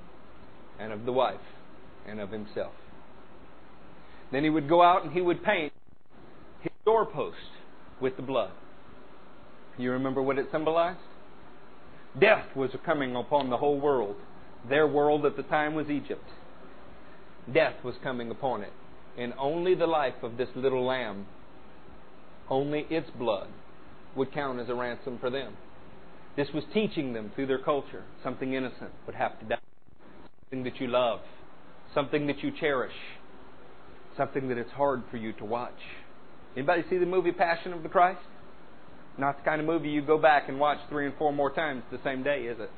and 0.79 0.93
of 0.93 1.07
the 1.07 1.13
wife 1.13 1.41
and 2.07 2.21
of 2.21 2.31
himself. 2.31 2.75
Then 4.31 4.45
he 4.45 4.51
would 4.51 4.69
go 4.69 4.83
out 4.83 5.05
and 5.05 5.15
he 5.15 5.23
would 5.23 5.43
paint 5.43 5.73
his 6.61 6.73
doorpost 6.85 7.37
with 8.03 8.17
the 8.17 8.23
blood. 8.23 8.51
You 9.79 9.93
remember 9.93 10.21
what 10.21 10.39
it 10.39 10.49
symbolized? 10.53 10.99
Death 12.21 12.55
was 12.55 12.71
coming 12.85 13.17
upon 13.17 13.49
the 13.49 13.57
whole 13.57 13.81
world. 13.81 14.17
Their 14.69 14.87
world 14.87 15.25
at 15.25 15.37
the 15.37 15.43
time 15.45 15.75
was 15.75 15.89
Egypt. 15.89 16.25
Death 17.51 17.83
was 17.83 17.95
coming 18.03 18.31
upon 18.31 18.63
it. 18.63 18.73
And 19.19 19.35
only 19.39 19.75
the 19.75 19.87
life 19.87 20.23
of 20.23 20.37
this 20.37 20.49
little 20.55 20.87
lamb, 20.87 21.27
only 22.49 22.87
its 22.89 23.11
blood, 23.19 23.49
would 24.15 24.33
count 24.33 24.61
as 24.61 24.69
a 24.69 24.75
ransom 24.75 25.19
for 25.19 25.31
them. 25.31 25.57
This 26.37 26.49
was 26.55 26.65
teaching 26.73 27.13
them 27.13 27.33
through 27.35 27.47
their 27.49 27.59
culture 27.59 28.05
something 28.23 28.55
innocent 28.55 28.93
would 29.07 29.17
have 29.17 29.39
to 29.41 29.47
die. 29.47 29.59
Something 30.45 30.65
that 30.65 30.81
you 30.81 30.87
love. 30.87 31.21
Something 31.95 32.27
that 32.29 32.39
you 32.43 32.53
cherish 32.59 32.95
something 34.19 34.49
that 34.49 34.59
it's 34.59 34.73
hard 34.73 35.03
for 35.11 35.17
you 35.17 35.33
to 35.35 35.45
watch. 35.47 35.79
Anybody 36.55 36.83
see 36.91 36.99
the 36.99 37.07
movie 37.07 37.33
Passion 37.33 37.73
of 37.73 37.83
the 37.83 37.89
Christ? 37.89 38.21
Not 39.17 39.39
the 39.39 39.45
kind 39.45 39.61
of 39.61 39.67
movie 39.67 39.89
you 39.89 40.03
go 40.03 40.19
back 40.19 40.49
and 40.49 40.61
watch 40.61 40.79
three 40.91 41.07
and 41.07 41.15
four 41.17 41.33
more 41.33 41.55
times 41.55 41.85
the 41.91 42.01
same 42.05 42.23
day, 42.23 42.43
is 42.43 42.59
it? 42.61 42.71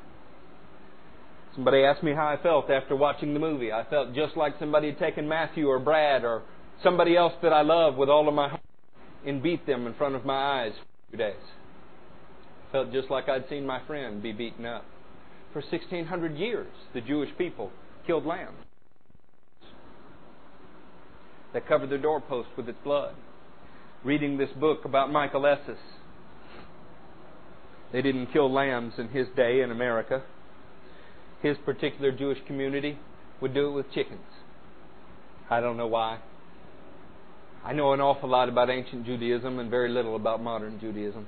Somebody 1.55 1.83
asked 1.83 2.03
me 2.03 2.15
how 2.15 2.29
I 2.29 2.41
felt 2.43 2.71
after 2.71 2.95
watching 2.95 3.35
the 3.35 3.41
movie. 3.41 3.73
I 3.73 3.85
felt 3.91 4.15
just 4.15 4.37
like 4.37 4.55
somebody 4.61 4.91
had 4.91 4.99
taken 4.99 5.29
Matthew 5.29 5.67
or 5.67 5.79
Brad 5.79 6.25
or 6.25 6.43
somebody 6.83 7.17
else 7.17 7.33
that 7.43 7.53
I 7.53 7.63
love 7.63 7.97
with 7.97 8.09
all 8.09 8.29
of 8.29 8.35
my 8.35 8.49
heart 8.49 8.63
and 9.27 9.43
beat 9.43 9.67
them 9.67 9.87
in 9.87 9.95
front 9.95 10.15
of 10.15 10.25
my 10.25 10.63
eyes 10.63 10.73
for 10.79 11.11
few 11.11 11.19
days. 11.19 11.43
I 12.69 12.73
felt 12.73 12.93
just 12.93 13.11
like 13.11 13.29
I'd 13.29 13.49
seen 13.49 13.67
my 13.67 13.85
friend 13.87 14.23
be 14.23 14.33
beaten 14.33 14.65
up. 14.65 14.85
For 15.53 15.61
1600 15.61 16.37
years, 16.37 16.73
the 16.95 17.01
Jewish 17.01 17.31
people 17.37 17.73
killed 18.07 18.25
lambs 18.25 18.65
that 21.53 21.67
covered 21.67 21.91
their 21.91 21.99
doorpost 21.99 22.49
with 22.57 22.69
its 22.69 22.79
blood. 22.85 23.15
Reading 24.05 24.39
this 24.39 24.51
book 24.59 24.85
about 24.85 25.11
Michael 25.11 25.47
Esses. 25.47 25.79
They 27.93 28.03
didn't 28.03 28.33
kill 28.33 28.51
lambs 28.53 28.95
in 28.99 29.09
his 29.09 29.27
day 29.37 29.61
in 29.63 29.73
America. 29.73 30.23
His 31.43 31.57
particular 31.65 32.13
Jewish 32.13 32.39
community 32.47 32.99
would 33.41 33.55
do 33.55 33.69
it 33.69 33.73
with 33.73 33.93
chickens. 33.93 34.21
I 35.49 35.61
don't 35.61 35.77
know 35.77 35.87
why. 35.87 36.19
I 37.65 37.73
know 37.73 37.93
an 37.93 38.01
awful 38.01 38.29
lot 38.29 38.49
about 38.49 38.71
ancient 38.71 39.05
Judaism 39.05 39.59
and 39.59 39.71
very 39.71 39.91
little 39.91 40.17
about 40.17 40.43
modern 40.43 40.79
Judaism. 40.81 41.27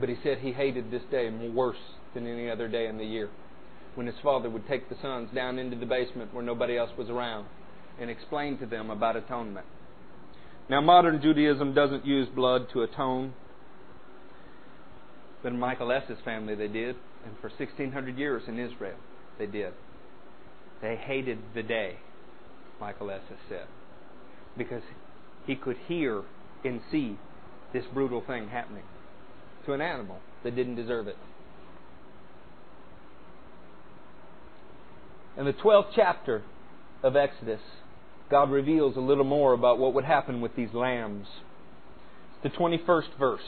But 0.00 0.08
he 0.08 0.16
said 0.22 0.38
he 0.38 0.52
hated 0.52 0.90
this 0.90 1.02
day 1.10 1.30
worse 1.30 1.76
than 2.14 2.26
any 2.26 2.50
other 2.50 2.68
day 2.68 2.86
in 2.86 2.98
the 2.98 3.04
year 3.04 3.28
when 3.94 4.06
his 4.06 4.16
father 4.22 4.48
would 4.48 4.66
take 4.66 4.88
the 4.88 4.96
sons 5.02 5.28
down 5.34 5.58
into 5.58 5.76
the 5.76 5.86
basement 5.86 6.32
where 6.32 6.42
nobody 6.42 6.78
else 6.78 6.90
was 6.96 7.08
around 7.10 7.46
and 8.00 8.08
explain 8.10 8.58
to 8.58 8.66
them 8.66 8.90
about 8.90 9.16
atonement. 9.16 9.66
Now, 10.68 10.80
modern 10.80 11.20
Judaism 11.20 11.74
doesn't 11.74 12.06
use 12.06 12.28
blood 12.34 12.68
to 12.72 12.82
atone, 12.82 13.34
but 15.42 15.52
in 15.52 15.58
Michael 15.58 15.92
Esses' 15.92 16.18
family 16.24 16.54
they 16.54 16.68
did, 16.68 16.96
and 17.24 17.34
for 17.40 17.48
1600 17.48 18.18
years 18.18 18.42
in 18.46 18.58
Israel 18.58 18.96
they 19.38 19.46
did. 19.46 19.72
They 20.80 20.96
hated 20.96 21.38
the 21.54 21.62
day, 21.62 21.96
Michael 22.80 23.10
Esses 23.10 23.38
said, 23.48 23.66
because 24.58 24.82
he 25.46 25.54
could 25.54 25.76
hear 25.86 26.22
and 26.64 26.80
see 26.90 27.18
this 27.72 27.84
brutal 27.92 28.22
thing 28.26 28.48
happening 28.48 28.84
to 29.66 29.72
an 29.72 29.80
animal 29.80 30.18
that 30.44 30.56
didn't 30.56 30.74
deserve 30.74 31.06
it. 31.06 31.16
In 35.36 35.46
the 35.46 35.52
12th 35.52 35.92
chapter 35.94 36.42
of 37.02 37.16
Exodus, 37.16 37.60
God 38.30 38.50
reveals 38.50 38.96
a 38.96 39.00
little 39.00 39.24
more 39.24 39.52
about 39.52 39.78
what 39.78 39.94
would 39.94 40.04
happen 40.04 40.40
with 40.40 40.54
these 40.56 40.72
lambs. 40.74 41.26
The 42.42 42.50
21st 42.50 43.18
verse. 43.18 43.40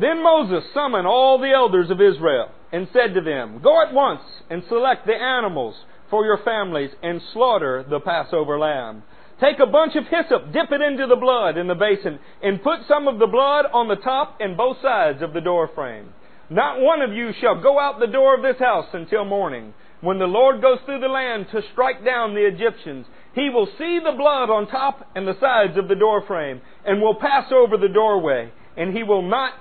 Then 0.00 0.22
Moses 0.22 0.64
summoned 0.72 1.06
all 1.06 1.38
the 1.38 1.50
elders 1.50 1.90
of 1.90 2.00
Israel 2.00 2.50
and 2.72 2.88
said 2.92 3.14
to 3.14 3.20
them, 3.20 3.60
Go 3.62 3.82
at 3.82 3.92
once 3.92 4.22
and 4.48 4.62
select 4.68 5.06
the 5.06 5.14
animals 5.14 5.74
for 6.10 6.24
your 6.24 6.38
families 6.38 6.90
and 7.02 7.20
slaughter 7.32 7.84
the 7.88 8.00
Passover 8.00 8.58
lamb. 8.58 9.02
Take 9.40 9.58
a 9.60 9.66
bunch 9.66 9.94
of 9.96 10.04
hyssop, 10.06 10.52
dip 10.52 10.70
it 10.72 10.80
into 10.80 11.06
the 11.06 11.16
blood 11.16 11.56
in 11.56 11.66
the 11.66 11.74
basin, 11.74 12.18
and 12.42 12.62
put 12.62 12.80
some 12.88 13.08
of 13.08 13.18
the 13.18 13.26
blood 13.26 13.66
on 13.72 13.88
the 13.88 13.96
top 13.96 14.36
and 14.40 14.56
both 14.56 14.80
sides 14.82 15.22
of 15.22 15.32
the 15.32 15.40
door 15.40 15.70
frame. 15.74 16.12
Not 16.50 16.80
one 16.80 17.02
of 17.02 17.12
you 17.12 17.32
shall 17.40 17.60
go 17.60 17.78
out 17.78 18.00
the 18.00 18.06
door 18.06 18.34
of 18.34 18.42
this 18.42 18.58
house 18.58 18.88
until 18.92 19.24
morning. 19.24 19.74
When 20.00 20.18
the 20.18 20.26
Lord 20.26 20.62
goes 20.62 20.78
through 20.86 21.00
the 21.00 21.08
land 21.08 21.46
to 21.50 21.62
strike 21.72 22.04
down 22.04 22.34
the 22.34 22.46
Egyptians, 22.46 23.06
he 23.34 23.50
will 23.50 23.68
see 23.78 23.98
the 23.98 24.16
blood 24.16 24.48
on 24.48 24.68
top 24.68 25.06
and 25.14 25.26
the 25.26 25.38
sides 25.40 25.76
of 25.76 25.88
the 25.88 25.94
door 25.94 26.24
frame, 26.26 26.60
and 26.84 27.02
will 27.02 27.16
pass 27.16 27.52
over 27.52 27.76
the 27.76 27.88
doorway, 27.88 28.50
and 28.78 28.96
he 28.96 29.02
will 29.02 29.22
not 29.28 29.54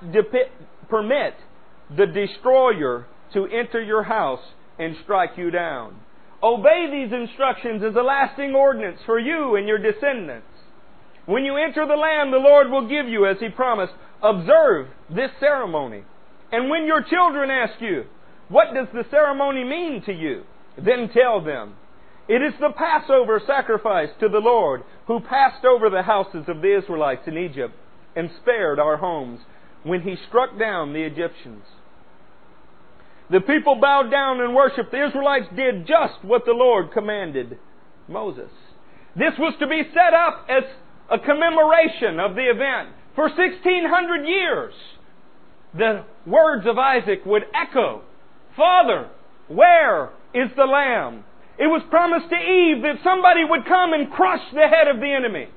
permit 0.89 1.33
the 1.97 2.05
destroyer 2.05 3.07
to 3.33 3.47
enter 3.47 3.81
your 3.81 4.03
house 4.03 4.43
and 4.77 4.95
strike 5.03 5.31
you 5.37 5.49
down. 5.49 5.99
Obey 6.41 6.87
these 6.91 7.11
instructions 7.11 7.81
as 7.83 7.95
a 7.95 8.03
lasting 8.03 8.53
ordinance 8.53 8.99
for 9.07 9.17
you 9.17 9.55
and 9.55 9.67
your 9.67 9.79
descendants. 9.79 10.45
When 11.25 11.43
you 11.43 11.57
enter 11.57 11.85
the 11.87 11.95
land 11.95 12.31
the 12.31 12.37
Lord 12.37 12.69
will 12.69 12.87
give 12.87 13.07
you, 13.07 13.25
as 13.25 13.37
He 13.39 13.49
promised, 13.49 13.93
observe 14.21 14.87
this 15.09 15.31
ceremony. 15.39 16.03
And 16.51 16.69
when 16.69 16.85
your 16.85 17.01
children 17.01 17.49
ask 17.49 17.81
you, 17.81 18.05
What 18.49 18.75
does 18.75 18.87
the 18.93 19.03
ceremony 19.09 19.63
mean 19.63 20.03
to 20.05 20.13
you? 20.13 20.43
then 20.77 21.09
tell 21.11 21.43
them, 21.43 21.73
It 22.29 22.43
is 22.43 22.53
the 22.59 22.69
Passover 22.77 23.41
sacrifice 23.47 24.09
to 24.19 24.29
the 24.29 24.37
Lord, 24.37 24.83
who 25.07 25.19
passed 25.21 25.65
over 25.65 25.89
the 25.89 26.03
houses 26.03 26.45
of 26.47 26.61
the 26.61 26.77
Israelites 26.77 27.23
in 27.25 27.35
Egypt 27.35 27.73
and 28.17 28.29
spared 28.41 28.79
our 28.79 28.97
homes 28.97 29.39
when 29.83 30.01
He 30.01 30.15
struck 30.27 30.57
down 30.59 30.91
the 30.91 31.03
Egyptians. 31.03 31.63
The 33.29 33.41
people 33.41 33.75
bowed 33.75 34.09
down 34.09 34.41
and 34.41 34.55
worshiped. 34.55 34.91
The 34.91 35.05
Israelites 35.07 35.47
did 35.55 35.85
just 35.85 36.23
what 36.23 36.45
the 36.45 36.53
Lord 36.53 36.91
commanded 36.91 37.59
Moses. 38.07 38.49
This 39.15 39.33
was 39.37 39.53
to 39.59 39.67
be 39.67 39.83
set 39.93 40.13
up 40.13 40.47
as 40.49 40.63
a 41.11 41.19
commemoration 41.19 42.19
of 42.19 42.35
the 42.35 42.49
event. 42.49 42.95
For 43.15 43.25
1600 43.25 44.25
years, 44.25 44.73
the 45.73 46.05
words 46.25 46.65
of 46.67 46.77
Isaac 46.77 47.25
would 47.25 47.43
echo, 47.53 48.01
Father, 48.55 49.09
where 49.47 50.11
is 50.33 50.49
the 50.55 50.65
lamb? 50.65 51.23
It 51.59 51.67
was 51.67 51.81
promised 51.89 52.29
to 52.29 52.35
Eve 52.35 52.83
that 52.83 53.03
somebody 53.03 53.43
would 53.43 53.65
come 53.65 53.93
and 53.93 54.11
crush 54.11 54.41
the 54.53 54.67
head 54.67 54.87
of 54.87 55.01
the 55.01 55.11
enemy. 55.11 55.47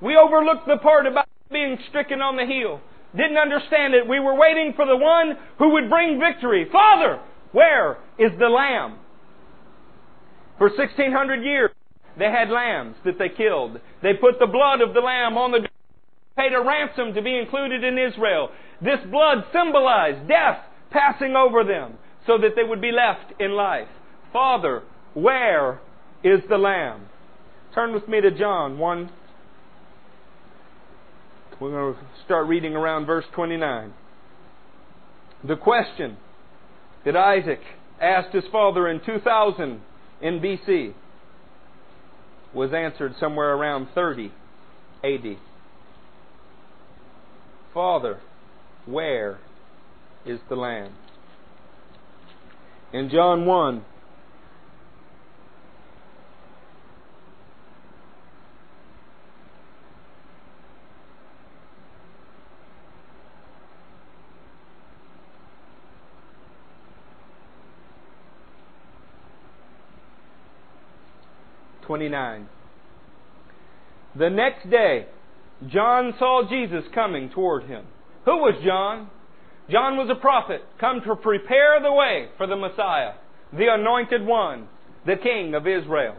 We 0.00 0.16
overlooked 0.16 0.66
the 0.66 0.78
part 0.78 1.06
about 1.06 1.26
being 1.52 1.78
stricken 1.88 2.20
on 2.20 2.36
the 2.36 2.46
heel. 2.46 2.80
Didn't 3.16 3.36
understand 3.36 3.94
it. 3.94 4.08
We 4.08 4.20
were 4.20 4.34
waiting 4.34 4.72
for 4.74 4.86
the 4.86 4.96
one 4.96 5.36
who 5.58 5.74
would 5.74 5.90
bring 5.90 6.18
victory. 6.18 6.66
Father, 6.72 7.20
where 7.52 7.98
is 8.18 8.32
the 8.38 8.48
lamb? 8.48 8.98
For 10.58 10.68
1600 10.68 11.44
years, 11.44 11.70
they 12.18 12.30
had 12.30 12.50
lambs 12.50 12.96
that 13.04 13.18
they 13.18 13.28
killed. 13.28 13.80
They 14.02 14.14
put 14.14 14.38
the 14.38 14.46
blood 14.46 14.80
of 14.80 14.94
the 14.94 15.00
lamb 15.00 15.36
on 15.36 15.50
the 15.50 15.68
paid 16.36 16.52
a 16.54 16.60
ransom 16.60 17.14
to 17.14 17.22
be 17.22 17.38
included 17.38 17.84
in 17.84 17.98
Israel. 17.98 18.48
This 18.80 19.00
blood 19.10 19.44
symbolized 19.52 20.28
death 20.28 20.58
passing 20.90 21.36
over 21.36 21.64
them 21.64 21.98
so 22.26 22.38
that 22.38 22.50
they 22.56 22.64
would 22.64 22.80
be 22.80 22.92
left 22.92 23.40
in 23.40 23.52
life. 23.52 23.88
Father, 24.32 24.82
where 25.14 25.80
is 26.24 26.40
the 26.48 26.56
lamb? 26.56 27.06
Turn 27.74 27.92
with 27.92 28.08
me 28.08 28.20
to 28.20 28.30
John 28.30 28.78
1 28.78 29.10
we're 31.62 31.70
going 31.70 31.94
to 31.94 32.00
start 32.24 32.48
reading 32.48 32.74
around 32.74 33.06
verse 33.06 33.24
29. 33.36 33.92
The 35.46 35.54
question 35.54 36.16
that 37.04 37.16
Isaac 37.16 37.60
asked 38.00 38.34
his 38.34 38.42
father 38.50 38.88
in 38.88 39.00
2000 39.06 39.80
in 40.20 40.40
BC 40.40 40.92
was 42.52 42.72
answered 42.72 43.14
somewhere 43.20 43.54
around 43.54 43.86
30 43.94 44.32
AD. 45.04 45.36
Father, 47.72 48.18
where 48.84 49.38
is 50.26 50.40
the 50.48 50.56
lamb? 50.56 50.92
In 52.92 53.08
John 53.08 53.46
1, 53.46 53.84
29. 71.86 72.48
The 74.16 74.30
next 74.30 74.70
day, 74.70 75.06
John 75.68 76.14
saw 76.18 76.42
Jesus 76.48 76.84
coming 76.94 77.30
toward 77.30 77.64
him. 77.64 77.84
Who 78.24 78.38
was 78.38 78.54
John? 78.64 79.10
John 79.70 79.96
was 79.96 80.08
a 80.10 80.20
prophet, 80.20 80.62
come 80.78 81.00
to 81.06 81.16
prepare 81.16 81.80
the 81.80 81.92
way 81.92 82.28
for 82.36 82.46
the 82.46 82.56
Messiah, 82.56 83.12
the 83.52 83.68
anointed 83.72 84.24
one, 84.26 84.68
the 85.06 85.16
King 85.16 85.54
of 85.54 85.66
Israel. 85.66 86.16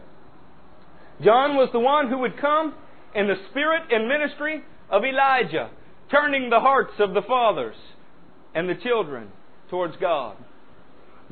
John 1.22 1.56
was 1.56 1.68
the 1.72 1.80
one 1.80 2.08
who 2.08 2.18
would 2.18 2.40
come 2.40 2.74
in 3.14 3.28
the 3.28 3.36
spirit 3.50 3.82
and 3.90 4.08
ministry 4.08 4.62
of 4.90 5.04
Elijah, 5.04 5.70
turning 6.10 6.50
the 6.50 6.60
hearts 6.60 6.94
of 6.98 7.14
the 7.14 7.22
fathers 7.22 7.76
and 8.54 8.68
the 8.68 8.74
children 8.74 9.28
towards 9.70 9.96
God. 9.96 10.36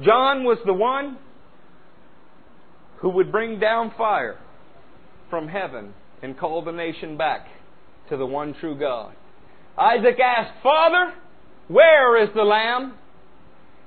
John 0.01 0.45
was 0.45 0.59
the 0.64 0.72
one 0.72 1.18
who 3.03 3.11
would 3.11 3.31
bring 3.31 3.61
down 3.61 3.93
fire 3.99 4.39
from 5.29 5.49
heaven 5.49 5.93
and 6.23 6.39
call 6.39 6.65
the 6.65 6.73
nation 6.73 7.19
back 7.19 7.47
to 8.09 8.17
the 8.17 8.25
one 8.25 8.55
true 8.55 8.79
God. 8.79 9.13
Isaac 9.77 10.19
asked, 10.21 10.63
Father, 10.63 11.13
where 11.69 12.23
is 12.23 12.31
the 12.35 12.43
Lamb? 12.43 12.95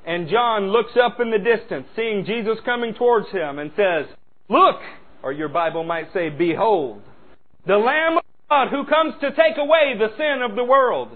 And 0.06 0.30
John 0.30 0.68
looks 0.68 0.92
up 1.02 1.20
in 1.20 1.32
the 1.32 1.40
distance, 1.40 1.88
seeing 1.96 2.26
Jesus 2.26 2.58
coming 2.66 2.94
towards 2.94 3.30
him, 3.30 3.58
and 3.58 3.72
says, 3.76 4.06
Look, 4.50 4.78
or 5.24 5.32
your 5.32 5.50
Bible 5.50 5.84
might 5.84 6.14
say, 6.14 6.30
Behold, 6.30 7.02
the 7.66 7.78
Lamb 7.78 8.18
of 8.18 8.24
God 8.50 8.68
who 8.70 8.86
comes 8.86 9.16
to 9.22 9.32
take 9.32 9.58
away 9.58 9.96
the 9.98 10.16
sin 10.18 10.42
of 10.48 10.56
the 10.56 10.64
world. 10.64 11.10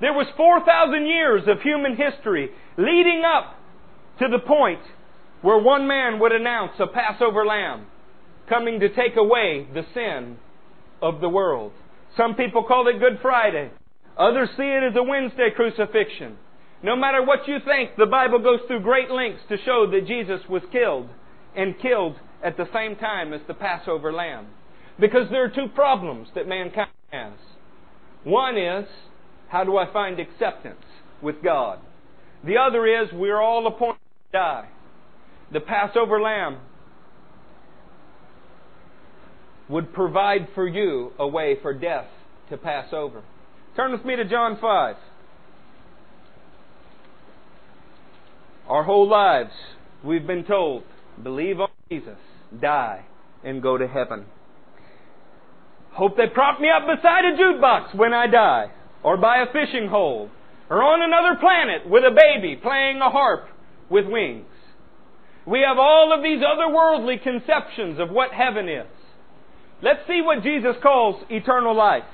There 0.00 0.12
was 0.12 0.26
4,000 0.36 1.06
years 1.06 1.42
of 1.46 1.60
human 1.60 1.96
history 1.96 2.50
leading 2.78 3.22
up 3.24 3.56
to 4.20 4.28
the 4.28 4.38
point 4.38 4.80
where 5.42 5.58
one 5.58 5.86
man 5.86 6.20
would 6.20 6.32
announce 6.32 6.72
a 6.78 6.86
Passover 6.86 7.44
lamb 7.44 7.86
coming 8.48 8.80
to 8.80 8.88
take 8.88 9.16
away 9.16 9.66
the 9.74 9.82
sin 9.92 10.38
of 11.02 11.20
the 11.20 11.28
world. 11.28 11.72
Some 12.16 12.34
people 12.34 12.64
call 12.64 12.88
it 12.88 13.00
Good 13.00 13.18
Friday. 13.20 13.70
Others 14.16 14.50
see 14.56 14.62
it 14.62 14.90
as 14.90 14.96
a 14.96 15.02
Wednesday 15.02 15.48
crucifixion. 15.54 16.36
No 16.82 16.96
matter 16.96 17.24
what 17.24 17.46
you 17.48 17.58
think, 17.64 17.96
the 17.96 18.06
Bible 18.06 18.38
goes 18.38 18.60
through 18.66 18.82
great 18.82 19.10
lengths 19.10 19.42
to 19.48 19.56
show 19.64 19.86
that 19.90 20.06
Jesus 20.06 20.40
was 20.48 20.62
killed 20.70 21.08
and 21.56 21.78
killed 21.80 22.16
at 22.44 22.56
the 22.56 22.68
same 22.72 22.96
time 22.96 23.32
as 23.32 23.40
the 23.46 23.54
Passover 23.54 24.12
lamb. 24.12 24.46
Because 25.00 25.28
there 25.30 25.44
are 25.44 25.48
two 25.48 25.68
problems 25.74 26.28
that 26.34 26.46
mankind 26.46 26.90
has. 27.10 27.32
One 28.24 28.56
is, 28.56 28.86
how 29.48 29.64
do 29.64 29.76
I 29.76 29.92
find 29.92 30.20
acceptance 30.20 30.84
with 31.20 31.36
God? 31.42 31.78
The 32.44 32.58
other 32.58 32.86
is, 32.86 33.08
we're 33.12 33.40
all 33.40 33.66
appointed 33.66 34.00
to 34.32 34.38
die 34.38 34.68
the 35.52 35.60
Passover 35.60 36.20
lamb 36.20 36.58
would 39.68 39.92
provide 39.92 40.48
for 40.54 40.66
you 40.66 41.12
a 41.18 41.26
way 41.26 41.56
for 41.60 41.72
death 41.72 42.06
to 42.50 42.56
pass 42.56 42.92
over. 42.92 43.22
Turn 43.76 43.92
with 43.92 44.04
me 44.04 44.16
to 44.16 44.24
John 44.24 44.58
5. 44.60 44.96
Our 48.68 48.84
whole 48.84 49.08
lives, 49.08 49.52
we've 50.04 50.26
been 50.26 50.44
told, 50.44 50.84
believe 51.22 51.60
on 51.60 51.68
Jesus, 51.90 52.18
die, 52.60 53.04
and 53.44 53.62
go 53.62 53.76
to 53.76 53.86
heaven. 53.86 54.26
Hope 55.92 56.16
they 56.16 56.26
prop 56.32 56.60
me 56.60 56.68
up 56.68 56.84
beside 56.86 57.24
a 57.24 57.36
jukebox 57.36 57.94
when 57.94 58.14
I 58.14 58.26
die, 58.26 58.70
or 59.02 59.16
by 59.16 59.38
a 59.42 59.46
fishing 59.46 59.88
hole, 59.88 60.30
or 60.70 60.82
on 60.82 61.02
another 61.02 61.38
planet 61.38 61.90
with 61.90 62.04
a 62.04 62.14
baby 62.14 62.56
playing 62.56 62.98
a 62.98 63.10
harp 63.10 63.46
with 63.90 64.06
wings. 64.06 64.46
We 65.46 65.60
have 65.66 65.78
all 65.78 66.12
of 66.14 66.22
these 66.22 66.40
otherworldly 66.40 67.22
conceptions 67.22 67.98
of 67.98 68.10
what 68.10 68.32
heaven 68.32 68.68
is. 68.68 68.86
Let's 69.82 70.06
see 70.06 70.22
what 70.22 70.44
Jesus 70.44 70.76
calls 70.82 71.22
eternal 71.28 71.76
life. 71.76 72.04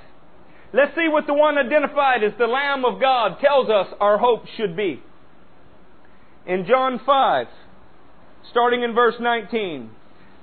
Let's 0.73 0.95
see 0.95 1.09
what 1.09 1.27
the 1.27 1.35
one 1.35 1.59
identified 1.59 2.25
as 2.25 2.33
the 2.39 2.47
Lamb 2.47 2.85
of 2.85 3.01
God 3.01 3.39
tells 3.41 3.69
us 3.69 3.89
our 4.01 4.19
hope 4.19 4.45
should 4.57 4.77
be. 4.77 5.03
In 6.47 6.65
John 6.67 7.01
5, 7.05 7.47
starting 8.51 8.83
in 8.83 8.95
verse 8.95 9.17
19, 9.21 9.91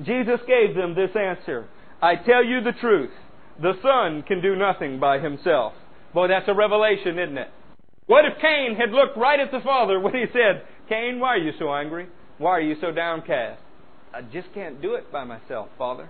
Jesus 0.04 0.40
gave 0.48 0.76
them 0.76 0.94
this 0.94 1.16
answer 1.16 1.68
I 2.02 2.16
tell 2.16 2.44
you 2.44 2.62
the 2.62 2.74
truth, 2.80 3.12
the 3.60 3.74
Son 3.82 4.24
can 4.28 4.42
do 4.42 4.56
nothing 4.56 5.00
by 5.00 5.20
himself. 5.20 5.74
Boy, 6.14 6.28
that's 6.28 6.48
a 6.48 6.54
revelation, 6.54 7.18
isn't 7.18 7.38
it? 7.38 7.50
What 8.06 8.26
if 8.26 8.40
Cain 8.40 8.76
had 8.76 8.92
looked 8.92 9.18
right 9.18 9.40
at 9.40 9.52
the 9.52 9.62
Father 9.62 10.00
when 10.00 10.14
he 10.14 10.26
said, 10.32 10.64
Cain, 10.88 11.20
why 11.20 11.30
are 11.30 11.38
you 11.38 11.54
so 11.58 11.74
angry? 11.74 12.08
Why 12.38 12.52
are 12.52 12.62
you 12.62 12.76
so 12.82 12.92
downcast? 12.92 13.62
I 14.14 14.22
just 14.22 14.54
can't 14.54 14.82
do 14.82 14.96
it 14.96 15.12
by 15.12 15.24
myself, 15.24 15.70
Father. 15.78 16.10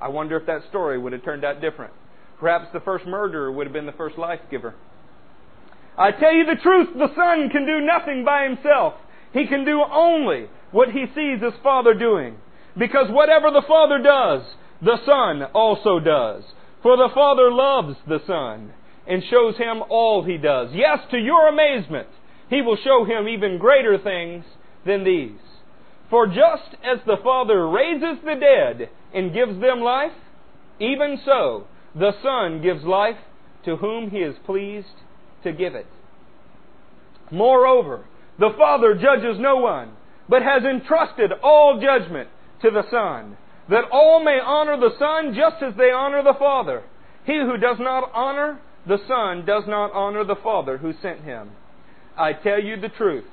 I 0.00 0.08
wonder 0.08 0.36
if 0.36 0.46
that 0.46 0.62
story 0.70 0.98
would 0.98 1.12
have 1.12 1.24
turned 1.24 1.44
out 1.44 1.60
different. 1.60 1.92
Perhaps 2.38 2.68
the 2.72 2.80
first 2.80 3.06
murderer 3.06 3.52
would 3.52 3.66
have 3.66 3.72
been 3.72 3.86
the 3.86 3.92
first 3.92 4.16
life 4.16 4.40
giver. 4.50 4.74
I 5.98 6.12
tell 6.12 6.32
you 6.32 6.46
the 6.46 6.60
truth, 6.62 6.88
the 6.94 7.14
Son 7.14 7.50
can 7.50 7.66
do 7.66 7.80
nothing 7.80 8.24
by 8.24 8.44
himself. 8.44 8.94
He 9.32 9.46
can 9.46 9.66
do 9.66 9.82
only 9.82 10.46
what 10.70 10.90
he 10.90 11.04
sees 11.14 11.42
his 11.42 11.52
Father 11.62 11.92
doing. 11.92 12.36
Because 12.78 13.10
whatever 13.10 13.50
the 13.50 13.64
Father 13.68 13.98
does, 14.02 14.42
the 14.80 14.96
Son 15.04 15.42
also 15.52 16.00
does. 16.00 16.44
For 16.82 16.96
the 16.96 17.10
Father 17.14 17.52
loves 17.52 17.96
the 18.08 18.20
Son 18.26 18.72
and 19.06 19.22
shows 19.28 19.58
him 19.58 19.82
all 19.90 20.24
he 20.24 20.38
does. 20.38 20.70
Yes, 20.72 21.00
to 21.10 21.18
your 21.18 21.48
amazement, 21.48 22.08
he 22.48 22.62
will 22.62 22.78
show 22.82 23.04
him 23.04 23.28
even 23.28 23.58
greater 23.58 23.98
things 23.98 24.44
than 24.86 25.04
these. 25.04 25.49
For 26.10 26.26
just 26.26 26.74
as 26.82 26.98
the 27.06 27.18
Father 27.22 27.68
raises 27.68 28.18
the 28.24 28.34
dead 28.34 28.90
and 29.14 29.32
gives 29.32 29.60
them 29.60 29.80
life, 29.80 30.12
even 30.80 31.20
so 31.24 31.66
the 31.94 32.12
Son 32.22 32.60
gives 32.60 32.82
life 32.84 33.16
to 33.64 33.76
whom 33.76 34.10
he 34.10 34.18
is 34.18 34.34
pleased 34.44 34.86
to 35.44 35.52
give 35.52 35.74
it. 35.74 35.86
Moreover, 37.30 38.06
the 38.38 38.50
Father 38.58 38.94
judges 38.94 39.38
no 39.38 39.56
one, 39.58 39.92
but 40.28 40.42
has 40.42 40.64
entrusted 40.64 41.30
all 41.44 41.80
judgment 41.80 42.28
to 42.62 42.70
the 42.70 42.90
Son, 42.90 43.36
that 43.68 43.84
all 43.92 44.24
may 44.24 44.40
honor 44.44 44.76
the 44.78 44.96
Son 44.98 45.34
just 45.34 45.62
as 45.62 45.74
they 45.76 45.92
honor 45.92 46.24
the 46.24 46.38
Father. 46.38 46.82
He 47.24 47.38
who 47.38 47.56
does 47.56 47.76
not 47.78 48.10
honor 48.12 48.58
the 48.86 48.98
Son 49.06 49.44
does 49.44 49.64
not 49.68 49.92
honor 49.92 50.24
the 50.24 50.40
Father 50.42 50.78
who 50.78 50.92
sent 51.00 51.20
him. 51.20 51.50
I 52.16 52.32
tell 52.32 52.60
you 52.60 52.80
the 52.80 52.88
truth. 52.88 53.26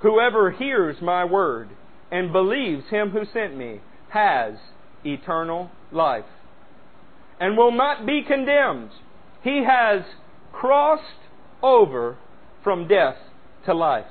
Whoever 0.00 0.52
hears 0.52 0.96
my 1.02 1.24
word 1.24 1.68
and 2.10 2.32
believes 2.32 2.84
him 2.90 3.10
who 3.10 3.24
sent 3.32 3.56
me 3.56 3.80
has 4.10 4.54
eternal 5.04 5.70
life 5.92 6.24
and 7.40 7.56
will 7.56 7.72
not 7.72 8.06
be 8.06 8.22
condemned. 8.26 8.90
He 9.42 9.62
has 9.66 10.02
crossed 10.52 11.02
over 11.62 12.16
from 12.64 12.88
death 12.88 13.16
to 13.66 13.74
life. 13.74 14.06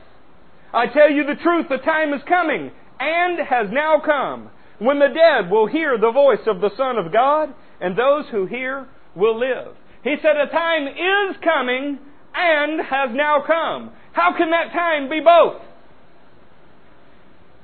I 0.73 0.87
tell 0.87 1.09
you 1.09 1.25
the 1.25 1.41
truth, 1.41 1.67
the 1.69 1.77
time 1.77 2.13
is 2.13 2.21
coming 2.27 2.71
and 2.99 3.39
has 3.47 3.67
now 3.71 4.01
come 4.03 4.49
when 4.79 4.99
the 4.99 5.07
dead 5.07 5.49
will 5.49 5.67
hear 5.67 5.97
the 5.97 6.11
voice 6.11 6.45
of 6.47 6.61
the 6.61 6.71
Son 6.77 6.97
of 6.97 7.11
God 7.11 7.53
and 7.81 7.97
those 7.97 8.25
who 8.31 8.45
hear 8.45 8.87
will 9.15 9.39
live. 9.39 9.75
He 10.03 10.15
said 10.21 10.37
a 10.37 10.51
time 10.51 10.87
is 10.87 11.35
coming 11.43 11.99
and 12.35 12.79
has 12.79 13.09
now 13.13 13.43
come. 13.45 13.91
How 14.13 14.35
can 14.37 14.51
that 14.51 14.71
time 14.71 15.09
be 15.09 15.19
both? 15.19 15.61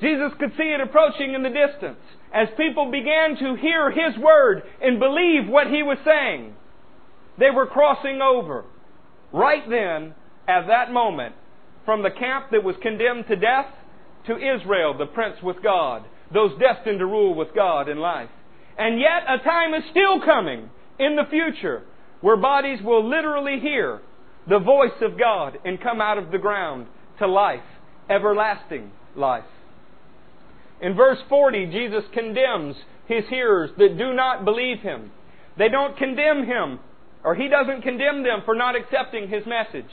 Jesus 0.03 0.31
could 0.37 0.51
see 0.57 0.63
it 0.63 0.81
approaching 0.81 1.33
in 1.33 1.43
the 1.43 1.49
distance 1.49 1.99
as 2.33 2.49
people 2.57 2.91
began 2.91 3.37
to 3.37 3.55
hear 3.55 3.89
His 3.89 4.21
word 4.21 4.63
and 4.81 4.99
believe 4.99 5.47
what 5.47 5.67
He 5.67 5.81
was 5.81 5.97
saying. 6.03 6.53
They 7.39 7.49
were 7.49 7.67
crossing 7.67 8.21
over 8.21 8.65
right 9.31 9.63
then 9.67 10.13
at 10.47 10.67
that 10.67 10.91
moment 10.91 11.35
from 11.85 12.03
the 12.03 12.11
camp 12.11 12.47
that 12.51 12.63
was 12.63 12.75
condemned 12.81 13.27
to 13.27 13.35
death 13.35 13.67
to 14.27 14.35
Israel, 14.35 14.97
the 14.97 15.05
prince 15.05 15.37
with 15.41 15.63
God, 15.63 16.03
those 16.33 16.51
destined 16.59 16.99
to 16.99 17.05
rule 17.05 17.33
with 17.33 17.55
God 17.55 17.87
in 17.89 17.97
life. 17.97 18.29
And 18.77 18.99
yet 18.99 19.23
a 19.27 19.43
time 19.43 19.73
is 19.73 19.83
still 19.91 20.21
coming 20.21 20.69
in 20.99 21.15
the 21.15 21.29
future 21.29 21.83
where 22.21 22.37
bodies 22.37 22.79
will 22.83 23.07
literally 23.07 23.59
hear 23.59 24.01
the 24.49 24.59
voice 24.59 24.99
of 25.01 25.17
God 25.17 25.57
and 25.65 25.81
come 25.81 26.01
out 26.01 26.17
of 26.17 26.31
the 26.31 26.37
ground 26.37 26.87
to 27.19 27.27
life, 27.27 27.63
everlasting 28.09 28.91
life. 29.15 29.43
In 30.81 30.95
verse 30.95 31.19
40, 31.29 31.67
Jesus 31.67 32.03
condemns 32.13 32.75
his 33.07 33.23
hearers 33.29 33.71
that 33.77 33.97
do 33.97 34.13
not 34.13 34.45
believe 34.45 34.79
him. 34.79 35.11
They 35.57 35.69
don't 35.69 35.97
condemn 35.97 36.45
him, 36.45 36.79
or 37.23 37.35
he 37.35 37.47
doesn't 37.47 37.83
condemn 37.83 38.23
them 38.23 38.41
for 38.45 38.55
not 38.55 38.75
accepting 38.75 39.29
his 39.29 39.45
message. 39.45 39.89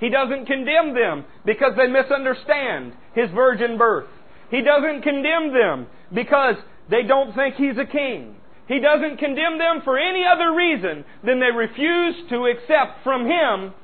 He 0.00 0.10
doesn't 0.10 0.46
condemn 0.46 0.94
them 0.94 1.24
because 1.44 1.72
they 1.76 1.86
misunderstand 1.86 2.92
his 3.14 3.30
virgin 3.30 3.78
birth. 3.78 4.08
He 4.50 4.62
doesn't 4.62 5.02
condemn 5.02 5.52
them 5.52 5.86
because 6.12 6.56
they 6.90 7.02
don't 7.06 7.34
think 7.34 7.54
he's 7.54 7.78
a 7.78 7.90
king. 7.90 8.36
He 8.68 8.80
doesn't 8.80 9.18
condemn 9.18 9.58
them 9.58 9.82
for 9.84 9.98
any 9.98 10.24
other 10.24 10.54
reason 10.54 11.04
than 11.24 11.40
they 11.40 11.50
refuse 11.54 12.16
to 12.30 12.46
accept 12.46 13.04
from 13.04 13.26
him 13.26 13.74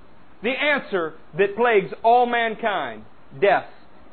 the 0.43 0.51
answer 0.51 1.15
that 1.37 1.57
plagues 1.57 1.93
all 2.03 2.27
mankind 2.27 3.05
death. 3.41 3.67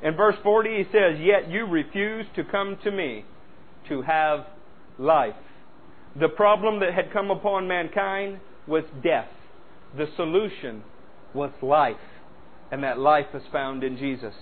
In 0.06 0.16
verse 0.16 0.36
40, 0.44 0.70
he 0.70 0.84
says, 0.92 1.20
Yet 1.20 1.50
you 1.50 1.66
refuse 1.66 2.28
to 2.36 2.44
come 2.44 2.78
to 2.84 2.92
me 2.92 3.26
to 3.90 4.04
have 4.04 4.46
life. 5.00 5.34
The 6.18 6.30
problem 6.30 6.80
that 6.82 6.94
had 6.94 7.12
come 7.12 7.32
upon 7.32 7.68
mankind 7.68 8.40
was 8.68 8.84
death. 9.04 9.30
The 9.98 10.06
solution 10.16 10.84
was 11.34 11.50
life. 11.60 11.96
And 12.72 12.84
that 12.84 13.00
life 13.00 13.26
is 13.34 13.42
found 13.52 13.84
in 13.84 13.98
Jesus. 13.98 14.36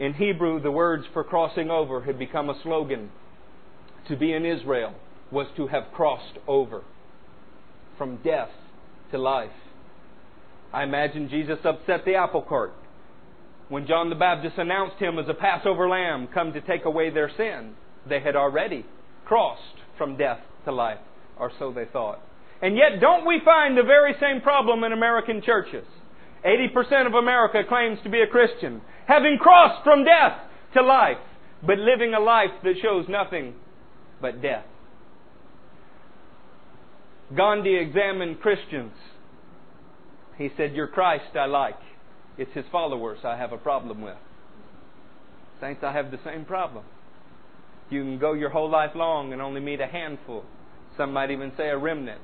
In 0.00 0.14
Hebrew, 0.14 0.62
the 0.62 0.70
words 0.70 1.04
for 1.12 1.24
crossing 1.24 1.70
over 1.70 2.00
had 2.00 2.18
become 2.18 2.48
a 2.48 2.58
slogan. 2.62 3.10
To 4.08 4.16
be 4.16 4.32
in 4.32 4.46
Israel 4.46 4.94
was 5.30 5.46
to 5.56 5.66
have 5.66 5.92
crossed 5.92 6.38
over 6.46 6.84
from 7.98 8.16
death 8.24 8.50
to 9.10 9.18
life. 9.18 9.50
I 10.72 10.84
imagine 10.84 11.28
Jesus 11.28 11.58
upset 11.64 12.06
the 12.06 12.14
apple 12.14 12.42
cart 12.42 12.72
when 13.68 13.86
John 13.86 14.08
the 14.08 14.16
Baptist 14.16 14.56
announced 14.58 14.96
him 14.96 15.18
as 15.18 15.28
a 15.28 15.34
Passover 15.34 15.88
lamb 15.88 16.28
come 16.32 16.52
to 16.52 16.60
take 16.60 16.84
away 16.84 17.10
their 17.10 17.30
sin. 17.36 17.74
They 18.08 18.20
had 18.20 18.36
already 18.36 18.86
crossed 19.24 19.62
from 19.98 20.16
death 20.16 20.40
to 20.64 20.72
life, 20.72 20.98
or 21.38 21.52
so 21.58 21.72
they 21.72 21.84
thought. 21.84 22.20
And 22.62 22.76
yet, 22.76 23.00
don't 23.00 23.26
we 23.26 23.40
find 23.44 23.76
the 23.76 23.82
very 23.82 24.14
same 24.20 24.40
problem 24.40 24.84
in 24.84 24.92
American 24.92 25.42
churches? 25.42 25.84
80% 26.44 27.06
of 27.06 27.14
America 27.14 27.62
claims 27.68 27.98
to 28.04 28.08
be 28.08 28.20
a 28.20 28.26
Christian, 28.26 28.80
having 29.06 29.38
crossed 29.38 29.84
from 29.84 30.04
death 30.04 30.38
to 30.74 30.82
life, 30.82 31.18
but 31.64 31.78
living 31.78 32.14
a 32.14 32.20
life 32.20 32.50
that 32.64 32.74
shows 32.80 33.06
nothing 33.08 33.54
but 34.20 34.40
death. 34.40 34.64
Gandhi 37.36 37.76
examined 37.76 38.40
Christians. 38.40 38.92
He 40.38 40.50
said, 40.56 40.74
Your 40.74 40.86
Christ 40.86 41.36
I 41.36 41.46
like. 41.46 41.78
It's 42.38 42.52
his 42.54 42.64
followers 42.70 43.18
I 43.24 43.36
have 43.36 43.52
a 43.52 43.58
problem 43.58 44.00
with. 44.00 44.16
Saints, 45.60 45.82
I 45.82 45.92
have 45.92 46.12
the 46.12 46.20
same 46.24 46.44
problem. 46.44 46.84
You 47.90 48.02
can 48.02 48.18
go 48.18 48.32
your 48.32 48.50
whole 48.50 48.70
life 48.70 48.92
long 48.94 49.32
and 49.32 49.42
only 49.42 49.60
meet 49.60 49.80
a 49.80 49.86
handful, 49.86 50.44
some 50.96 51.12
might 51.12 51.30
even 51.30 51.52
say 51.56 51.68
a 51.68 51.76
remnant, 51.76 52.20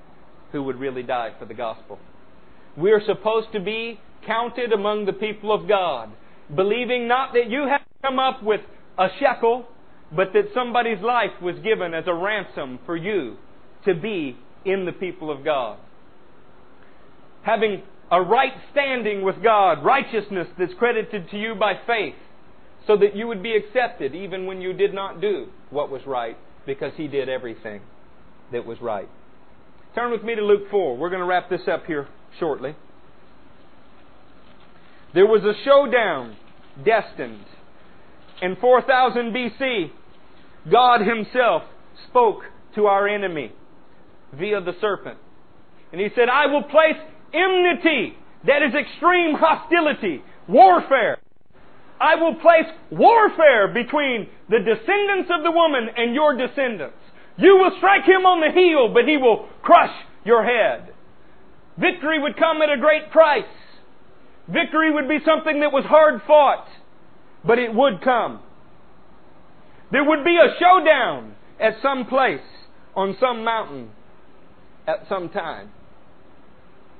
who 0.53 0.63
would 0.63 0.79
really 0.79 1.03
die 1.03 1.33
for 1.39 1.47
the 1.47 1.55
gospel. 1.55 1.99
We 2.77 2.93
are 2.93 3.03
supposed 3.05 3.49
to 3.53 3.61
be 3.61 3.99
counted 4.27 4.73
among 4.73 5.07
the 5.07 5.13
people 5.13 5.53
of 5.53 5.69
God, 5.69 6.11
believing 6.55 7.09
not 7.09 7.33
that 7.33 7.51
you 7.51 7.67
have 7.69 7.81
come 8.03 8.19
up 8.19 8.43
with 8.43 8.61
a 8.99 9.09
shekel, 9.19 9.67
but 10.15 10.33
that 10.35 10.45
somebody's 10.55 11.01
life 11.01 11.43
was 11.43 11.57
given 11.65 11.95
as 11.95 12.05
a 12.07 12.15
ransom 12.15 12.79
for 12.87 12.97
you 12.97 13.37
to 13.85 13.95
be 13.95 14.37
in 14.65 14.85
the 14.85 14.93
people 14.93 15.31
of 15.31 15.45
God. 15.45 15.79
Having 17.43 17.83
a 18.15 18.23
right 18.23 18.53
standing 18.71 19.23
with 19.23 19.43
God, 19.43 19.85
righteousness 19.85 20.47
that's 20.57 20.73
credited 20.79 21.31
to 21.31 21.37
you 21.37 21.57
by 21.57 21.75
faith, 21.85 22.15
so 22.87 22.97
that 22.97 23.17
you 23.17 23.27
would 23.27 23.43
be 23.43 23.57
accepted 23.57 24.15
even 24.15 24.47
when 24.47 24.61
you 24.61 24.73
did 24.73 24.95
not 24.95 25.21
do 25.21 25.49
what 25.71 25.91
was 25.91 26.03
right, 26.07 26.37
because 26.65 26.93
He 26.97 27.09
did 27.09 27.29
everything 27.29 27.81
that 28.53 28.65
was 28.65 28.81
right. 28.81 29.09
Turn 29.97 30.13
with 30.13 30.23
me 30.23 30.37
to 30.37 30.43
Luke 30.43 30.71
4. 30.71 30.97
We're 30.97 31.09
going 31.09 31.23
to 31.23 31.27
wrap 31.27 31.51
this 31.51 31.67
up 31.67 31.87
here 31.87 32.07
shortly. 32.39 32.77
There 35.13 35.27
was 35.27 35.43
a 35.43 35.55
showdown 35.65 36.37
destined. 36.85 37.47
In 38.43 38.57
4000 38.61 39.33
BC, 39.33 39.91
God 40.71 41.01
Himself 41.01 41.63
spoke 42.09 42.43
to 42.77 42.87
our 42.87 43.09
enemy 43.09 43.53
via 44.33 44.61
the 44.61 44.75
serpent. 44.81 45.19
And 45.91 46.01
He 46.01 46.09
said, 46.15 46.29
I 46.29 46.47
will 46.47 46.63
place 46.63 47.01
enmity, 47.35 48.15
that 48.47 48.63
is 48.63 48.75
extreme 48.75 49.35
hostility, 49.35 50.23
warfare. 50.49 51.19
I 52.01 52.17
will 52.17 52.35
place 52.35 52.67
warfare 52.91 53.69
between 53.69 54.29
the 54.49 54.59
descendants 54.59 55.31
of 55.37 55.43
the 55.43 55.51
woman 55.51 55.89
and 55.97 56.15
your 56.15 56.37
descendants. 56.37 56.97
You 57.37 57.57
will 57.57 57.73
strike 57.79 58.05
him 58.05 58.27
on 58.27 58.41
the 58.41 58.53
heel, 58.53 58.93
but 58.93 59.09
he 59.09 59.17
will 59.17 59.49
crush 59.63 59.95
your 60.25 60.45
head. 60.45 60.93
Victory 61.79 62.21
would 62.21 62.37
come 62.37 62.63
at 62.63 62.71
a 62.71 62.81
great 62.81 63.11
price. 63.11 63.45
Victory 64.49 64.93
would 64.93 65.09
be 65.09 65.19
something 65.25 65.61
that 65.61 65.73
was 65.73 65.85
hard 65.85 66.21
fought, 66.27 66.67
but 67.45 67.59
it 67.59 67.75
would 67.75 68.03
come. 68.03 68.41
There 69.91 70.05
would 70.05 70.25
be 70.25 70.37
a 70.37 70.55
showdown 70.61 71.35
at 71.61 71.75
some 71.83 72.07
place, 72.07 72.45
on 72.95 73.17
some 73.21 73.45
mountain, 73.45 73.91
at 74.87 75.09
some 75.09 75.29
time. 75.31 75.71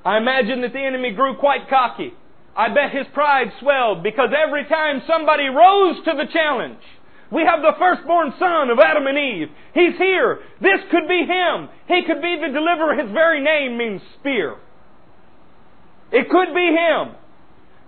I 0.05 0.19
imagine 0.19 0.61
that 0.63 0.73
the 0.73 0.85
enemy 0.85 1.13
grew 1.13 1.37
quite 1.37 1.69
cocky. 1.71 2.13
I 2.57 2.69
bet 2.69 2.93
his 2.93 3.07
pride 3.15 3.49
swelled 3.61 4.03
because 4.03 4.31
every 4.37 4.65
time 4.67 5.03
somebody 5.07 5.47
rose 5.49 5.97
to 6.05 6.13
the 6.17 6.31
challenge, 6.33 6.83
We 7.35 7.43
have 7.43 7.63
the 7.63 7.75
firstborn 7.79 8.33
son 8.39 8.71
of 8.71 8.79
Adam 8.79 9.07
and 9.07 9.19
Eve. 9.19 9.49
He's 9.75 9.97
here. 9.99 10.39
This 10.61 10.79
could 10.91 11.09
be 11.09 11.27
him. 11.27 11.69
He 11.89 12.03
could 12.07 12.23
be 12.23 12.37
the 12.41 12.53
deliverer. 12.53 12.95
His 12.95 13.11
very 13.11 13.43
name 13.43 13.77
means 13.77 14.01
spear. 14.21 14.57
It 16.13 16.31
could 16.31 16.55
be 16.55 16.67
him. 16.71 17.17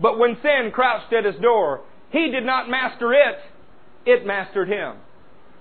But 0.00 0.18
when 0.18 0.36
sin 0.42 0.72
crouched 0.74 1.12
at 1.12 1.24
his 1.24 1.40
door, 1.40 1.82
he 2.10 2.30
did 2.32 2.44
not 2.44 2.68
master 2.68 3.12
it. 3.12 3.38
It 4.04 4.26
mastered 4.26 4.68
him. 4.68 4.96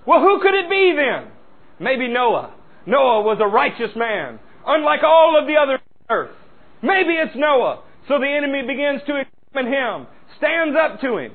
Well, 0.04 0.20
who 0.20 0.40
could 0.40 0.54
it 0.54 0.68
be 0.68 0.94
then? 0.96 1.30
Maybe 1.78 2.08
Noah. 2.08 2.54
Noah 2.86 3.22
was 3.22 3.38
a 3.40 3.46
righteous 3.46 3.94
man, 3.94 4.40
unlike 4.66 5.02
all 5.04 5.38
of 5.40 5.46
the 5.46 5.54
others 5.56 5.80
on 6.08 6.16
earth. 6.16 6.36
Maybe 6.82 7.14
it's 7.14 7.34
Noah. 7.36 7.82
So 8.08 8.18
the 8.18 8.28
enemy 8.28 8.62
begins 8.62 9.02
to 9.06 9.22
examine 9.22 9.72
him, 9.72 10.06
stands 10.38 10.76
up 10.76 11.00
to 11.00 11.18
him. 11.18 11.32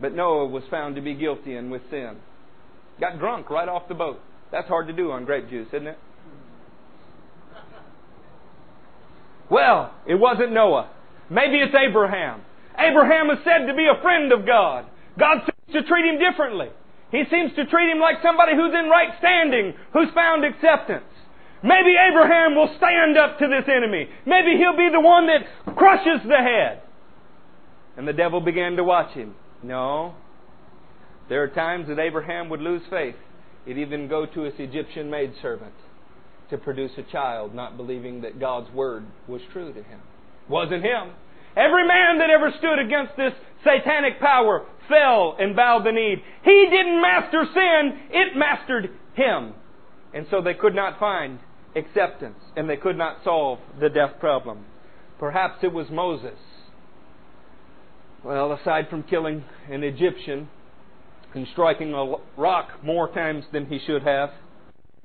But 0.00 0.14
Noah 0.14 0.46
was 0.46 0.64
found 0.70 0.96
to 0.96 1.00
be 1.00 1.14
guilty 1.14 1.54
and 1.54 1.70
with 1.70 1.82
sin. 1.90 2.16
Got 3.00 3.18
drunk 3.18 3.50
right 3.50 3.68
off 3.68 3.88
the 3.88 3.94
boat. 3.94 4.20
That's 4.50 4.68
hard 4.68 4.86
to 4.88 4.92
do 4.92 5.10
on 5.12 5.24
grape 5.24 5.48
juice, 5.48 5.68
isn't 5.68 5.86
it? 5.86 5.98
Well, 9.50 9.94
it 10.06 10.14
wasn't 10.14 10.52
Noah. 10.52 10.90
Maybe 11.30 11.56
it's 11.56 11.74
Abraham. 11.74 12.42
Abraham 12.78 13.30
is 13.30 13.38
said 13.44 13.66
to 13.66 13.74
be 13.74 13.86
a 13.86 14.00
friend 14.02 14.32
of 14.32 14.46
God. 14.46 14.86
God 15.18 15.42
seems 15.42 15.82
to 15.84 15.88
treat 15.88 16.04
him 16.04 16.18
differently. 16.18 16.68
He 17.12 17.22
seems 17.30 17.54
to 17.54 17.64
treat 17.66 17.90
him 17.90 18.00
like 18.00 18.16
somebody 18.22 18.52
who's 18.56 18.74
in 18.74 18.90
right 18.90 19.10
standing, 19.18 19.74
who's 19.92 20.08
found 20.14 20.44
acceptance. 20.44 21.04
Maybe 21.64 21.96
Abraham 21.96 22.54
will 22.54 22.68
stand 22.76 23.16
up 23.16 23.38
to 23.38 23.48
this 23.48 23.66
enemy. 23.74 24.06
Maybe 24.26 24.58
he'll 24.58 24.76
be 24.76 24.90
the 24.92 25.00
one 25.00 25.26
that 25.28 25.74
crushes 25.74 26.20
the 26.28 26.36
head. 26.36 26.82
And 27.96 28.06
the 28.06 28.12
devil 28.12 28.42
began 28.42 28.76
to 28.76 28.84
watch 28.84 29.14
him. 29.14 29.34
No. 29.62 30.14
There 31.30 31.42
are 31.42 31.48
times 31.48 31.88
that 31.88 31.98
Abraham 31.98 32.50
would 32.50 32.60
lose 32.60 32.82
faith. 32.90 33.14
He'd 33.64 33.78
even 33.78 34.08
go 34.08 34.26
to 34.26 34.42
his 34.42 34.52
Egyptian 34.58 35.08
maidservant 35.10 35.72
to 36.50 36.58
produce 36.58 36.90
a 36.98 37.02
child, 37.10 37.54
not 37.54 37.78
believing 37.78 38.20
that 38.20 38.38
God's 38.38 38.70
word 38.74 39.06
was 39.26 39.40
true 39.50 39.72
to 39.72 39.82
him. 39.82 40.00
Wasn't 40.50 40.84
him. 40.84 41.12
Every 41.56 41.86
man 41.86 42.18
that 42.18 42.28
ever 42.28 42.52
stood 42.58 42.78
against 42.78 43.16
this 43.16 43.32
satanic 43.62 44.20
power 44.20 44.66
fell 44.86 45.34
and 45.38 45.56
bowed 45.56 45.86
the 45.86 45.92
knee. 45.92 46.16
He 46.44 46.66
didn't 46.70 47.00
master 47.00 47.46
sin, 47.54 48.00
it 48.10 48.36
mastered 48.36 48.90
him. 49.14 49.54
And 50.12 50.26
so 50.30 50.42
they 50.42 50.52
could 50.52 50.74
not 50.74 51.00
find 51.00 51.38
acceptance, 51.76 52.38
and 52.56 52.68
they 52.68 52.76
could 52.76 52.96
not 52.96 53.18
solve 53.24 53.58
the 53.80 53.88
death 53.88 54.18
problem. 54.20 54.64
Perhaps 55.18 55.58
it 55.62 55.72
was 55.72 55.86
Moses. 55.90 56.38
Well, 58.24 58.52
aside 58.52 58.88
from 58.88 59.02
killing 59.02 59.44
an 59.70 59.82
Egyptian 59.82 60.48
and 61.34 61.46
striking 61.52 61.92
a 61.92 62.14
rock 62.40 62.68
more 62.82 63.12
times 63.12 63.44
than 63.52 63.66
he 63.66 63.78
should 63.86 64.02
have, 64.02 64.30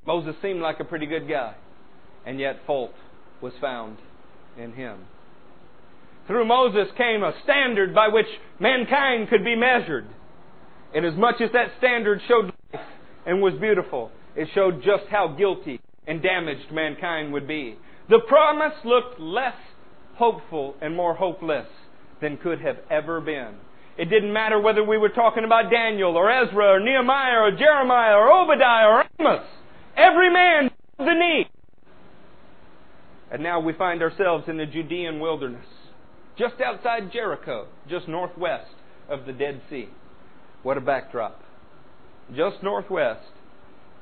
Moses 0.06 0.36
seemed 0.42 0.62
like 0.62 0.80
a 0.80 0.86
pretty 0.86 1.06
good 1.06 1.28
guy, 1.28 1.56
and 2.26 2.40
yet 2.40 2.58
fault 2.66 2.94
was 3.42 3.54
found 3.60 3.98
in 4.58 4.74
him. 4.74 5.06
Through 6.28 6.46
Moses 6.46 6.88
came 6.96 7.24
a 7.24 7.34
standard 7.44 7.94
by 7.94 8.08
which 8.08 8.28
mankind 8.60 9.30
could 9.30 9.44
be 9.44 9.56
measured. 9.56 10.08
And 10.94 11.06
as 11.06 11.16
much 11.16 11.42
as 11.42 11.52
that 11.54 11.72
standard 11.78 12.22
showed 12.28 12.54
life 12.74 12.86
and 13.26 13.42
was 13.42 13.54
beautiful, 13.60 14.12
it 14.36 14.48
showed 14.54 14.84
just 14.84 15.06
how 15.10 15.30
guilty 15.30 15.82
and 16.10 16.24
damaged 16.24 16.72
mankind 16.72 17.32
would 17.32 17.48
be. 17.48 17.78
The 18.10 18.20
promise 18.28 18.74
looked 18.84 19.20
less 19.20 19.56
hopeful 20.16 20.76
and 20.82 20.96
more 20.96 21.14
hopeless 21.14 21.68
than 22.20 22.36
could 22.38 22.60
have 22.62 22.78
ever 22.90 23.22
been. 23.22 23.54
It 23.96 24.10
didn't 24.10 24.34
matter 24.34 24.60
whether 24.60 24.84
we 24.84 24.98
were 24.98 25.10
talking 25.10 25.44
about 25.44 25.70
Daniel 25.70 26.18
or 26.18 26.32
Ezra 26.32 26.76
or 26.76 26.80
Nehemiah 26.80 27.42
or 27.42 27.52
Jeremiah 27.52 28.16
or 28.16 28.32
Obadiah 28.32 28.88
or 28.88 29.04
Amos. 29.20 29.46
Every 29.96 30.34
man 30.34 30.72
the 30.98 31.14
knee. 31.14 31.46
And 33.32 33.44
now 33.44 33.60
we 33.60 33.74
find 33.74 34.02
ourselves 34.02 34.46
in 34.48 34.58
the 34.58 34.66
Judean 34.66 35.20
wilderness, 35.20 35.66
just 36.38 36.56
outside 36.60 37.12
Jericho, 37.14 37.68
just 37.88 38.08
northwest 38.08 38.72
of 39.08 39.26
the 39.26 39.34
Dead 39.34 39.62
Sea. 39.70 39.90
What 40.64 40.78
a 40.78 40.82
backdrop. 40.82 41.42
Just 42.36 42.64
northwest 42.64 43.30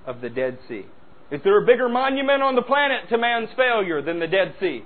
of 0.05 0.21
the 0.21 0.29
Dead 0.29 0.57
Sea. 0.69 0.85
Is 1.32 1.41
there 1.43 1.61
a 1.61 1.65
bigger 1.65 1.89
monument 1.89 2.41
on 2.41 2.55
the 2.55 2.61
planet 2.61 3.09
to 3.09 3.17
man's 3.17 3.49
failure 3.57 4.01
than 4.01 4.19
the 4.19 4.28
Dead 4.28 4.55
Sea? 4.59 4.84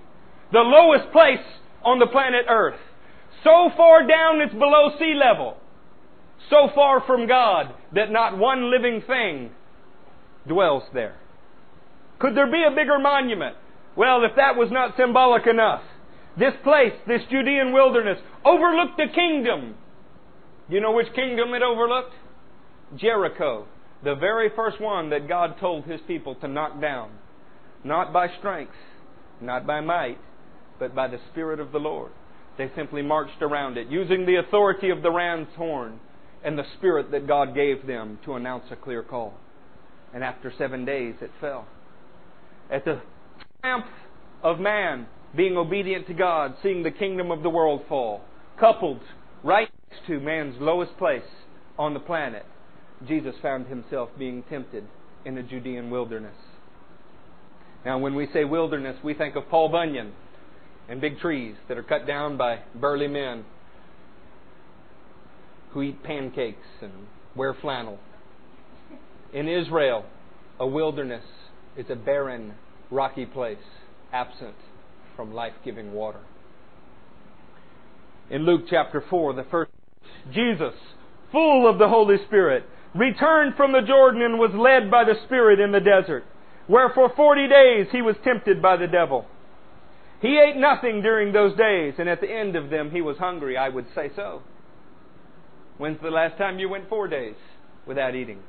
The 0.51 0.59
lowest 0.59 1.11
place 1.11 1.45
on 1.83 1.99
the 1.99 2.07
planet 2.07 2.45
Earth. 2.49 2.79
So 3.43 3.69
far 3.77 4.07
down 4.07 4.41
it's 4.41 4.53
below 4.53 4.91
sea 4.99 5.13
level. 5.13 5.57
So 6.49 6.69
far 6.73 7.01
from 7.05 7.27
God 7.27 7.73
that 7.93 8.11
not 8.11 8.37
one 8.37 8.71
living 8.71 9.01
thing 9.05 9.51
dwells 10.47 10.83
there. 10.93 11.15
Could 12.19 12.35
there 12.35 12.51
be 12.51 12.63
a 12.63 12.75
bigger 12.75 12.99
monument? 12.99 13.55
Well, 13.95 14.23
if 14.23 14.35
that 14.35 14.55
was 14.55 14.69
not 14.71 14.95
symbolic 14.97 15.47
enough, 15.47 15.81
this 16.37 16.53
place, 16.63 16.93
this 17.07 17.21
Judean 17.29 17.73
wilderness, 17.73 18.17
overlooked 18.45 18.99
a 18.99 19.13
kingdom. 19.13 19.75
Do 20.69 20.75
you 20.75 20.81
know 20.81 20.93
which 20.93 21.13
kingdom 21.13 21.53
it 21.53 21.61
overlooked? 21.61 22.13
Jericho, 22.95 23.67
the 24.03 24.15
very 24.15 24.49
first 24.55 24.81
one 24.81 25.09
that 25.11 25.27
God 25.27 25.55
told 25.59 25.85
his 25.85 26.01
people 26.07 26.35
to 26.35 26.47
knock 26.47 26.81
down. 26.81 27.11
Not 27.83 28.13
by 28.13 28.27
strength, 28.39 28.73
not 29.39 29.65
by 29.65 29.81
might, 29.81 30.17
but 30.79 30.95
by 30.95 31.07
the 31.07 31.19
Spirit 31.31 31.59
of 31.59 31.71
the 31.71 31.79
Lord. 31.79 32.11
They 32.57 32.71
simply 32.75 33.01
marched 33.01 33.41
around 33.41 33.77
it, 33.77 33.87
using 33.87 34.25
the 34.25 34.35
authority 34.35 34.89
of 34.89 35.01
the 35.01 35.11
ram's 35.11 35.47
horn 35.55 35.99
and 36.43 36.57
the 36.57 36.65
Spirit 36.77 37.11
that 37.11 37.27
God 37.27 37.55
gave 37.55 37.85
them 37.85 38.19
to 38.25 38.33
announce 38.33 38.65
a 38.71 38.75
clear 38.75 39.03
call. 39.03 39.33
And 40.13 40.23
after 40.23 40.51
seven 40.57 40.85
days, 40.85 41.15
it 41.21 41.31
fell. 41.39 41.67
At 42.69 42.85
the 42.85 43.01
triumph 43.61 43.85
of 44.43 44.59
man 44.59 45.07
being 45.35 45.55
obedient 45.55 46.07
to 46.07 46.13
God, 46.13 46.55
seeing 46.61 46.83
the 46.83 46.91
kingdom 46.91 47.31
of 47.31 47.43
the 47.43 47.49
world 47.49 47.83
fall, 47.87 48.21
coupled 48.59 48.99
right 49.43 49.69
next 49.89 50.05
to 50.07 50.19
man's 50.19 50.55
lowest 50.59 50.97
place 50.97 51.21
on 51.77 51.93
the 51.93 51.99
planet, 51.99 52.45
Jesus 53.07 53.35
found 53.41 53.67
himself 53.67 54.09
being 54.17 54.43
tempted 54.49 54.85
in 55.25 55.35
the 55.35 55.43
Judean 55.43 55.89
wilderness. 55.89 56.35
Now, 57.85 57.97
when 57.97 58.15
we 58.15 58.27
say 58.33 58.45
wilderness, 58.45 58.97
we 59.03 59.13
think 59.13 59.35
of 59.35 59.49
Paul 59.49 59.69
Bunyan 59.69 60.13
and 60.87 61.01
big 61.01 61.19
trees 61.19 61.55
that 61.67 61.77
are 61.77 61.83
cut 61.83 62.05
down 62.05 62.37
by 62.37 62.59
burly 62.75 63.07
men 63.07 63.45
who 65.71 65.81
eat 65.81 66.03
pancakes 66.03 66.67
and 66.81 66.91
wear 67.35 67.53
flannel. 67.53 67.97
In 69.33 69.47
Israel, 69.47 70.05
a 70.59 70.67
wilderness 70.67 71.23
is 71.77 71.85
a 71.89 71.95
barren, 71.95 72.53
rocky 72.91 73.25
place, 73.25 73.57
absent 74.11 74.55
from 75.15 75.33
life 75.33 75.53
giving 75.63 75.93
water. 75.93 76.19
In 78.29 78.45
Luke 78.45 78.65
chapter 78.69 79.03
4, 79.09 79.33
the 79.33 79.45
first, 79.49 79.71
Jesus, 80.33 80.73
full 81.31 81.69
of 81.69 81.79
the 81.79 81.87
Holy 81.87 82.17
Spirit, 82.27 82.63
returned 82.93 83.55
from 83.55 83.71
the 83.71 83.81
Jordan 83.81 84.21
and 84.21 84.39
was 84.39 84.51
led 84.53 84.91
by 84.91 85.03
the 85.03 85.15
Spirit 85.25 85.59
in 85.59 85.71
the 85.71 85.79
desert, 85.79 86.23
where 86.67 86.89
for 86.93 87.09
forty 87.15 87.47
days 87.47 87.87
he 87.91 88.01
was 88.01 88.15
tempted 88.23 88.61
by 88.61 88.77
the 88.77 88.87
devil. 88.87 89.25
He 90.21 90.39
ate 90.39 90.55
nothing 90.55 91.01
during 91.01 91.33
those 91.33 91.57
days, 91.57 91.95
and 91.97 92.07
at 92.07 92.21
the 92.21 92.31
end 92.31 92.55
of 92.55 92.69
them 92.69 92.91
he 92.91 93.01
was 93.01 93.17
hungry. 93.17 93.57
I 93.57 93.69
would 93.69 93.85
say 93.95 94.11
so. 94.15 94.43
When's 95.77 96.01
the 96.01 96.11
last 96.11 96.37
time 96.37 96.59
you 96.59 96.69
went 96.69 96.89
four 96.89 97.07
days 97.07 97.35
without 97.87 98.13
eating? 98.13 98.39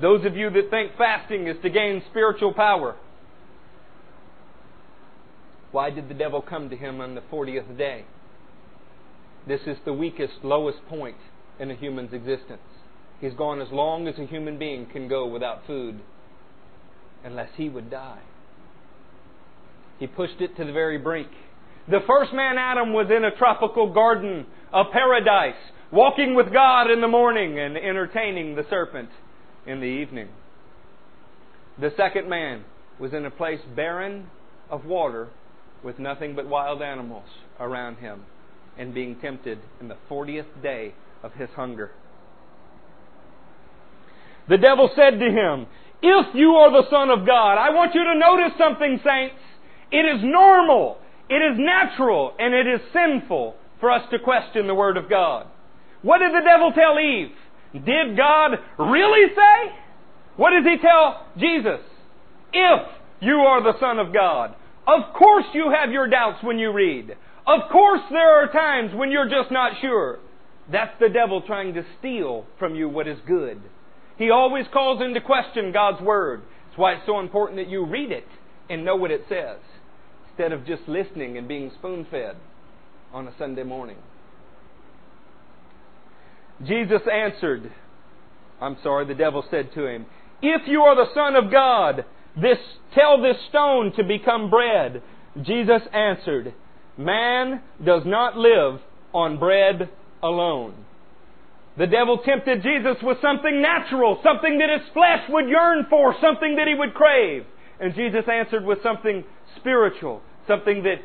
Those 0.00 0.26
of 0.26 0.36
you 0.36 0.50
that 0.50 0.68
think 0.70 0.92
fasting 0.98 1.46
is 1.46 1.56
to 1.62 1.70
gain 1.70 2.02
spiritual 2.10 2.52
power, 2.52 2.96
why 5.70 5.88
did 5.90 6.08
the 6.08 6.14
devil 6.14 6.42
come 6.42 6.68
to 6.68 6.76
him 6.76 7.00
on 7.00 7.14
the 7.14 7.22
40th 7.22 7.78
day? 7.78 8.04
This 9.46 9.60
is 9.66 9.78
the 9.86 9.92
weakest, 9.92 10.34
lowest 10.42 10.84
point 10.86 11.16
in 11.58 11.70
a 11.70 11.74
human's 11.74 12.12
existence. 12.12 12.60
He's 13.20 13.34
gone 13.34 13.60
as 13.60 13.68
long 13.70 14.08
as 14.08 14.18
a 14.18 14.26
human 14.26 14.58
being 14.58 14.86
can 14.86 15.08
go 15.08 15.26
without 15.26 15.66
food, 15.66 16.00
unless 17.24 17.50
he 17.56 17.68
would 17.68 17.90
die. 17.90 18.22
He 19.98 20.06
pushed 20.06 20.40
it 20.40 20.56
to 20.56 20.64
the 20.64 20.72
very 20.72 20.98
brink. 20.98 21.28
The 21.88 22.00
first 22.06 22.32
man, 22.32 22.58
Adam, 22.58 22.92
was 22.92 23.06
in 23.16 23.24
a 23.24 23.36
tropical 23.36 23.92
garden 23.92 24.46
of 24.72 24.86
paradise, 24.92 25.60
walking 25.92 26.34
with 26.34 26.52
God 26.52 26.90
in 26.90 27.00
the 27.00 27.08
morning 27.08 27.58
and 27.58 27.76
entertaining 27.76 28.56
the 28.56 28.64
serpent 28.68 29.10
in 29.66 29.80
the 29.80 29.86
evening. 29.86 30.28
The 31.80 31.92
second 31.96 32.28
man 32.28 32.64
was 32.98 33.12
in 33.12 33.24
a 33.24 33.30
place 33.30 33.60
barren 33.74 34.28
of 34.70 34.84
water 34.84 35.28
with 35.82 35.98
nothing 35.98 36.34
but 36.34 36.48
wild 36.48 36.82
animals 36.82 37.26
around 37.60 37.96
him 37.96 38.24
and 38.78 38.94
being 38.94 39.16
tempted 39.20 39.58
in 39.80 39.88
the 39.88 39.96
40th 40.10 40.62
day 40.62 40.94
of 41.22 41.32
his 41.34 41.48
hunger. 41.56 41.90
The 44.48 44.58
devil 44.58 44.90
said 44.96 45.18
to 45.20 45.30
him, 45.30 45.66
If 46.02 46.34
you 46.34 46.50
are 46.50 46.70
the 46.70 46.88
Son 46.90 47.10
of 47.10 47.26
God, 47.26 47.54
I 47.58 47.70
want 47.70 47.94
you 47.94 48.04
to 48.04 48.18
notice 48.18 48.58
something, 48.58 49.00
saints. 49.04 49.36
It 49.90 50.04
is 50.04 50.22
normal, 50.22 50.98
it 51.28 51.36
is 51.36 51.58
natural, 51.58 52.34
and 52.38 52.54
it 52.54 52.66
is 52.66 52.80
sinful 52.92 53.54
for 53.80 53.90
us 53.90 54.02
to 54.10 54.18
question 54.18 54.66
the 54.66 54.74
Word 54.74 54.96
of 54.96 55.08
God. 55.08 55.46
What 56.02 56.18
did 56.18 56.32
the 56.32 56.44
devil 56.44 56.72
tell 56.72 56.98
Eve? 56.98 57.32
Did 57.72 58.16
God 58.16 58.58
really 58.78 59.28
say? 59.34 59.72
What 60.36 60.50
does 60.50 60.64
he 60.64 60.78
tell 60.78 61.26
Jesus? 61.38 61.80
If 62.52 62.88
you 63.22 63.36
are 63.36 63.62
the 63.62 63.78
Son 63.78 64.00
of 64.00 64.12
God. 64.12 64.54
Of 64.86 65.14
course 65.14 65.44
you 65.54 65.70
have 65.70 65.92
your 65.92 66.08
doubts 66.08 66.42
when 66.42 66.58
you 66.58 66.72
read. 66.72 67.16
Of 67.46 67.70
course 67.70 68.00
there 68.10 68.42
are 68.42 68.52
times 68.52 68.92
when 68.94 69.12
you're 69.12 69.28
just 69.28 69.52
not 69.52 69.80
sure. 69.80 70.18
That's 70.70 70.92
the 71.00 71.08
devil 71.08 71.42
trying 71.42 71.74
to 71.74 71.84
steal 71.98 72.46
from 72.58 72.74
you 72.74 72.88
what 72.88 73.08
is 73.08 73.18
good. 73.26 73.60
He 74.16 74.30
always 74.30 74.66
calls 74.72 75.02
into 75.02 75.20
question 75.20 75.72
God's 75.72 76.00
Word. 76.00 76.42
That's 76.66 76.78
why 76.78 76.92
it's 76.92 77.06
so 77.06 77.20
important 77.20 77.58
that 77.58 77.68
you 77.68 77.84
read 77.84 78.12
it 78.12 78.26
and 78.70 78.84
know 78.84 78.96
what 78.96 79.10
it 79.10 79.24
says 79.28 79.58
instead 80.28 80.52
of 80.52 80.66
just 80.66 80.82
listening 80.86 81.36
and 81.36 81.48
being 81.48 81.70
spoon 81.78 82.06
fed 82.10 82.36
on 83.12 83.26
a 83.26 83.34
Sunday 83.38 83.64
morning. 83.64 83.96
Jesus 86.64 87.02
answered, 87.12 87.72
I'm 88.60 88.76
sorry, 88.82 89.06
the 89.06 89.14
devil 89.14 89.44
said 89.50 89.70
to 89.74 89.86
him, 89.86 90.06
If 90.40 90.62
you 90.68 90.82
are 90.82 90.94
the 90.94 91.12
Son 91.12 91.34
of 91.34 91.50
God, 91.50 92.04
this, 92.40 92.58
tell 92.94 93.20
this 93.20 93.36
stone 93.48 93.92
to 93.96 94.04
become 94.04 94.48
bread. 94.48 95.02
Jesus 95.42 95.82
answered, 95.92 96.54
Man 96.96 97.62
does 97.84 98.02
not 98.06 98.36
live 98.36 98.80
on 99.12 99.38
bread 99.38 99.90
alone. 100.22 100.74
The 101.78 101.86
devil 101.86 102.18
tempted 102.18 102.62
Jesus 102.62 103.02
with 103.02 103.18
something 103.22 103.62
natural, 103.62 104.20
something 104.22 104.58
that 104.58 104.68
his 104.68 104.88
flesh 104.92 105.22
would 105.30 105.48
yearn 105.48 105.86
for, 105.88 106.14
something 106.20 106.56
that 106.56 106.68
he 106.68 106.74
would 106.74 106.94
crave. 106.94 107.44
And 107.80 107.94
Jesus 107.94 108.24
answered 108.30 108.64
with 108.64 108.78
something 108.82 109.24
spiritual, 109.56 110.20
something 110.46 110.82
that 110.82 111.00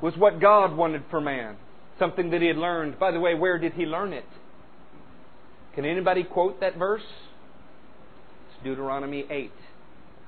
was 0.00 0.16
what 0.16 0.40
God 0.40 0.76
wanted 0.76 1.02
for 1.10 1.20
man, 1.20 1.56
something 1.98 2.30
that 2.30 2.40
he 2.40 2.46
had 2.46 2.56
learned. 2.56 2.98
By 2.98 3.10
the 3.10 3.20
way, 3.20 3.34
where 3.34 3.58
did 3.58 3.72
he 3.72 3.84
learn 3.84 4.12
it? 4.12 4.24
Can 5.74 5.84
anybody 5.84 6.22
quote 6.22 6.60
that 6.60 6.76
verse? 6.76 7.02
It's 7.02 8.64
Deuteronomy 8.64 9.26
8. 9.28 9.50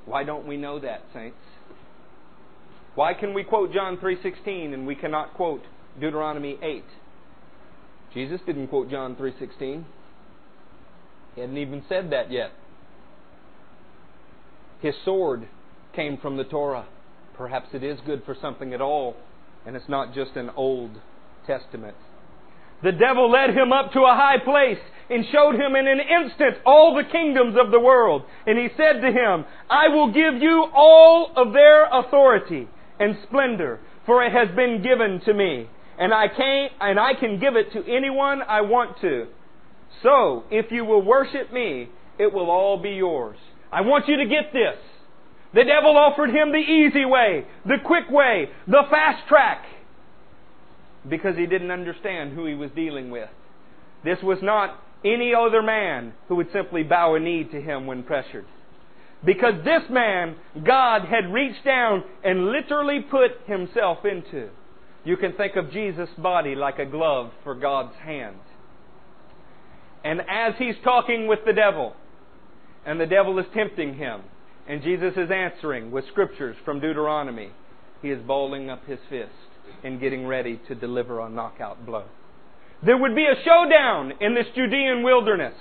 Why 0.07 0.25
don't 0.25 0.47
we 0.47 0.57
know 0.57 0.79
that, 0.81 1.03
saints? 1.15 1.37
Why 2.95 3.15
can 3.15 3.33
we 3.33 3.45
quote 3.45 3.73
John 3.73 3.97
3:16 3.99 4.75
and 4.75 4.87
we 4.87 4.97
cannot 4.97 5.35
quote 5.35 5.63
Deuteronomy 6.01 6.59
8? 6.61 6.85
Jesus 8.15 8.41
didn't 8.47 8.69
quote 8.69 8.91
John 8.91 9.17
3:16. 9.17 9.85
He 11.35 11.41
hadn't 11.41 11.59
even 11.59 11.83
said 11.89 12.11
that 12.11 12.31
yet. 12.31 12.53
His 14.81 14.95
sword 15.05 15.49
came 15.93 16.17
from 16.17 16.37
the 16.37 16.45
Torah. 16.45 16.87
Perhaps 17.37 17.69
it 17.75 17.85
is 17.85 18.01
good 18.07 18.25
for 18.25 18.35
something 18.35 18.75
at 18.75 18.81
all, 18.81 19.17
and 19.67 19.77
it's 19.77 19.89
not 19.89 20.15
just 20.15 20.37
an 20.37 20.51
Old 20.57 20.91
Testament. 21.47 21.97
The 22.83 22.93
devil 22.93 23.31
led 23.31 23.51
him 23.51 23.73
up 23.73 23.93
to 23.93 24.01
a 24.01 24.15
high 24.15 24.39
place 24.39 24.79
and 25.11 25.25
showed 25.33 25.55
him 25.55 25.75
in 25.75 25.89
an 25.89 26.01
instant 26.01 26.59
all 26.65 26.95
the 26.95 27.11
kingdoms 27.11 27.57
of 27.59 27.71
the 27.71 27.81
world. 27.81 28.23
And 28.47 28.59
he 28.59 28.69
said 28.77 29.01
to 29.01 29.11
him, 29.11 29.45
I 29.71 29.89
will 29.89 30.13
give 30.13 30.41
you 30.41 30.67
all 30.75 31.33
of 31.35 31.53
their 31.53 31.89
authority 31.91 32.69
and 33.01 33.17
splendor, 33.25 33.81
for 34.07 34.23
it 34.25 34.33
has 34.33 34.55
been 34.55 34.83
given 34.83 35.21
to 35.25 35.35
me, 35.35 35.69
and 35.99 36.15
I 36.15 36.29
can 36.29 36.69
and 36.81 36.99
I 36.99 37.15
can 37.15 37.41
give 37.41 37.57
it 37.57 37.73
to 37.73 37.85
anyone 37.91 38.43
I 38.43 38.63
want 38.63 39.01
to. 39.01 39.27
So, 40.03 40.45
if 40.51 40.71
you 40.71 40.85
will 40.85 41.03
worship 41.03 41.53
me, 41.53 41.89
it 42.19 42.33
will 42.33 42.51
all 42.51 42.81
be 42.81 42.91
yours. 42.91 43.39
I 43.73 43.81
want 43.81 44.07
you 44.07 44.17
to 44.19 44.27
get 44.27 44.53
this. 44.53 44.79
The 45.55 45.65
devil 45.65 45.97
offered 45.97 46.31
him 46.31 46.53
the 46.53 46.59
easy 46.59 47.05
way, 47.05 47.45
the 47.65 47.79
quick 47.85 48.11
way, 48.11 48.49
the 48.67 48.83
fast 48.91 49.27
track, 49.29 49.65
because 51.09 51.37
he 51.37 51.47
didn't 51.47 51.71
understand 51.71 52.35
who 52.35 52.45
he 52.47 52.55
was 52.55 52.71
dealing 52.77 53.11
with. 53.11 53.31
This 54.05 54.19
was 54.23 54.39
not 54.43 54.79
any 55.05 55.33
other 55.35 55.63
man 55.63 56.13
who 56.29 56.37
would 56.37 56.53
simply 56.53 56.83
bow 56.83 57.15
a 57.15 57.21
knee 57.21 57.45
to 57.45 57.61
him 57.61 57.87
when 57.87 58.03
pressured. 58.03 58.45
Because 59.25 59.55
this 59.65 59.83
man, 59.91 60.37
God 60.65 61.03
had 61.03 61.33
reached 61.33 61.65
down 61.65 62.05
and 62.23 62.47
literally 62.47 63.01
put 63.01 63.33
himself 63.47 64.05
into. 64.05 64.51
You 65.09 65.17
can 65.17 65.33
think 65.33 65.57
of 65.57 65.73
Jesus' 65.73 66.11
body 66.19 66.55
like 66.55 66.79
a 66.79 66.85
glove 66.85 67.31
for 67.43 67.55
God's 67.55 67.95
hand. 68.05 68.37
And 70.05 70.21
as 70.21 70.53
he's 70.59 70.75
talking 70.85 71.27
with 71.27 71.39
the 71.47 71.55
devil, 71.55 71.97
and 72.85 73.01
the 73.01 73.07
devil 73.07 73.39
is 73.39 73.47
tempting 73.55 73.95
him, 73.95 74.21
and 74.69 74.83
Jesus 74.83 75.15
is 75.17 75.31
answering 75.31 75.91
with 75.91 76.05
scriptures 76.09 76.57
from 76.63 76.81
Deuteronomy, 76.81 77.53
he 78.03 78.11
is 78.11 78.21
balling 78.27 78.69
up 78.69 78.85
his 78.85 78.99
fist 79.09 79.31
and 79.83 79.99
getting 79.99 80.27
ready 80.27 80.61
to 80.69 80.75
deliver 80.75 81.21
a 81.21 81.31
knockout 81.31 81.87
blow. 81.87 82.05
There 82.85 82.99
would 82.99 83.15
be 83.15 83.25
a 83.25 83.43
showdown 83.47 84.13
in 84.21 84.35
this 84.35 84.49
Judean 84.55 85.03
wilderness. 85.03 85.55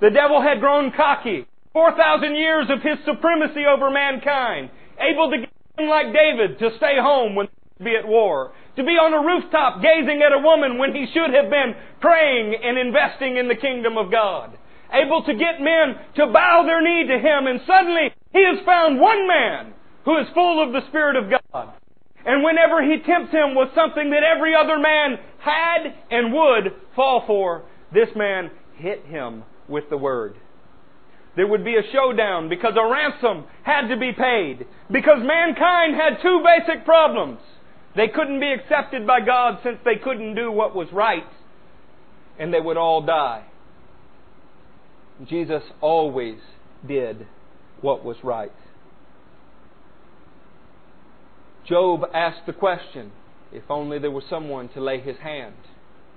The 0.00 0.10
devil 0.10 0.40
had 0.40 0.60
grown 0.60 0.92
cocky. 0.96 1.48
4,000 1.72 2.36
years 2.36 2.66
of 2.70 2.80
his 2.82 3.04
supremacy 3.04 3.64
over 3.66 3.90
mankind. 3.90 4.70
Able 5.00 5.28
to 5.32 5.38
get 5.38 5.50
him 5.76 5.88
like 5.90 6.14
David 6.14 6.60
to 6.60 6.76
stay 6.76 6.98
home 7.00 7.34
when 7.34 7.48
be 7.82 7.96
at 7.96 8.06
war. 8.06 8.52
To 8.76 8.84
be 8.84 8.96
on 8.96 9.12
a 9.12 9.20
rooftop 9.20 9.82
gazing 9.82 10.22
at 10.24 10.32
a 10.32 10.40
woman 10.40 10.78
when 10.78 10.94
he 10.94 11.06
should 11.12 11.34
have 11.34 11.50
been 11.50 11.74
praying 12.00 12.56
and 12.56 12.78
investing 12.78 13.36
in 13.36 13.48
the 13.48 13.54
kingdom 13.54 13.98
of 13.98 14.10
God. 14.10 14.56
Able 14.92 15.22
to 15.24 15.34
get 15.34 15.60
men 15.60 15.96
to 16.16 16.32
bow 16.32 16.64
their 16.64 16.80
knee 16.80 17.06
to 17.06 17.18
him 17.18 17.46
and 17.46 17.60
suddenly 17.66 18.12
he 18.32 18.44
has 18.44 18.64
found 18.64 19.00
one 19.00 19.28
man 19.28 19.74
who 20.04 20.18
is 20.18 20.26
full 20.34 20.62
of 20.62 20.72
the 20.72 20.86
Spirit 20.88 21.16
of 21.16 21.30
God. 21.30 21.72
And 22.24 22.42
whenever 22.42 22.82
he 22.82 23.02
tempts 23.04 23.32
him 23.32 23.54
with 23.54 23.74
something 23.74 24.10
that 24.10 24.22
every 24.22 24.54
other 24.54 24.78
man 24.78 25.18
had 25.38 25.92
and 26.10 26.32
would 26.32 26.72
fall 26.94 27.24
for, 27.26 27.64
this 27.92 28.08
man 28.16 28.50
hit 28.76 29.04
him 29.06 29.44
with 29.68 29.84
the 29.90 29.96
word. 29.96 30.36
There 31.36 31.46
would 31.46 31.64
be 31.64 31.76
a 31.76 31.92
showdown 31.92 32.48
because 32.48 32.74
a 32.76 32.90
ransom 32.90 33.44
had 33.62 33.88
to 33.88 33.96
be 33.96 34.12
paid. 34.12 34.66
Because 34.90 35.18
mankind 35.20 35.94
had 35.94 36.22
two 36.22 36.44
basic 36.44 36.84
problems. 36.84 37.40
They 37.94 38.08
couldn't 38.08 38.40
be 38.40 38.52
accepted 38.52 39.06
by 39.06 39.20
God 39.20 39.58
since 39.62 39.78
they 39.84 39.96
couldn't 39.96 40.34
do 40.34 40.50
what 40.50 40.74
was 40.74 40.88
right. 40.92 41.26
And 42.38 42.52
they 42.52 42.60
would 42.60 42.76
all 42.76 43.02
die. 43.02 43.44
Jesus 45.28 45.62
always 45.80 46.38
did 46.86 47.26
what 47.80 48.04
was 48.04 48.16
right. 48.24 48.52
Job 51.66 52.02
asked 52.14 52.46
the 52.46 52.52
question 52.52 53.12
if 53.52 53.62
only 53.68 53.98
there 53.98 54.10
was 54.10 54.24
someone 54.28 54.68
to 54.70 54.80
lay 54.80 55.00
his 55.00 55.16
hand 55.18 55.54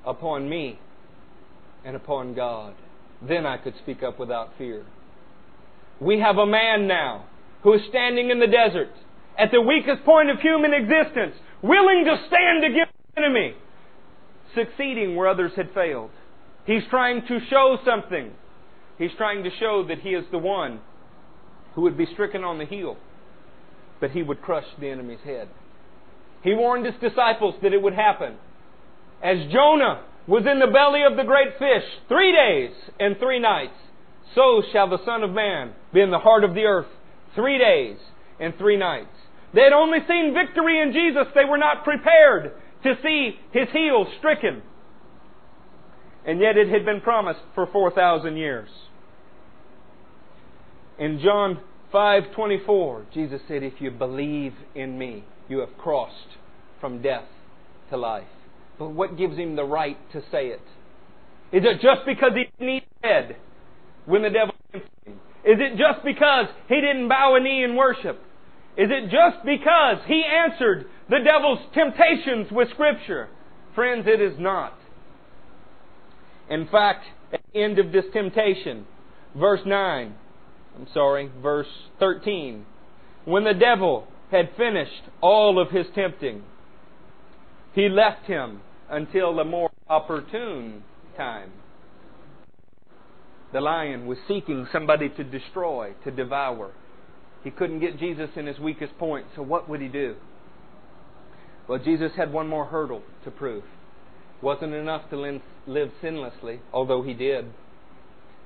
upon 0.06 0.50
me 0.50 0.80
and 1.84 1.96
upon 1.96 2.34
God, 2.34 2.74
then 3.22 3.46
I 3.46 3.58
could 3.58 3.74
speak 3.84 4.02
up 4.02 4.20
without 4.20 4.52
fear. 4.58 4.86
We 6.00 6.20
have 6.20 6.38
a 6.38 6.46
man 6.46 6.88
now 6.88 7.26
who 7.64 7.74
is 7.74 7.82
standing 7.90 8.30
in 8.30 8.40
the 8.40 8.48
desert 8.48 8.90
at 9.38 9.52
the 9.52 9.62
weakest 9.62 10.04
point 10.06 10.30
of 10.30 10.40
human 10.40 10.74
existence, 10.74 11.36
willing 11.68 12.06
to 12.06 12.18
stand 12.28 12.64
against 12.64 12.94
the 13.16 13.22
enemy, 13.22 13.56
succeeding 14.54 15.16
where 15.16 15.28
others 15.28 15.52
had 15.56 15.74
failed. 15.74 16.12
He's 16.66 16.84
trying 16.90 17.26
to 17.28 17.40
show 17.50 17.78
something. 17.86 18.32
He's 18.98 19.12
trying 19.18 19.44
to 19.44 19.50
show 19.60 19.86
that 19.88 20.00
he 20.00 20.10
is 20.10 20.26
the 20.32 20.38
one 20.38 20.80
who 21.74 21.82
would 21.82 21.98
be 21.98 22.06
stricken 22.14 22.44
on 22.44 22.58
the 22.58 22.66
heel 22.66 22.98
but 24.00 24.12
he 24.12 24.24
would 24.24 24.42
crush 24.42 24.66
the 24.80 24.90
enemy's 24.90 25.20
head. 25.24 25.48
He 26.44 26.54
warned 26.54 26.86
his 26.86 26.96
disciples 27.02 27.56
that 27.64 27.74
it 27.74 27.82
would 27.82 27.94
happen. 27.94 28.36
As 29.24 29.38
Jonah 29.52 30.04
was 30.28 30.46
in 30.46 30.60
the 30.60 30.68
belly 30.68 31.04
of 31.10 31.18
the 31.18 31.24
great 31.24 31.58
fish 31.58 31.84
three 32.08 32.32
days 32.32 32.72
and 33.00 33.18
three 33.18 33.40
nights, 33.40 33.74
so 34.36 34.62
shall 34.72 34.90
the 34.90 35.04
Son 35.06 35.24
of 35.24 35.32
Man 35.32 35.74
be 35.94 36.02
in 36.02 36.12
the 36.12 36.20
heart 36.20 36.44
of 36.44 36.54
the 36.54 36.66
earth 36.66 36.88
three 37.36 37.58
days 37.58 37.98
and 38.40 38.56
three 38.58 38.78
nights. 38.78 39.15
They 39.56 39.62
had 39.62 39.74
only 39.74 40.00
seen 40.06 40.34
victory 40.34 40.82
in 40.82 40.92
Jesus. 40.92 41.28
They 41.34 41.46
were 41.46 41.58
not 41.58 41.86
prepared 41.86 42.52
to 42.84 42.94
see 43.02 43.40
his 43.52 43.70
heel 43.72 44.06
stricken. 44.20 44.62
And 46.26 46.42
yet 46.42 46.58
it 46.58 46.68
had 46.68 46.84
been 46.84 47.00
promised 47.00 47.40
for 47.56 47.66
4,000 47.66 48.36
years. 48.36 48.68
In 51.00 51.20
John 51.20 51.62
5:24, 51.94 53.06
Jesus 53.14 53.42
said, 53.48 53.64
"If 53.64 53.80
you 53.80 53.92
believe 53.92 54.54
in 54.74 54.98
me, 54.98 55.24
you 55.48 55.60
have 55.60 55.78
crossed 55.78 56.38
from 56.82 57.02
death 57.02 57.28
to 57.90 57.98
life." 57.98 58.28
But 58.78 58.90
what 58.90 59.16
gives 59.16 59.38
him 59.38 59.56
the 59.56 59.64
right 59.64 59.98
to 60.12 60.22
say 60.32 60.48
it? 60.48 60.62
Is 61.54 61.64
it 61.64 61.80
just 61.80 62.06
because 62.06 62.34
he 62.34 62.46
didn't 62.58 62.70
eat 62.70 63.02
bread 63.02 63.38
when 64.06 64.22
the 64.24 64.30
devil 64.30 64.54
tempted 64.72 64.92
him? 65.06 65.20
Is 65.46 65.60
it 65.62 65.78
just 65.78 66.04
because 66.04 66.48
he 66.68 66.82
didn't 66.82 67.08
bow 67.08 67.36
a 67.36 67.40
knee 67.40 67.64
in 67.64 67.76
worship? 67.76 68.22
Is 68.78 68.90
it 68.92 69.10
just 69.10 69.46
because 69.46 69.98
he 70.06 70.24
answered 70.24 70.86
the 71.10 71.20
devil's 71.24 71.60
temptations 71.74 72.52
with 72.52 72.70
Scripture? 72.72 73.30
Friends, 73.74 74.06
it 74.06 74.22
is 74.22 74.38
not. 74.38 74.74
In 76.50 76.68
fact, 76.68 77.06
at 77.34 77.42
the 77.54 77.62
end 77.62 77.80
of 77.80 77.92
this 77.92 78.06
temptation, 78.12 78.86
verse 79.36 79.62
9, 79.66 80.16
I'm 80.78 80.88
sorry, 80.94 81.32
verse 81.42 81.68
13. 82.00 82.66
When 83.24 83.46
the 83.46 83.54
devil 83.54 84.08
had 84.30 84.50
finished 84.58 85.04
all 85.22 85.60
of 85.60 85.72
his 85.72 85.86
tempting, 85.96 86.44
he 87.74 87.90
left 87.90 88.26
him 88.26 88.62
until 88.90 89.40
a 89.40 89.46
more 89.46 89.70
opportune 89.90 90.84
time. 91.16 91.52
The 93.54 93.62
lion 93.62 94.06
was 94.06 94.18
seeking 94.28 94.68
somebody 94.72 95.10
to 95.10 95.24
destroy, 95.24 95.94
to 96.04 96.12
devour. 96.12 96.72
He 97.46 97.52
couldn't 97.52 97.80
get 97.80 98.00
Jesus 98.00 98.32
in 98.36 98.48
his 98.48 98.58
weakest 98.58 98.98
point, 98.98 99.28
so 99.36 99.44
what 99.44 99.70
would 99.70 99.80
he 99.80 99.88
do? 99.88 100.16
Well, 101.70 101.78
Jesus 101.78 102.12
had 102.18 102.34
one 102.34 102.48
more 102.48 102.66
hurdle 102.66 103.04
to 103.24 103.30
prove. 103.30 103.64
It 103.64 104.44
Wasn't 104.44 104.74
enough 104.74 105.08
to 105.12 105.40
live 105.68 105.92
sinlessly, 106.02 106.60
although 106.74 107.04
he 107.04 107.14
did. 107.14 107.46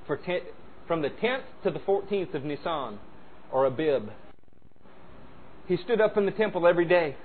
For 0.06 0.18
ten, 0.18 0.40
from 0.86 1.00
the 1.00 1.08
10th 1.08 1.44
to 1.64 1.70
the 1.70 1.78
14th 1.78 2.34
of 2.34 2.44
Nisan, 2.44 2.98
or 3.50 3.64
Abib, 3.64 4.10
he 5.66 5.78
stood 5.78 6.02
up 6.02 6.18
in 6.18 6.26
the 6.26 6.32
temple 6.32 6.66
every 6.66 6.86
day, 6.86 7.16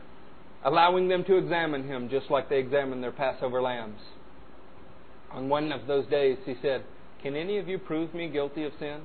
allowing 0.64 1.10
them 1.10 1.26
to 1.26 1.36
examine 1.36 1.86
him 1.86 2.08
just 2.10 2.32
like 2.32 2.48
they 2.48 2.60
examined 2.60 3.04
their 3.04 3.12
Passover 3.12 3.62
lambs. 3.62 4.00
On 5.30 5.50
one 5.50 5.74
of 5.74 5.88
those 5.88 6.08
days, 6.08 6.38
he 6.46 6.56
said, 6.62 6.86
Can 7.22 7.36
any 7.36 7.58
of 7.58 7.68
you 7.68 7.80
prove 7.80 8.14
me 8.14 8.30
guilty 8.30 8.64
of 8.64 8.72
sin? 8.80 9.02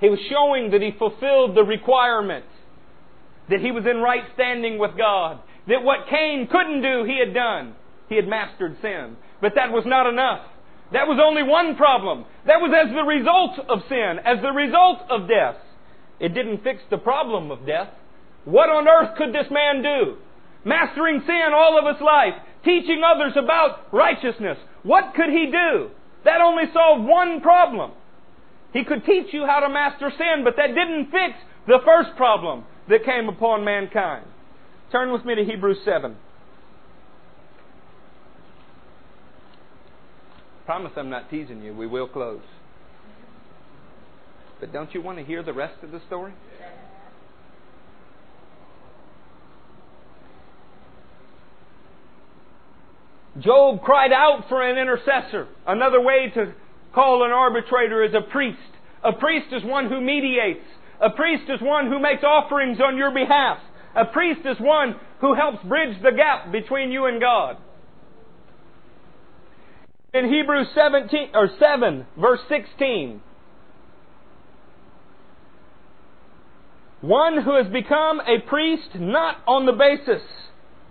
He 0.00 0.10
was 0.10 0.18
showing 0.30 0.70
that 0.70 0.82
he 0.82 0.92
fulfilled 0.98 1.56
the 1.56 1.64
requirement, 1.64 2.44
that 3.48 3.60
he 3.60 3.72
was 3.72 3.84
in 3.86 3.98
right 3.98 4.24
standing 4.34 4.78
with 4.78 4.96
God, 4.96 5.40
that 5.68 5.82
what 5.82 6.08
Cain 6.10 6.48
couldn't 6.50 6.82
do, 6.82 7.04
he 7.04 7.18
had 7.18 7.34
done. 7.34 7.74
He 8.08 8.16
had 8.16 8.28
mastered 8.28 8.76
sin. 8.82 9.16
But 9.40 9.54
that 9.56 9.72
was 9.72 9.84
not 9.86 10.06
enough. 10.06 10.46
That 10.92 11.08
was 11.08 11.18
only 11.22 11.42
one 11.42 11.76
problem. 11.76 12.24
That 12.46 12.60
was 12.60 12.72
as 12.72 12.92
the 12.94 13.02
result 13.02 13.58
of 13.68 13.88
sin, 13.88 14.18
as 14.24 14.42
the 14.42 14.52
result 14.52 15.00
of 15.08 15.28
death. 15.28 15.56
It 16.20 16.34
didn't 16.34 16.62
fix 16.62 16.82
the 16.90 16.98
problem 16.98 17.50
of 17.50 17.66
death. 17.66 17.88
What 18.44 18.68
on 18.68 18.86
earth 18.86 19.16
could 19.16 19.32
this 19.32 19.50
man 19.50 19.82
do? 19.82 20.16
Mastering 20.64 21.22
sin 21.26 21.52
all 21.54 21.78
of 21.78 21.94
his 21.94 22.00
life, 22.00 22.34
teaching 22.64 23.02
others 23.04 23.32
about 23.36 23.92
righteousness. 23.92 24.58
What 24.82 25.14
could 25.14 25.30
he 25.30 25.50
do? 25.50 25.90
That 26.24 26.40
only 26.40 26.64
solved 26.72 27.04
one 27.04 27.40
problem. 27.40 27.92
He 28.74 28.84
could 28.84 29.06
teach 29.06 29.32
you 29.32 29.46
how 29.46 29.60
to 29.60 29.68
master 29.68 30.10
sin, 30.18 30.42
but 30.44 30.56
that 30.56 30.66
didn't 30.66 31.06
fix 31.06 31.38
the 31.66 31.78
first 31.84 32.16
problem 32.16 32.64
that 32.88 33.04
came 33.04 33.28
upon 33.28 33.64
mankind. 33.64 34.26
Turn 34.90 35.12
with 35.12 35.24
me 35.24 35.36
to 35.36 35.44
Hebrews 35.44 35.78
7. 35.84 36.16
Promise 40.66 40.92
I'm 40.96 41.08
not 41.08 41.30
teasing 41.30 41.62
you. 41.62 41.72
We 41.72 41.86
will 41.86 42.08
close. 42.08 42.42
But 44.58 44.72
don't 44.72 44.92
you 44.92 45.00
want 45.00 45.18
to 45.18 45.24
hear 45.24 45.42
the 45.42 45.52
rest 45.52 45.82
of 45.84 45.92
the 45.92 46.00
story? 46.06 46.32
Job 53.38 53.82
cried 53.82 54.12
out 54.12 54.46
for 54.48 54.62
an 54.62 54.78
intercessor. 54.78 55.48
Another 55.66 56.00
way 56.00 56.30
to 56.34 56.54
call 56.94 57.24
an 57.24 57.32
arbitrator 57.32 58.04
is 58.04 58.14
a 58.14 58.30
priest. 58.30 58.58
A 59.02 59.12
priest 59.12 59.46
is 59.52 59.62
one 59.64 59.88
who 59.88 60.00
mediates. 60.00 60.64
A 61.00 61.10
priest 61.10 61.44
is 61.48 61.60
one 61.60 61.88
who 61.88 61.98
makes 61.98 62.22
offerings 62.22 62.78
on 62.80 62.96
your 62.96 63.12
behalf. 63.12 63.58
A 63.96 64.06
priest 64.06 64.40
is 64.44 64.56
one 64.60 64.96
who 65.20 65.34
helps 65.34 65.62
bridge 65.64 65.96
the 66.02 66.12
gap 66.12 66.50
between 66.52 66.90
you 66.90 67.06
and 67.06 67.20
God. 67.20 67.56
In 70.12 70.32
Hebrews 70.32 70.68
17 70.74 71.30
or 71.34 71.48
7 71.58 72.06
verse 72.16 72.40
16, 72.48 73.20
one 77.00 77.42
who 77.42 77.56
has 77.56 77.70
become 77.72 78.20
a 78.20 78.48
priest 78.48 78.88
not 78.94 79.38
on 79.46 79.66
the 79.66 79.72
basis 79.72 80.22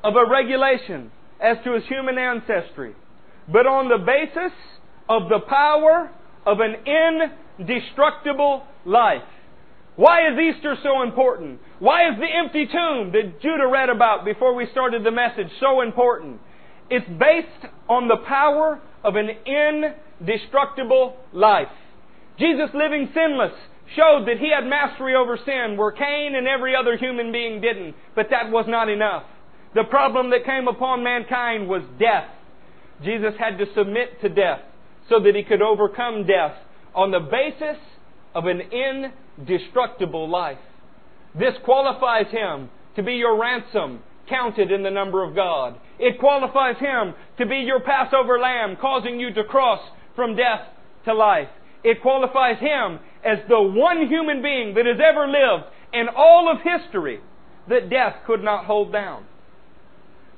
of 0.04 0.16
a 0.16 0.30
regulation 0.30 1.10
as 1.41 1.58
to 1.64 1.74
his 1.74 1.84
human 1.86 2.18
ancestry, 2.18 2.93
but 3.51 3.66
on 3.66 3.88
the 3.88 3.97
basis 3.97 4.54
of 5.10 5.30
the 5.30 5.39
power 5.47 6.12
of 6.45 6.60
an 6.60 6.76
indestructible 7.60 8.64
life. 8.86 9.24
Why 9.95 10.28
is 10.28 10.39
Easter 10.39 10.76
so 10.82 11.04
important? 11.04 11.60
Why 11.80 12.10
is 12.10 12.18
the 12.18 12.26
empty 12.26 12.66
tomb 12.66 13.12
that 13.12 13.41
Judah 13.41 13.68
read 13.68 13.89
about 13.89 14.26
before 14.26 14.56
we 14.56 14.68
started 14.72 15.04
the 15.04 15.12
message 15.12 15.49
so 15.60 15.82
important? 15.82 16.39
It's 16.89 17.08
based 17.08 17.72
on 17.88 18.08
the 18.08 18.18
power 18.28 18.82
of 19.04 19.16
an 19.16 19.30
indestructible 19.45 21.18
life. 21.32 21.68
Jesus 22.39 22.70
living 22.74 23.10
sinless 23.14 23.54
showed 23.95 24.26
that 24.28 24.39
he 24.39 24.51
had 24.51 24.68
mastery 24.68 25.16
over 25.16 25.38
sin 25.45 25.78
where 25.78 25.91
Cain 25.91 26.34
and 26.36 26.47
every 26.47 26.76
other 26.76 26.97
human 26.97 27.32
being 27.32 27.62
didn't. 27.62 27.95
But 28.16 28.28
that 28.32 28.49
was 28.49 28.66
not 28.68 28.89
enough. 28.89 29.24
The 29.76 29.84
problem 29.84 30.32
that 30.32 30.45
came 30.45 30.68
upon 30.68 31.04
mankind 31.04 31.68
was 31.68 31.84
death. 31.99 32.30
Jesus 33.04 33.34
had 33.38 33.60
to 33.60 33.66
submit 33.76 34.22
to 34.22 34.30
death 34.30 34.62
so 35.10 35.20
that 35.20 35.36
he 35.36 35.43
could 35.43 35.62
overcome 35.62 36.26
death 36.26 36.56
on 36.95 37.12
the 37.12 37.20
basis 37.20 37.82
of 38.36 38.45
an 38.45 38.62
indestructible 39.38 40.30
life. 40.30 40.58
This 41.38 41.54
qualifies 41.64 42.32
him 42.32 42.70
to 42.95 43.04
be 43.04 43.14
your 43.14 43.39
ransom 43.39 44.01
counted 44.30 44.72
in 44.72 44.84
the 44.84 44.91
number 44.91 45.24
of 45.24 45.36
God. 45.36 45.80
It 45.99 46.20
qualifies 46.20 46.78
him 46.78 47.14
to 47.38 47.45
be 47.45 47.58
your 47.58 47.82
Passover 47.82 48.39
lamb, 48.39 48.78
causing 48.80 49.20
you 49.20 49.34
to 49.34 49.43
cross 49.43 49.82
from 50.16 50.36
death 50.36 50.62
to 51.06 51.14
life. 51.14 51.49
It 51.84 52.01
qualifies 52.01 52.60
him 52.60 52.99
as 53.26 53.39
the 53.49 53.62
one 53.62 54.08
human 54.08 54.41
being 54.41 54.76
that 54.76 54.86
has 54.86 54.99
ever 55.04 55.28
lived 55.28 55.66
in 55.91 56.08
all 56.16 56.51
of 56.51 56.60
history 56.62 57.20
that 57.68 57.89
death 57.89 58.16
could 58.26 58.43
not 58.43 58.66
hold 58.66 58.91
down. 58.91 59.26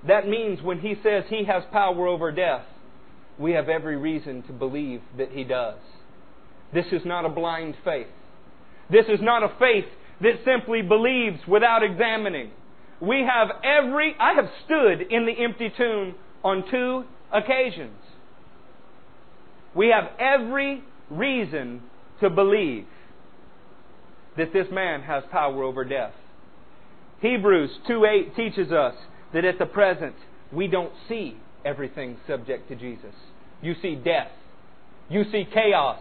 That 0.07 0.27
means 0.27 0.61
when 0.61 0.79
he 0.79 0.95
says 1.03 1.23
he 1.29 1.45
has 1.45 1.63
power 1.71 2.07
over 2.07 2.31
death, 2.31 2.65
we 3.39 3.51
have 3.51 3.69
every 3.69 3.97
reason 3.97 4.43
to 4.43 4.53
believe 4.53 5.01
that 5.17 5.31
he 5.31 5.43
does. 5.43 5.77
This 6.73 6.85
is 6.91 7.01
not 7.05 7.25
a 7.25 7.29
blind 7.29 7.75
faith. 7.83 8.07
This 8.89 9.05
is 9.07 9.19
not 9.21 9.43
a 9.43 9.49
faith 9.59 9.85
that 10.21 10.39
simply 10.45 10.81
believes 10.81 11.39
without 11.47 11.83
examining. 11.83 12.51
We 13.01 13.25
have 13.27 13.49
every, 13.63 14.15
I 14.19 14.33
have 14.33 14.49
stood 14.65 15.11
in 15.11 15.25
the 15.25 15.43
empty 15.43 15.71
tomb 15.75 16.15
on 16.43 16.63
two 16.69 17.03
occasions. 17.33 17.97
We 19.75 19.87
have 19.87 20.11
every 20.19 20.83
reason 21.09 21.81
to 22.21 22.29
believe 22.29 22.85
that 24.37 24.53
this 24.53 24.67
man 24.71 25.01
has 25.01 25.23
power 25.31 25.63
over 25.63 25.83
death. 25.83 26.13
Hebrews 27.21 27.71
2.8 27.89 28.35
teaches 28.35 28.71
us 28.71 28.95
that 29.33 29.43
at 29.43 29.59
the 29.59 29.65
present 29.65 30.15
we 30.51 30.67
don't 30.67 30.93
see 31.09 31.37
everything 31.65 32.17
subject 32.27 32.69
to 32.69 32.75
Jesus. 32.75 33.13
You 33.61 33.75
see 33.81 33.95
death. 33.95 34.31
You 35.09 35.23
see 35.31 35.45
chaos. 35.51 35.99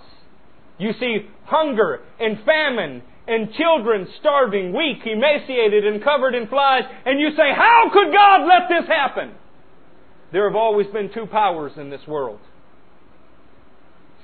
You 0.78 0.92
see 1.00 1.28
hunger 1.44 2.00
and 2.20 2.38
famine 2.44 3.02
and 3.26 3.52
children 3.54 4.06
starving, 4.20 4.76
weak, 4.76 4.98
emaciated, 5.06 5.86
and 5.86 6.04
covered 6.04 6.34
in 6.34 6.46
flies, 6.46 6.82
and 7.06 7.18
you 7.18 7.30
say, 7.30 7.54
How 7.56 7.90
could 7.92 8.12
God 8.12 8.46
let 8.46 8.68
this 8.68 8.86
happen? 8.86 9.32
There 10.30 10.48
have 10.48 10.56
always 10.56 10.86
been 10.88 11.10
two 11.12 11.26
powers 11.26 11.72
in 11.76 11.90
this 11.90 12.06
world 12.06 12.40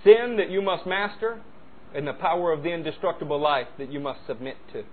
sin 0.05 0.36
that 0.38 0.51
you 0.51 0.62
must 0.62 0.86
master, 0.86 1.41
and 1.95 2.07
the 2.07 2.12
power 2.12 2.53
of 2.53 2.62
the 2.62 2.70
indestructible 2.70 3.41
life 3.41 3.66
that 3.78 3.93
you 3.93 4.01
must 4.01 4.20
submit 4.26 4.57
to. 4.72 4.84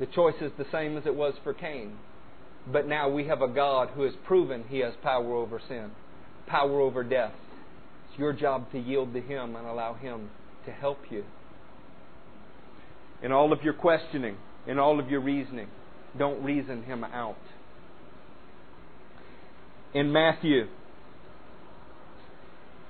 The 0.00 0.06
choice 0.06 0.34
is 0.40 0.50
the 0.58 0.66
same 0.72 0.96
as 0.96 1.06
it 1.06 1.14
was 1.14 1.34
for 1.44 1.52
Cain. 1.52 1.98
But 2.70 2.88
now 2.88 3.08
we 3.08 3.26
have 3.26 3.42
a 3.42 3.48
God 3.48 3.90
who 3.94 4.02
has 4.02 4.14
proven 4.26 4.64
he 4.68 4.78
has 4.78 4.94
power 5.02 5.34
over 5.34 5.60
sin, 5.68 5.90
power 6.46 6.80
over 6.80 7.02
death. 7.02 7.32
It's 8.08 8.18
your 8.18 8.32
job 8.32 8.70
to 8.72 8.78
yield 8.78 9.12
to 9.14 9.20
him 9.20 9.56
and 9.56 9.66
allow 9.66 9.94
him 9.94 10.30
to 10.64 10.72
help 10.72 10.98
you 11.10 11.24
in 13.22 13.32
all 13.32 13.52
of 13.52 13.62
your 13.62 13.74
questioning, 13.74 14.36
in 14.66 14.78
all 14.78 15.00
of 15.00 15.10
your 15.10 15.20
reasoning. 15.20 15.68
Don't 16.18 16.42
reason 16.42 16.82
him 16.84 17.04
out. 17.04 17.36
In 19.94 20.12
Matthew 20.12 20.66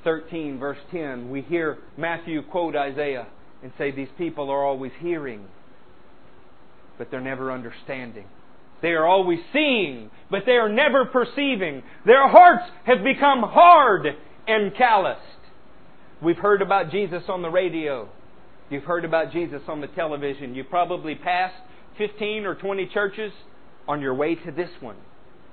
13, 0.05 0.59
verse 0.59 0.79
10, 0.91 1.31
we 1.31 1.43
hear 1.43 1.79
Matthew 1.97 2.43
quote 2.43 2.77
Isaiah 2.77 3.27
and 3.63 3.73
say, 3.79 3.91
These 3.91 4.09
people 4.19 4.51
are 4.51 4.65
always 4.65 4.93
hearing, 4.99 5.47
but 6.99 7.11
they're 7.11 7.21
never 7.21 7.51
understanding. 7.51 8.27
They 8.85 8.91
are 8.91 9.07
always 9.07 9.39
seeing, 9.51 10.11
but 10.31 10.43
they 10.45 10.59
are 10.59 10.69
never 10.69 11.07
perceiving. 11.07 11.83
Their 12.05 12.29
hearts 12.29 12.71
have 12.85 13.03
become 13.03 13.41
hard 13.41 14.07
and 14.47 14.77
calloused. 14.77 15.23
We've 16.23 16.37
heard 16.37 16.61
about 16.61 16.91
Jesus 16.91 17.23
on 17.29 17.41
the 17.41 17.49
radio. 17.49 18.11
You've 18.69 18.85
heard 18.85 19.07
about 19.07 19.33
Jesus 19.33 19.63
on 19.69 19.81
the 19.81 19.87
television. 19.87 20.55
You 20.55 20.65
probably 20.65 21.15
passed 21.15 21.57
15 21.97 22.45
or 22.45 22.57
20 22.57 22.91
churches 22.93 23.33
on 23.89 24.03
your 24.03 24.13
way 24.13 24.35
to 24.35 24.53
this 24.53 24.69
one, 24.81 24.97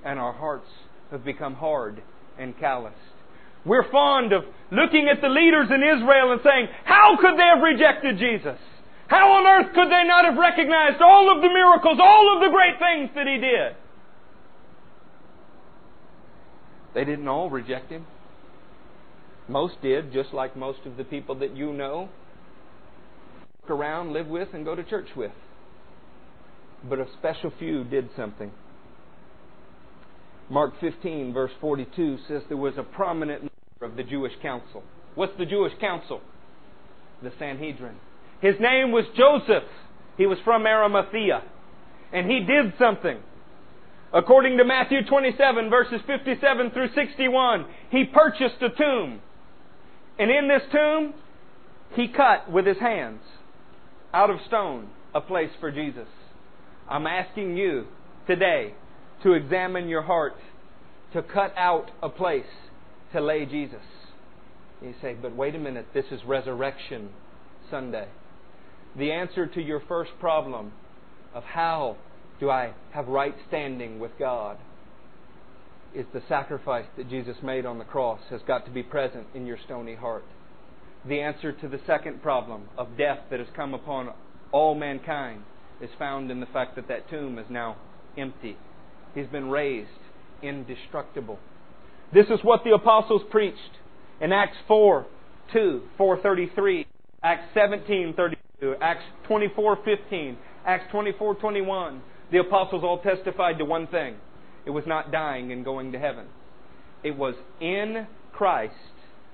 and 0.04 0.20
our 0.20 0.34
hearts 0.34 0.68
have 1.10 1.24
become 1.24 1.54
hard 1.54 2.04
and 2.38 2.60
calloused. 2.60 2.98
We're 3.66 3.90
fond 3.90 4.34
of 4.34 4.44
looking 4.74 5.08
at 5.10 5.22
the 5.22 5.30
leaders 5.30 5.70
in 5.70 5.82
Israel 5.82 6.34
and 6.34 6.42
saying, 6.44 6.68
How 6.84 7.16
could 7.16 7.40
they 7.40 7.44
have 7.44 7.64
rejected 7.64 8.18
Jesus? 8.18 8.60
How 9.12 9.30
on 9.34 9.46
earth 9.46 9.76
could 9.76 9.90
they 9.92 10.08
not 10.08 10.24
have 10.24 10.38
recognized 10.38 11.02
all 11.02 11.36
of 11.36 11.42
the 11.42 11.50
miracles, 11.50 12.00
all 12.02 12.34
of 12.34 12.40
the 12.40 12.50
great 12.50 12.80
things 12.80 13.10
that 13.14 13.28
He 13.28 13.42
did? 13.42 13.76
They 16.94 17.04
didn't 17.04 17.28
all 17.28 17.50
reject 17.50 17.92
Him. 17.92 18.08
Most 19.50 19.82
did, 19.82 20.14
just 20.14 20.34
like 20.34 20.56
most 20.56 20.80
of 20.86 20.96
the 20.96 21.04
people 21.04 21.36
that 21.40 21.58
you 21.58 21.74
know, 21.74 22.08
work 23.62 23.70
around, 23.70 24.14
live 24.14 24.28
with, 24.28 24.48
and 24.54 24.64
go 24.64 24.76
to 24.76 24.84
church 24.86 25.10
with. 25.14 25.34
But 26.88 27.00
a 27.00 27.08
special 27.20 27.52
few 27.60 27.84
did 27.84 28.12
something. 28.16 28.50
Mark 30.50 30.72
15, 30.80 31.34
verse 31.34 31.52
42 31.60 32.18
says 32.30 32.44
there 32.48 32.56
was 32.56 32.78
a 32.78 32.84
prominent 32.84 33.42
member 33.42 33.92
of 33.92 33.98
the 33.98 34.10
Jewish 34.10 34.34
council. 34.42 34.84
What's 35.16 35.38
the 35.38 35.46
Jewish 35.46 35.74
council? 35.82 36.22
The 37.22 37.34
Sanhedrin. 37.38 37.98
His 38.42 38.56
name 38.60 38.92
was 38.92 39.06
Joseph. 39.16 39.70
He 40.18 40.26
was 40.26 40.38
from 40.44 40.66
Arimathea. 40.66 41.44
And 42.12 42.30
he 42.30 42.40
did 42.40 42.74
something. 42.78 43.18
According 44.14 44.58
to 44.58 44.66
Matthew 44.66 45.06
27, 45.06 45.70
verses 45.70 46.02
57 46.06 46.72
through 46.72 46.94
61, 46.94 47.66
he 47.90 48.04
purchased 48.06 48.62
a 48.62 48.70
tomb. 48.70 49.22
And 50.20 50.30
in 50.30 50.48
this 50.50 50.64
tomb, 50.72 51.14
he 51.96 52.10
cut 52.10 52.52
with 52.52 52.66
his 52.66 52.78
hands, 52.78 53.22
out 54.14 54.30
of 54.30 54.38
stone, 54.48 54.90
a 55.16 55.22
place 55.22 55.52
for 55.60 55.72
Jesus. 55.72 56.08
I'm 56.90 57.08
asking 57.08 57.56
you 57.56 57.86
today 58.28 58.74
to 59.24 59.34
examine 59.34 59.88
your 59.88 60.02
heart, 60.02 60.36
to 61.14 61.22
cut 61.22 61.54
out 61.56 61.92
a 62.04 62.10
place 62.10 62.44
to 63.14 63.22
lay 63.22 63.46
Jesus. 63.46 63.82
You 64.82 64.94
say, 65.02 65.16
but 65.22 65.36
wait 65.36 65.56
a 65.56 65.60
minute, 65.60 65.88
this 65.94 66.06
is 66.12 66.20
Resurrection 66.26 67.10
Sunday. 67.70 68.08
The 68.98 69.12
answer 69.12 69.48
to 69.48 69.62
your 69.62 69.82
first 69.88 70.12
problem 70.20 70.74
of 71.34 71.44
how 71.44 71.98
do 72.40 72.50
I 72.50 72.74
have 72.92 73.08
right 73.08 73.36
standing 73.48 74.00
with 74.00 74.12
God 74.20 74.58
is 75.96 76.06
the 76.14 76.22
sacrifice 76.28 76.86
that 76.98 77.10
Jesus 77.10 77.38
made 77.44 77.66
on 77.66 77.78
the 77.78 77.86
cross 77.86 78.20
has 78.30 78.42
got 78.48 78.66
to 78.66 78.72
be 78.72 78.84
present 78.84 79.28
in 79.34 79.46
your 79.46 79.58
stony 79.66 79.96
heart. 79.96 80.24
The 81.08 81.22
answer 81.22 81.52
to 81.52 81.68
the 81.68 81.80
second 81.88 82.22
problem 82.22 82.70
of 82.78 82.98
death 82.98 83.20
that 83.30 83.40
has 83.40 83.48
come 83.56 83.74
upon 83.74 84.14
all 84.52 84.76
mankind 84.76 85.44
is 85.82 85.90
found 85.98 86.30
in 86.30 86.40
the 86.40 86.46
fact 86.48 86.76
that 86.76 86.88
that 86.88 87.10
tomb 87.10 87.40
is 87.40 87.48
now 87.50 87.78
empty. 88.18 88.58
He's 89.16 89.28
been 89.28 89.50
raised 89.50 89.90
indestructible. 90.44 91.40
This 92.14 92.28
is 92.28 92.40
what 92.44 92.64
the 92.64 92.72
apostles 92.72 93.22
preached 93.30 93.58
in 94.20 94.32
Acts 94.32 94.58
4 94.68 95.06
2, 95.54 95.82
433, 95.98 96.88
Acts 97.24 97.48
17 97.54 98.14
32, 98.62 98.76
Acts 98.82 99.04
24 99.28 99.80
15, 99.84 100.38
Acts 100.66 100.86
24 100.92 101.36
21. 101.36 102.02
The 102.32 102.40
apostles 102.40 102.84
all 102.84 103.02
testified 103.02 103.58
to 103.58 103.66
one 103.66 103.88
thing 103.88 104.16
it 104.66 104.70
was 104.70 104.84
not 104.86 105.12
dying 105.12 105.52
and 105.52 105.66
going 105.66 105.92
to 105.92 106.00
heaven. 106.00 106.28
It 107.04 107.18
was 107.18 107.36
in 107.60 108.08
Christ 108.32 108.74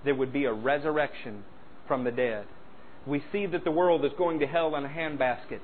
there 0.06 0.16
would 0.16 0.32
be 0.32 0.46
a 0.46 0.54
resurrection 0.54 1.44
from 1.88 2.04
the 2.04 2.12
dead. 2.12 2.46
We 3.06 3.24
see 3.32 3.46
that 3.48 3.64
the 3.64 3.72
world 3.72 4.06
is 4.06 4.12
going 4.18 4.40
to 4.40 4.48
hell 4.48 4.76
in 4.76 4.86
a 4.86 4.90
handbasket. 4.90 5.60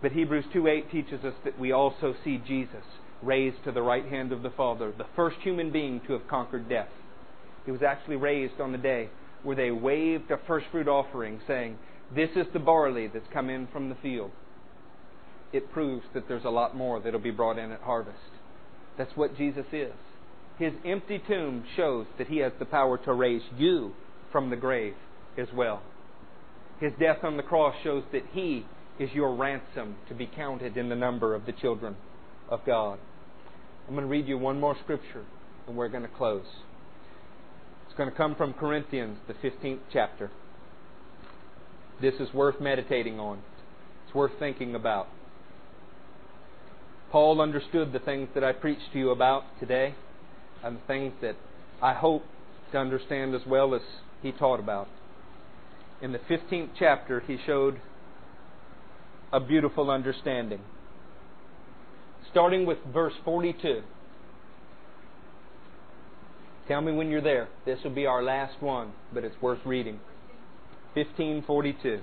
But 0.00 0.12
Hebrews 0.12 0.46
2:8 0.54 0.90
teaches 0.90 1.24
us 1.24 1.34
that 1.44 1.58
we 1.58 1.72
also 1.72 2.14
see 2.24 2.38
Jesus 2.46 2.84
raised 3.22 3.62
to 3.64 3.72
the 3.72 3.82
right 3.82 4.06
hand 4.06 4.32
of 4.32 4.42
the 4.42 4.50
Father, 4.50 4.92
the 4.96 5.06
first 5.16 5.36
human 5.42 5.70
being 5.70 6.00
to 6.06 6.12
have 6.12 6.26
conquered 6.28 6.68
death. 6.68 6.88
He 7.66 7.72
was 7.72 7.82
actually 7.82 8.16
raised 8.16 8.60
on 8.60 8.72
the 8.72 8.78
day 8.78 9.10
where 9.42 9.56
they 9.56 9.70
waved 9.70 10.30
a 10.30 10.38
first 10.46 10.66
fruit 10.70 10.88
offering 10.88 11.40
saying, 11.46 11.78
"This 12.14 12.30
is 12.36 12.46
the 12.52 12.58
barley 12.58 13.06
that's 13.06 13.28
come 13.32 13.50
in 13.50 13.66
from 13.68 13.88
the 13.88 13.94
field." 13.96 14.30
It 15.52 15.72
proves 15.72 16.04
that 16.12 16.28
there's 16.28 16.44
a 16.44 16.50
lot 16.50 16.76
more 16.76 17.00
that'll 17.00 17.20
be 17.20 17.30
brought 17.30 17.58
in 17.58 17.72
at 17.72 17.80
harvest. 17.80 18.18
That's 18.96 19.16
what 19.16 19.36
Jesus 19.36 19.66
is. 19.72 19.94
His 20.58 20.72
empty 20.84 21.20
tomb 21.26 21.64
shows 21.76 22.06
that 22.18 22.26
he 22.26 22.38
has 22.38 22.52
the 22.58 22.64
power 22.66 22.98
to 22.98 23.12
raise 23.12 23.42
you 23.56 23.94
from 24.32 24.50
the 24.50 24.56
grave 24.56 24.96
as 25.38 25.48
well. 25.54 25.82
His 26.80 26.92
death 26.98 27.24
on 27.24 27.36
the 27.36 27.42
cross 27.42 27.74
shows 27.82 28.04
that 28.12 28.24
he 28.32 28.66
is 28.98 29.12
your 29.12 29.34
ransom 29.34 29.96
to 30.08 30.14
be 30.14 30.26
counted 30.26 30.76
in 30.76 30.88
the 30.88 30.96
number 30.96 31.34
of 31.34 31.46
the 31.46 31.52
children 31.52 31.96
of 32.48 32.64
God. 32.66 32.98
I'm 33.86 33.94
going 33.94 34.06
to 34.06 34.10
read 34.10 34.26
you 34.26 34.36
one 34.36 34.60
more 34.60 34.76
scripture 34.82 35.24
and 35.66 35.76
we're 35.76 35.88
going 35.88 36.02
to 36.02 36.08
close. 36.08 36.46
It's 37.86 37.96
going 37.96 38.10
to 38.10 38.16
come 38.16 38.34
from 38.34 38.52
Corinthians, 38.52 39.18
the 39.28 39.34
15th 39.34 39.80
chapter. 39.92 40.30
This 42.00 42.14
is 42.20 42.32
worth 42.32 42.60
meditating 42.60 43.18
on. 43.18 43.42
It's 44.06 44.14
worth 44.14 44.32
thinking 44.38 44.74
about. 44.74 45.08
Paul 47.10 47.40
understood 47.40 47.92
the 47.92 47.98
things 47.98 48.28
that 48.34 48.44
I 48.44 48.52
preached 48.52 48.92
to 48.92 48.98
you 48.98 49.10
about 49.10 49.44
today 49.58 49.94
and 50.62 50.76
the 50.76 50.86
things 50.86 51.14
that 51.22 51.36
I 51.82 51.94
hope 51.94 52.22
to 52.72 52.78
understand 52.78 53.34
as 53.34 53.40
well 53.46 53.74
as 53.74 53.80
he 54.22 54.32
taught 54.32 54.60
about. 54.60 54.88
In 56.00 56.12
the 56.12 56.18
15th 56.18 56.70
chapter, 56.78 57.20
he 57.20 57.38
showed 57.46 57.80
a 59.32 59.40
beautiful 59.40 59.90
understanding. 59.90 60.60
Starting 62.30 62.66
with 62.66 62.78
verse 62.92 63.14
42. 63.24 63.82
Tell 66.68 66.80
me 66.82 66.92
when 66.92 67.08
you're 67.08 67.22
there. 67.22 67.48
This 67.64 67.78
will 67.82 67.94
be 67.94 68.06
our 68.06 68.22
last 68.22 68.62
one, 68.62 68.92
but 69.12 69.24
it's 69.24 69.40
worth 69.40 69.60
reading. 69.64 70.00
1542. 71.06 72.00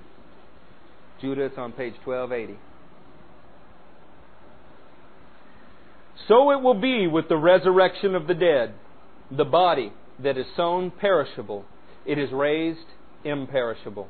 Judah, 1.20 1.44
it's 1.44 1.58
on 1.58 1.72
page 1.72 1.94
1280. 2.04 2.58
So 6.28 6.50
it 6.50 6.62
will 6.62 6.80
be 6.80 7.06
with 7.06 7.28
the 7.28 7.36
resurrection 7.36 8.14
of 8.14 8.26
the 8.26 8.34
dead. 8.34 8.74
The 9.30 9.44
body 9.44 9.92
that 10.22 10.36
is 10.38 10.46
sown 10.56 10.90
perishable, 10.90 11.64
it 12.04 12.18
is 12.18 12.30
raised 12.32 12.86
imperishable. 13.24 14.08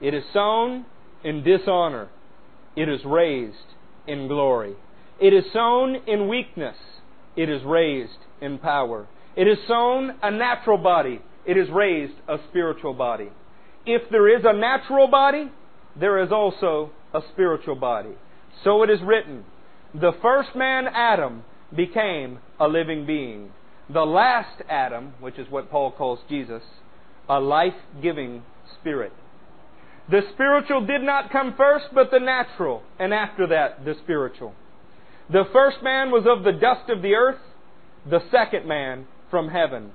It 0.00 0.14
is 0.14 0.24
sown 0.32 0.86
in 1.22 1.42
dishonor, 1.42 2.08
it 2.76 2.88
is 2.88 3.00
raised 3.04 3.74
in 4.06 4.28
glory. 4.28 4.74
It 5.20 5.32
is 5.32 5.44
sown 5.52 5.96
in 6.06 6.28
weakness, 6.28 6.76
it 7.36 7.48
is 7.48 7.62
raised 7.64 8.18
in 8.40 8.58
power. 8.58 9.06
It 9.36 9.48
is 9.48 9.58
sown 9.66 10.16
a 10.22 10.30
natural 10.30 10.78
body, 10.78 11.20
it 11.46 11.56
is 11.56 11.68
raised 11.70 12.14
a 12.28 12.38
spiritual 12.50 12.94
body. 12.94 13.30
If 13.86 14.10
there 14.10 14.28
is 14.34 14.44
a 14.44 14.52
natural 14.52 15.08
body, 15.08 15.50
there 15.98 16.22
is 16.22 16.32
also 16.32 16.90
a 17.12 17.20
spiritual 17.32 17.76
body. 17.76 18.14
So 18.62 18.82
it 18.82 18.90
is 18.90 19.00
written, 19.02 19.44
the 19.94 20.12
first 20.22 20.56
man, 20.56 20.86
Adam, 20.86 21.44
became 21.74 22.38
a 22.58 22.66
living 22.66 23.06
being. 23.06 23.50
The 23.92 24.04
last 24.04 24.62
Adam, 24.68 25.14
which 25.20 25.38
is 25.38 25.50
what 25.50 25.70
Paul 25.70 25.92
calls 25.92 26.18
Jesus, 26.28 26.62
a 27.28 27.38
life 27.38 27.74
giving 28.02 28.42
spirit. 28.80 29.12
The 30.10 30.22
spiritual 30.34 30.86
did 30.86 31.02
not 31.02 31.30
come 31.30 31.54
first, 31.56 31.86
but 31.94 32.10
the 32.10 32.20
natural, 32.20 32.82
and 32.98 33.12
after 33.14 33.46
that, 33.48 33.84
the 33.84 33.94
spiritual. 34.02 34.54
The 35.30 35.44
first 35.52 35.78
man 35.82 36.10
was 36.10 36.26
of 36.26 36.44
the 36.44 36.52
dust 36.52 36.90
of 36.90 37.02
the 37.02 37.14
earth, 37.14 37.40
the 38.08 38.20
second 38.30 38.66
man 38.66 39.06
from 39.30 39.48
heaven. 39.48 39.92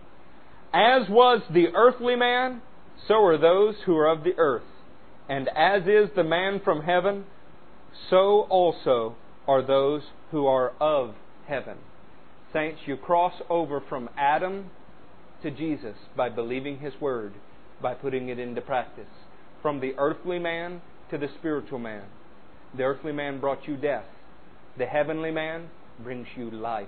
As 0.74 1.08
was 1.10 1.42
the 1.52 1.68
earthly 1.76 2.16
man, 2.16 2.62
so 3.08 3.24
are 3.24 3.38
those 3.38 3.76
who 3.86 3.96
are 3.98 4.08
of 4.08 4.24
the 4.24 4.34
earth. 4.38 4.64
And 5.28 5.50
as 5.56 5.84
is 5.84 6.10
the 6.16 6.24
man 6.24 6.62
from 6.64 6.82
heaven, 6.82 7.26
so 8.10 8.48
also 8.50 9.16
are 9.48 9.62
those 9.66 10.02
who 10.32 10.48
are 10.48 10.74
of 10.80 11.16
heaven. 11.48 11.78
Saints, 12.54 12.82
you 12.86 12.98
cross 12.98 13.34
over 13.50 13.82
from 13.88 14.10
Adam 14.18 14.72
to 15.44 15.52
Jesus 15.52 15.96
by 16.16 16.30
believing 16.30 16.80
His 16.80 16.94
Word, 17.00 17.34
by 17.82 17.94
putting 17.94 18.30
it 18.30 18.40
into 18.40 18.62
practice. 18.62 19.08
From 19.62 19.80
the 19.80 19.94
earthly 19.98 20.40
man 20.40 20.82
to 21.12 21.18
the 21.18 21.28
spiritual 21.40 21.80
man. 21.80 22.04
The 22.76 22.84
earthly 22.84 23.12
man 23.12 23.40
brought 23.40 23.68
you 23.68 23.78
death. 23.78 24.06
The 24.78 24.86
heavenly 24.86 25.32
man 25.32 25.70
brings 26.02 26.28
you 26.36 26.50
life. 26.50 26.88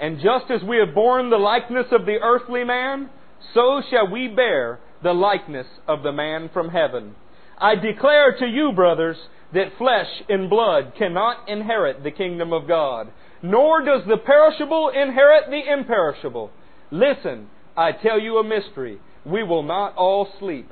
And 0.00 0.16
just 0.16 0.50
as 0.50 0.62
we 0.66 0.78
have 0.78 0.94
borne 0.94 1.30
the 1.30 1.36
likeness 1.36 1.86
of 1.92 2.06
the 2.06 2.18
earthly 2.22 2.64
man, 2.64 3.10
so 3.54 3.82
shall 3.90 4.10
we 4.10 4.28
bear 4.28 4.78
the 5.02 5.12
likeness 5.12 5.66
of 5.88 6.02
the 6.02 6.12
man 6.12 6.50
from 6.52 6.68
heaven. 6.68 7.14
I 7.58 7.74
declare 7.74 8.36
to 8.38 8.46
you, 8.46 8.72
brothers, 8.74 9.16
that 9.52 9.76
flesh 9.78 10.08
and 10.28 10.48
blood 10.48 10.92
cannot 10.96 11.48
inherit 11.48 12.02
the 12.02 12.10
kingdom 12.10 12.52
of 12.52 12.66
God, 12.66 13.12
nor 13.42 13.84
does 13.84 14.02
the 14.08 14.16
perishable 14.16 14.90
inherit 14.90 15.50
the 15.50 15.72
imperishable. 15.72 16.50
Listen, 16.90 17.48
I 17.76 17.92
tell 17.92 18.20
you 18.20 18.38
a 18.38 18.44
mystery. 18.44 18.98
We 19.24 19.42
will 19.42 19.62
not 19.62 19.94
all 19.96 20.28
sleep. 20.38 20.68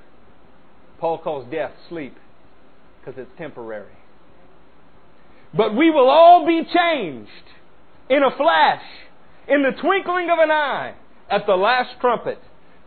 Paul 0.98 1.18
calls 1.18 1.50
death 1.50 1.72
sleep 1.88 2.14
because 3.00 3.18
it's 3.18 3.30
temporary. 3.38 3.92
But 5.56 5.76
we 5.76 5.90
will 5.90 6.08
all 6.08 6.46
be 6.46 6.62
changed 6.64 7.30
in 8.08 8.22
a 8.22 8.36
flash, 8.36 8.82
in 9.48 9.62
the 9.62 9.80
twinkling 9.80 10.28
of 10.30 10.38
an 10.38 10.50
eye, 10.50 10.94
at 11.30 11.46
the 11.46 11.54
last 11.54 12.00
trumpet. 12.00 12.38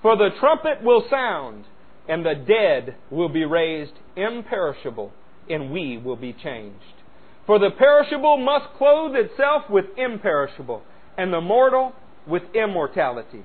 For 0.04 0.18
the 0.18 0.32
trumpet 0.38 0.84
will 0.84 1.06
sound, 1.10 1.64
and 2.10 2.26
the 2.26 2.36
dead 2.36 2.96
will 3.10 3.30
be 3.30 3.46
raised 3.46 3.94
imperishable, 4.18 5.14
and 5.50 5.72
we 5.72 5.98
will 5.98 6.18
be 6.18 6.34
changed. 6.34 7.02
For 7.46 7.58
the 7.58 7.72
perishable 7.72 8.38
must 8.38 8.66
clothe 8.78 9.16
itself 9.16 9.64
with 9.70 9.86
imperishable, 9.98 10.84
and 11.18 11.34
the 11.34 11.40
mortal 11.40 11.94
with 12.28 12.44
immortality. 12.54 13.44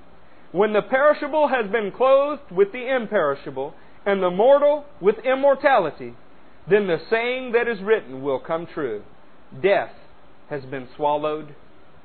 When 0.51 0.72
the 0.72 0.82
perishable 0.82 1.47
has 1.48 1.70
been 1.70 1.93
clothed 1.93 2.51
with 2.51 2.72
the 2.72 2.93
imperishable, 2.93 3.74
and 4.05 4.20
the 4.20 4.30
mortal 4.30 4.85
with 5.01 5.16
immortality, 5.24 6.14
then 6.68 6.89
the 6.89 6.98
saying 7.09 7.52
that 7.52 7.68
is 7.68 7.80
written 7.80 8.22
will 8.22 8.40
come 8.40 8.66
true 8.66 9.02
Death 9.62 9.93
has 10.51 10.62
been 10.64 10.89
swallowed 10.97 11.55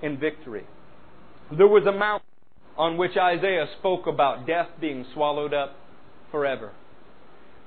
in 0.01 0.19
victory. 0.19 0.65
There 1.51 1.67
was 1.67 1.85
a 1.85 1.91
mountain 1.91 2.27
on 2.77 2.97
which 2.97 3.17
Isaiah 3.17 3.67
spoke 3.79 4.07
about 4.07 4.47
death 4.47 4.69
being 4.81 5.05
swallowed 5.13 5.53
up 5.53 5.75
forever. 6.31 6.71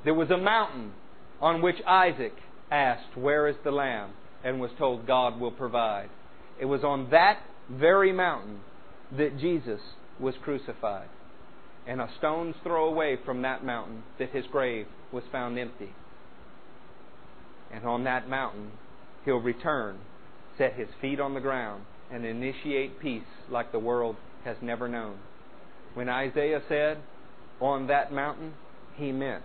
There 0.05 0.15
was 0.15 0.31
a 0.31 0.37
mountain 0.37 0.93
on 1.41 1.63
which 1.63 1.77
Isaac 1.87 2.35
asked, 2.71 3.17
Where 3.17 3.49
is 3.49 3.57
the 3.65 3.71
lamb? 3.71 4.11
and 4.47 4.61
was 4.61 4.71
told, 4.79 5.09
God 5.09 5.41
will 5.41 5.51
provide. 5.51 6.09
It 6.61 6.67
was 6.67 6.85
on 6.85 7.11
that 7.11 7.41
very 7.69 8.13
mountain 8.13 8.61
that 9.19 9.39
Jesus 9.41 9.81
was 10.21 10.35
crucified. 10.45 11.09
And 11.85 12.01
a 12.01 12.09
stone's 12.19 12.55
throw 12.63 12.89
away 12.89 13.19
from 13.25 13.43
that 13.43 13.65
mountain 13.65 14.05
that 14.21 14.31
his 14.31 14.45
grave 14.53 14.87
was 15.13 15.25
found 15.33 15.59
empty. 15.59 15.93
And 17.73 17.85
on 17.85 18.05
that 18.05 18.29
mountain, 18.29 18.71
he'll 19.25 19.41
return, 19.41 19.99
set 20.57 20.75
his 20.75 20.89
feet 21.01 21.19
on 21.19 21.35
the 21.35 21.41
ground, 21.41 21.85
and 22.13 22.25
initiate 22.25 23.01
peace 23.01 23.23
like 23.51 23.73
the 23.73 23.81
world 23.81 24.15
has 24.47 24.57
never 24.63 24.89
known. 24.89 25.19
When 25.93 26.09
Isaiah 26.09 26.63
said, 26.69 26.99
on 27.61 27.89
that 27.89 28.13
mountain, 28.13 28.55
he 28.95 29.13
meant 29.13 29.45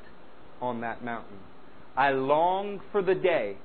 on 0.61 0.81
that 0.81 1.03
mountain. 1.03 1.39
I 1.97 2.11
long 2.11 2.79
for 2.91 3.01
the 3.01 3.15
day 3.15 3.57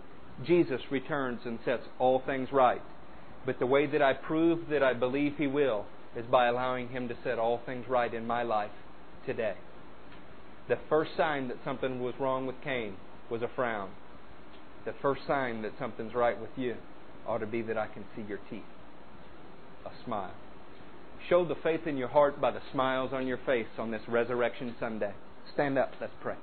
Jesus 0.45 0.81
returns 0.91 1.41
and 1.45 1.59
sets 1.65 1.83
all 1.99 2.23
things 2.27 2.49
right. 2.53 2.83
But 3.45 3.59
the 3.59 3.67
way 3.67 3.87
that 3.87 4.03
I 4.03 4.13
prove 4.15 4.69
that 4.71 4.83
I 4.83 4.93
believe 4.93 5.35
he 5.39 5.47
will 5.47 5.87
is 6.17 6.25
by 6.27 6.47
allowing 6.47 6.89
him 6.89 7.09
to 7.09 7.17
set 7.23 7.39
all 7.39 7.61
things 7.65 7.87
right 7.89 8.13
in 8.13 8.27
my 8.27 8.43
life 8.43 8.71
today. 9.25 9.55
The 10.69 10.79
first 10.89 11.13
sign 11.17 11.49
that 11.49 11.59
something 11.65 12.01
was 12.01 12.15
wrong 12.19 12.47
with 12.47 12.57
Cain 12.65 12.97
was 13.31 13.43
a 13.43 13.51
frown. 13.55 13.91
The 14.85 14.95
first 15.03 15.23
sign 15.27 15.63
that 15.63 15.73
something's 15.79 16.15
right 16.15 16.41
with 16.41 16.51
you 16.57 16.77
ought 17.27 17.39
to 17.39 17.47
be 17.47 17.63
that 17.63 17.79
I 17.79 17.87
can 17.87 18.05
see 18.15 18.23
your 18.23 18.41
teeth. 18.51 18.63
A 19.85 19.91
smile. 20.05 20.35
Show 21.28 21.44
the 21.44 21.57
faith 21.57 21.86
in 21.86 21.97
your 21.97 22.09
heart 22.09 22.40
by 22.40 22.53
the 22.53 22.61
smiles 22.73 23.12
on 23.12 23.27
your 23.27 23.39
face 23.44 23.66
on 23.78 23.90
this 23.90 24.03
Resurrection 24.07 24.74
Sunday. 24.78 25.12
Stand 25.53 25.77
up. 25.77 25.93
Let's 26.01 26.12
pray. 26.20 26.36